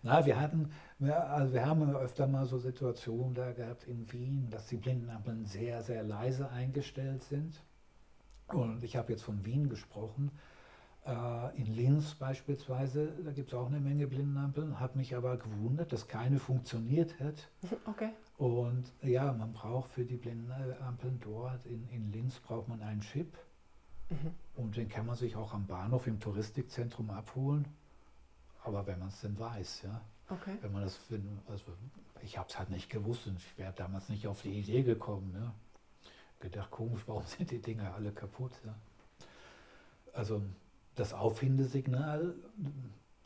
Na, 0.02 0.24
wir 0.24 0.40
hatten, 0.40 0.72
also 1.00 1.52
wir 1.52 1.64
haben 1.64 1.94
öfter 1.96 2.26
mal 2.26 2.46
so 2.46 2.58
Situationen 2.58 3.34
da 3.34 3.52
gehabt 3.52 3.84
in 3.84 4.10
Wien, 4.12 4.48
dass 4.50 4.66
die 4.66 4.76
Blindenampeln 4.76 5.44
sehr, 5.44 5.82
sehr 5.82 6.02
leise 6.02 6.48
eingestellt 6.50 7.22
sind. 7.24 7.60
Und 8.48 8.82
ich 8.82 8.96
habe 8.96 9.12
jetzt 9.12 9.22
von 9.22 9.44
Wien 9.44 9.68
gesprochen. 9.68 10.30
Äh, 11.06 11.60
in 11.60 11.66
Linz 11.66 12.14
beispielsweise, 12.14 13.12
da 13.24 13.32
gibt 13.32 13.52
es 13.52 13.54
auch 13.54 13.66
eine 13.66 13.78
Menge 13.78 14.06
Blindenampeln, 14.06 14.80
hat 14.80 14.96
mich 14.96 15.14
aber 15.14 15.36
gewundert, 15.36 15.92
dass 15.92 16.08
keine 16.08 16.38
funktioniert 16.38 17.18
hat. 17.20 17.48
Okay. 17.86 18.10
Und 18.36 18.90
ja, 19.02 19.32
man 19.32 19.52
braucht 19.52 19.92
für 19.92 20.04
die 20.04 20.16
Blindenampeln 20.16 21.20
dort 21.20 21.64
in, 21.66 21.88
in 21.90 22.10
Linz 22.10 22.40
braucht 22.40 22.68
man 22.68 22.82
einen 22.82 23.00
Chip. 23.00 23.32
Mhm. 24.10 24.34
Und 24.56 24.76
den 24.76 24.88
kann 24.88 25.06
man 25.06 25.14
sich 25.14 25.36
auch 25.36 25.54
am 25.54 25.66
Bahnhof 25.66 26.06
im 26.06 26.18
Touristikzentrum 26.18 27.10
abholen. 27.10 27.68
Aber 28.64 28.86
wenn 28.86 28.98
man 28.98 29.08
es 29.08 29.20
denn 29.20 29.38
weiß, 29.38 29.82
ja. 29.82 30.00
Okay. 30.30 30.56
Wenn 30.62 30.72
man 30.72 30.82
das, 30.82 30.98
also 31.46 31.64
ich 32.22 32.38
habe 32.38 32.48
es 32.48 32.58
halt 32.58 32.70
nicht 32.70 32.88
gewusst 32.90 33.26
und 33.26 33.36
ich 33.36 33.58
wäre 33.58 33.72
damals 33.72 34.08
nicht 34.08 34.26
auf 34.26 34.42
die 34.42 34.58
Idee 34.58 34.82
gekommen. 34.82 35.32
Ja. 35.36 35.54
Gedacht, 36.40 36.70
komisch, 36.70 37.02
warum 37.06 37.24
sind 37.26 37.50
die 37.50 37.60
Dinger 37.60 37.94
alle 37.94 38.10
kaputt? 38.10 38.52
Ja. 38.64 38.74
Also 40.14 40.42
das 40.94 41.12
Auffindesignal, 41.12 42.34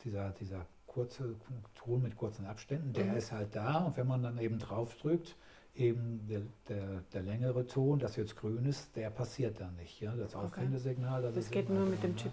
dieser, 0.05 0.31
dieser 0.31 0.67
kurze 0.87 1.35
Ton 1.75 2.03
mit 2.03 2.17
kurzen 2.17 2.47
Abständen, 2.47 2.93
der 2.93 3.07
mhm. 3.07 3.17
ist 3.17 3.33
halt 3.33 3.55
da 3.55 3.85
und 3.85 3.97
wenn 3.97 4.07
man 4.07 4.23
dann 4.23 4.39
eben 4.39 4.59
drauf 4.59 4.97
drückt, 4.97 5.37
eben 5.75 6.27
der, 6.27 6.43
der, 6.69 7.03
der, 7.13 7.23
längere 7.23 7.67
Ton, 7.67 7.99
das 7.99 8.17
jetzt 8.17 8.37
grün 8.37 8.65
ist, 8.65 8.97
der 8.97 9.11
passiert 9.11 9.61
dann 9.61 9.77
nicht. 9.77 10.01
Ja? 10.01 10.15
Das 10.17 10.35
Auffindesignal. 10.35 11.23
Das, 11.23 11.35
das 11.35 11.51
geht 11.51 11.69
nur 11.69 11.87
mit 11.87 12.03
dem 12.03 12.17
Chip. 12.17 12.33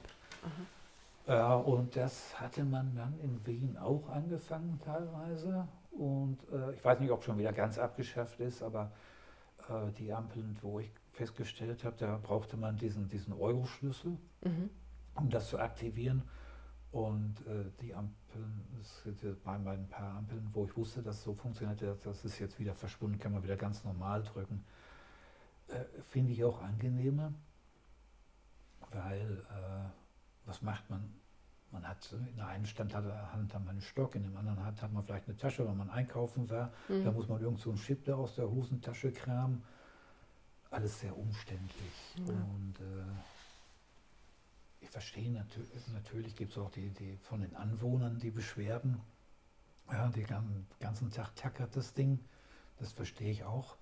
Ja, 1.27 1.55
und 1.55 1.95
das 1.95 2.39
hatte 2.39 2.63
man 2.63 2.95
dann 2.95 3.19
in 3.19 3.45
Wien 3.45 3.77
auch 3.77 4.09
angefangen 4.09 4.79
teilweise. 4.83 5.67
Und 5.91 6.38
äh, 6.51 6.73
ich 6.73 6.83
weiß 6.83 6.99
nicht, 6.99 7.11
ob 7.11 7.23
schon 7.23 7.38
wieder 7.38 7.53
ganz 7.53 7.77
abgeschafft 7.77 8.39
ist, 8.39 8.61
aber 8.61 8.91
äh, 9.69 9.91
die 9.97 10.11
Ampeln, 10.13 10.57
wo 10.61 10.79
ich 10.79 10.91
festgestellt 11.13 11.83
habe, 11.83 11.95
da 11.97 12.19
brauchte 12.21 12.57
man 12.57 12.77
diesen, 12.77 13.09
diesen 13.09 13.33
Euro-Schlüssel, 13.33 14.17
mhm. 14.43 14.69
Um 15.16 15.30
das 15.30 15.49
zu 15.49 15.59
aktivieren. 15.59 16.24
Und 16.91 17.45
äh, 17.47 17.72
die 17.82 17.93
Ampeln, 17.93 18.66
es 18.80 19.03
gibt 19.03 19.43
bei 19.43 19.53
ein 19.53 19.89
paar 19.89 20.18
Ampeln, 20.18 20.49
wo 20.53 20.66
ich 20.66 20.78
wusste, 20.78 21.01
dass 21.01 21.18
es 21.18 21.24
so 21.24 21.34
funktioniert, 21.34 21.82
das 22.05 22.24
ist 22.24 22.39
jetzt 22.39 22.57
wieder 22.57 22.74
verschwunden, 22.74 23.20
kann 23.20 23.34
man 23.34 23.43
wieder 23.43 23.57
ganz 23.57 23.84
normal 23.84 24.24
drücken. 24.24 24.63
Äh, 25.68 25.84
Finde 26.07 26.32
ich 26.32 26.43
auch 26.43 26.61
angenehmer, 26.61 27.34
weil 28.91 29.43
äh, 29.49 29.89
was 30.45 30.61
macht 30.61 30.89
man? 30.89 31.13
Man 31.72 31.86
hat 31.86 32.09
in 32.13 32.38
der 32.38 32.47
einen 32.47 32.66
Stand 32.66 32.95
hat, 32.95 33.03
Hand 33.34 33.53
hat 33.53 33.66
man 33.66 33.72
einen 33.72 33.82
Stock, 33.82 34.16
in 34.16 34.24
dem 34.24 34.38
anderen 34.38 34.63
Hand 34.63 34.82
hat 34.82 34.93
man 34.93 35.03
vielleicht 35.03 35.28
eine 35.28 35.36
Tasche, 35.36 35.68
wenn 35.68 35.76
man 35.76 35.89
einkaufen 35.89 36.49
war. 36.49 36.72
Mhm. 36.88 37.03
Da 37.03 37.11
muss 37.11 37.28
man 37.28 37.41
irgend 37.41 37.59
so 37.59 37.72
einen 37.72 37.80
Chip 37.80 38.05
da 38.05 38.16
aus 38.16 38.36
der 38.36 38.49
Hosentasche 38.49 39.11
kramen. 39.11 39.61
Alles 40.70 41.01
sehr 41.01 41.18
umständlich. 41.18 42.16
Mhm. 42.20 42.30
Und 42.30 42.80
äh, 42.80 43.03
ich 44.80 44.89
verstehe 44.89 45.32
natürlich, 45.32 45.69
natürlich 45.93 46.36
gibt 46.36 46.51
es 46.51 46.57
auch 46.57 46.71
die, 46.71 46.89
die 46.89 47.17
von 47.17 47.41
den 47.41 47.55
Anwohnern 47.55 48.19
die 48.19 48.32
Beschwerden. 48.32 49.01
Ja, 49.91 50.07
den 50.09 50.28
ganzen 50.80 51.11
Tag 51.11 51.36
tackert 51.36 51.76
das 51.76 51.93
Ding. 51.93 52.19
Das 52.80 52.91
verstehe 52.91 53.32
ich 53.32 53.43
auch. 53.43 53.78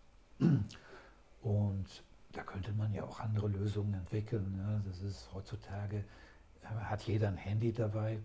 Und 1.41 2.03
da 2.31 2.43
könnte 2.43 2.73
man 2.73 2.93
ja 2.93 3.03
auch 3.03 3.19
andere 3.19 3.47
Lösungen 3.47 3.93
entwickeln. 3.93 4.55
Ja. 4.57 4.81
Das 4.85 5.01
ist 5.01 5.29
heutzutage, 5.33 6.03
äh, 6.61 6.67
hat 6.67 7.03
jeder 7.03 7.27
ein 7.29 7.37
Handy 7.37 7.71
dabei. 7.71 8.19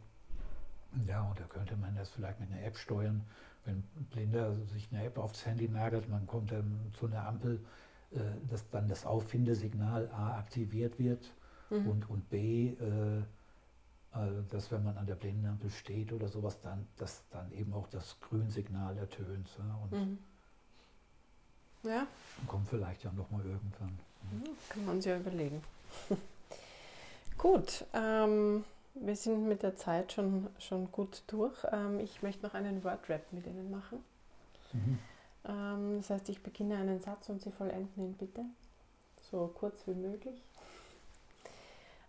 Ja, 1.06 1.22
und 1.22 1.38
da 1.38 1.44
könnte 1.44 1.76
man 1.76 1.94
das 1.94 2.10
vielleicht 2.10 2.40
mit 2.40 2.50
einer 2.50 2.62
App 2.62 2.76
steuern. 2.76 3.24
Wenn 3.64 3.78
ein 3.96 4.06
Blinder 4.10 4.54
sich 4.66 4.88
eine 4.90 5.04
App 5.04 5.18
aufs 5.18 5.44
Handy 5.44 5.68
nagelt, 5.68 6.08
man 6.08 6.26
kommt 6.26 6.50
dann 6.52 6.92
zu 6.98 7.06
einer 7.06 7.26
Ampel, 7.26 7.64
äh, 8.10 8.20
dass 8.48 8.68
dann 8.70 8.88
das 8.88 9.04
Auffindesignal 9.04 10.08
A 10.10 10.38
aktiviert 10.38 10.98
wird 10.98 11.32
Mhm. 11.70 11.88
Und, 11.88 12.10
und 12.10 12.30
B, 12.30 12.68
äh, 12.68 13.18
äh, 14.14 14.42
dass 14.50 14.70
wenn 14.72 14.84
man 14.84 14.96
an 14.96 15.06
der 15.06 15.14
Blindenampel 15.14 15.70
steht 15.70 16.12
oder 16.12 16.28
sowas, 16.28 16.60
dann, 16.60 16.86
dass 16.96 17.22
dann 17.30 17.52
eben 17.52 17.72
auch 17.74 17.88
das 17.88 18.18
Grünsignal 18.20 18.96
ertönt. 18.96 19.48
Ja, 19.58 19.78
und 19.82 19.92
mhm. 19.92 20.18
ja. 21.82 22.06
kommt 22.46 22.68
vielleicht 22.68 23.04
ja 23.04 23.12
nochmal 23.12 23.44
irgendwann. 23.44 23.98
Mhm. 24.30 24.44
Kann 24.68 24.84
man 24.86 25.00
sich 25.00 25.10
ja 25.10 25.18
überlegen. 25.18 25.62
Gut, 27.38 27.84
ähm, 27.92 28.64
wir 28.94 29.14
sind 29.14 29.46
mit 29.46 29.62
der 29.62 29.76
Zeit 29.76 30.12
schon, 30.12 30.48
schon 30.58 30.90
gut 30.90 31.22
durch. 31.28 31.56
Ähm, 31.70 32.00
ich 32.00 32.20
möchte 32.22 32.44
noch 32.44 32.54
einen 32.54 32.82
Word-Rap 32.82 33.32
mit 33.32 33.46
Ihnen 33.46 33.70
machen. 33.70 34.02
Mhm. 34.72 34.98
Ähm, 35.44 35.98
das 35.98 36.10
heißt, 36.10 36.28
ich 36.30 36.42
beginne 36.42 36.76
einen 36.76 37.00
Satz 37.00 37.28
und 37.28 37.40
Sie 37.40 37.52
vollenden 37.52 38.04
ihn 38.04 38.14
bitte. 38.14 38.44
So 39.30 39.52
kurz 39.54 39.86
wie 39.86 39.94
möglich. 39.94 40.42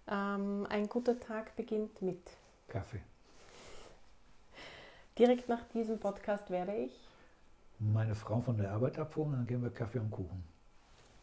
Ähm, 0.10 0.66
ein 0.70 0.90
guter 0.90 1.20
Tag 1.20 1.56
beginnt 1.56 2.02
mit 2.02 2.22
Kaffee. 2.68 3.02
Direkt 5.18 5.50
nach 5.50 5.64
diesem 5.74 6.00
Podcast 6.00 6.50
werde 6.50 6.76
ich 6.76 7.10
meine 7.80 8.14
Frau 8.14 8.42
von 8.42 8.58
der 8.58 8.72
Arbeit 8.72 9.00
abholen, 9.00 9.32
dann 9.32 9.48
gehen 9.48 9.64
wir 9.64 9.70
Kaffee 9.70 10.00
und 10.00 10.12
Kuchen. 10.12 10.44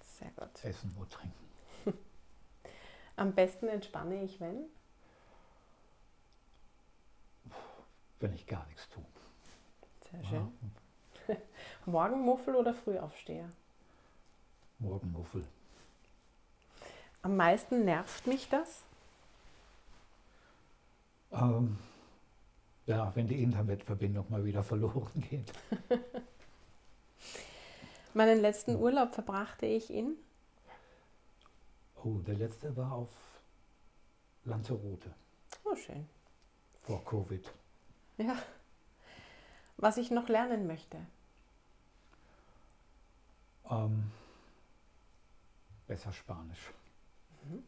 Sehr 0.01 0.31
gut. 0.31 0.65
Essen 0.65 0.95
und 0.99 1.11
trinken. 1.11 1.35
Am 3.17 3.33
besten 3.33 3.69
entspanne 3.69 4.23
ich, 4.23 4.41
wenn? 4.41 4.65
Wenn 8.21 8.33
ich 8.33 8.47
gar 8.47 8.67
nichts 8.67 8.89
tue. 8.89 9.05
Sehr 10.11 10.25
schön. 10.25 10.53
Ja. 11.29 11.37
Morgenmuffel 11.87 12.55
oder 12.55 12.73
Frühaufsteher? 12.73 13.51
Morgenmuffel. 14.79 15.45
Am 17.27 17.35
meisten 17.35 17.85
nervt 17.85 18.29
mich 18.29 18.49
das? 18.51 18.85
Ähm, 21.33 21.77
ja, 22.87 23.11
wenn 23.17 23.27
die 23.27 23.43
Internetverbindung 23.43 24.31
mal 24.31 24.45
wieder 24.45 24.63
verloren 24.63 25.25
geht. 25.29 25.53
Meinen 28.15 28.41
letzten 28.41 28.77
Urlaub 28.77 29.13
verbrachte 29.13 29.67
ich 29.67 29.91
in? 29.91 30.15
Oh, 32.05 32.19
der 32.21 32.37
letzte 32.37 32.77
war 32.77 32.93
auf 32.93 33.11
Lanzarote. 34.45 35.13
Oh, 35.65 35.75
schön. 35.75 36.09
Vor 36.83 37.05
Covid. 37.05 37.53
Ja. 38.19 38.37
Was 39.79 39.97
ich 39.97 40.13
noch 40.13 40.29
lernen 40.29 40.69
möchte? 40.69 40.99
Ähm, 43.69 44.13
besser 45.89 46.13
Spanisch. 46.13 46.71
Mhm. 47.49 47.63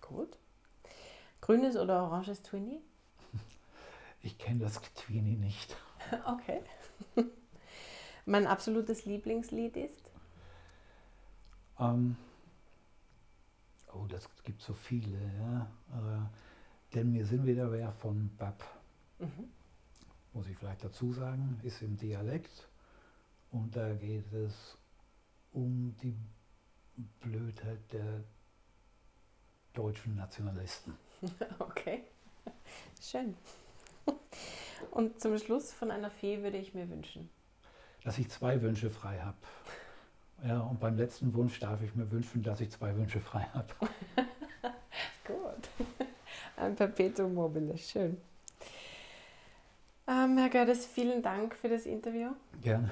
Gut. 0.00 0.38
Grünes 1.40 1.76
oder 1.76 2.04
oranges 2.04 2.42
Twinny? 2.42 2.80
Ich 4.20 4.36
kenne 4.36 4.60
das 4.60 4.80
Twinny 4.94 5.36
nicht. 5.36 5.76
Okay. 6.26 6.62
mein 8.24 8.46
absolutes 8.46 9.04
Lieblingslied 9.04 9.76
ist? 9.76 10.10
Ähm, 11.78 12.16
oh, 13.92 14.06
das 14.08 14.28
gibt 14.42 14.62
so 14.62 14.72
viele, 14.72 15.18
ja. 15.38 15.70
Äh, 15.92 16.94
denn 16.94 17.12
wir 17.12 17.26
sind 17.26 17.44
wieder 17.44 17.70
wer 17.70 17.92
von 17.92 18.30
Bab. 18.36 18.64
Mhm. 19.18 19.50
Muss 20.32 20.48
ich 20.48 20.56
vielleicht 20.56 20.84
dazu 20.84 21.12
sagen, 21.12 21.60
ist 21.62 21.82
im 21.82 21.96
Dialekt. 21.96 22.68
Und 23.50 23.76
da 23.76 23.94
geht 23.94 24.32
es 24.32 24.78
um 25.52 25.94
die 26.02 26.14
Blödheit 27.20 27.80
der 27.92 28.24
deutschen 29.74 30.16
Nationalisten. 30.16 30.96
Okay, 31.58 32.04
schön. 33.00 33.34
Und 34.92 35.20
zum 35.20 35.36
Schluss 35.38 35.72
von 35.72 35.90
einer 35.90 36.10
Fee 36.10 36.42
würde 36.42 36.56
ich 36.56 36.74
mir 36.74 36.88
wünschen. 36.88 37.28
Dass 38.04 38.18
ich 38.18 38.28
zwei 38.30 38.62
Wünsche 38.62 38.88
frei 38.88 39.18
habe. 39.18 39.36
Ja, 40.46 40.60
und 40.60 40.78
beim 40.78 40.96
letzten 40.96 41.34
Wunsch 41.34 41.58
darf 41.58 41.82
ich 41.82 41.94
mir 41.96 42.10
wünschen, 42.12 42.42
dass 42.42 42.60
ich 42.60 42.70
zwei 42.70 42.94
Wünsche 42.94 43.20
frei 43.20 43.48
habe. 43.52 43.74
Gut. 45.26 45.68
Ein 46.56 46.76
Perpetuum 46.76 47.34
mobile, 47.34 47.76
schön. 47.76 48.20
Ähm, 50.06 50.38
Herr 50.38 50.48
Gerdes, 50.48 50.86
vielen 50.86 51.22
Dank 51.22 51.54
für 51.54 51.68
das 51.68 51.84
Interview. 51.84 52.30
Gerne. 52.62 52.90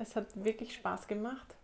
Es 0.00 0.14
hat 0.14 0.26
wirklich 0.44 0.74
Spaß 0.74 1.08
gemacht. 1.08 1.56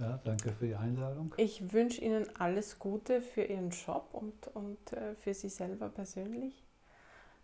Ja, 0.00 0.18
danke 0.24 0.52
für 0.52 0.66
die 0.66 0.74
Einladung. 0.74 1.34
Ich 1.36 1.72
wünsche 1.72 2.00
Ihnen 2.00 2.26
alles 2.38 2.78
Gute 2.78 3.20
für 3.22 3.42
Ihren 3.42 3.70
Job 3.70 4.08
und, 4.12 4.48
und 4.48 4.92
äh, 4.92 5.14
für 5.14 5.34
Sie 5.34 5.48
selber 5.48 5.88
persönlich. 5.88 6.64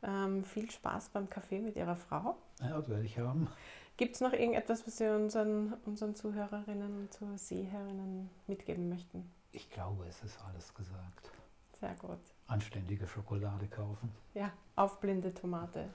Ähm, 0.03 0.45
viel 0.45 0.71
Spaß 0.71 1.11
beim 1.11 1.29
Kaffee 1.29 1.61
mit 1.61 1.77
Ihrer 1.77 1.97
Frau. 1.97 2.37
Ja, 2.61 2.77
das 2.77 2.89
werde 2.89 3.05
ich 3.05 3.19
haben. 3.19 3.49
Gibt 3.97 4.15
es 4.15 4.21
noch 4.21 4.33
irgendetwas, 4.33 4.87
was 4.87 4.97
Sie 4.97 5.15
unseren, 5.15 5.75
unseren 5.85 6.15
Zuhörerinnen 6.15 7.01
und 7.01 7.13
Zuhörerinnen 7.13 8.31
mitgeben 8.47 8.89
möchten? 8.89 9.31
Ich 9.53 9.71
glaube, 9.71 10.07
es 10.09 10.23
ist 10.23 10.39
alles 10.49 10.75
gesagt. 10.75 11.31
Sehr 11.79 11.95
gut. 11.95 12.19
Anständige 12.47 13.07
Schokolade 13.07 13.67
kaufen. 13.69 14.11
Ja, 14.35 14.53
auf 14.75 15.01
blinde 15.01 15.33
Tomate. 15.33 15.91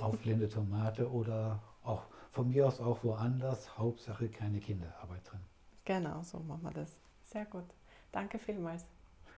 Auf 0.00 0.18
blinde 0.20 0.48
Tomate 0.48 1.10
oder 1.10 1.60
auch 1.82 2.04
von 2.30 2.48
mir 2.48 2.66
aus 2.66 2.80
auch 2.80 3.02
woanders. 3.04 3.76
Hauptsache 3.76 4.28
keine 4.28 4.60
Kinderarbeit 4.60 5.30
drin. 5.30 5.40
Genau, 5.84 6.22
so 6.22 6.40
machen 6.40 6.62
wir 6.64 6.72
das. 6.72 6.98
Sehr 7.24 7.44
gut. 7.46 7.64
Danke 8.12 8.38
vielmals. 8.38 8.84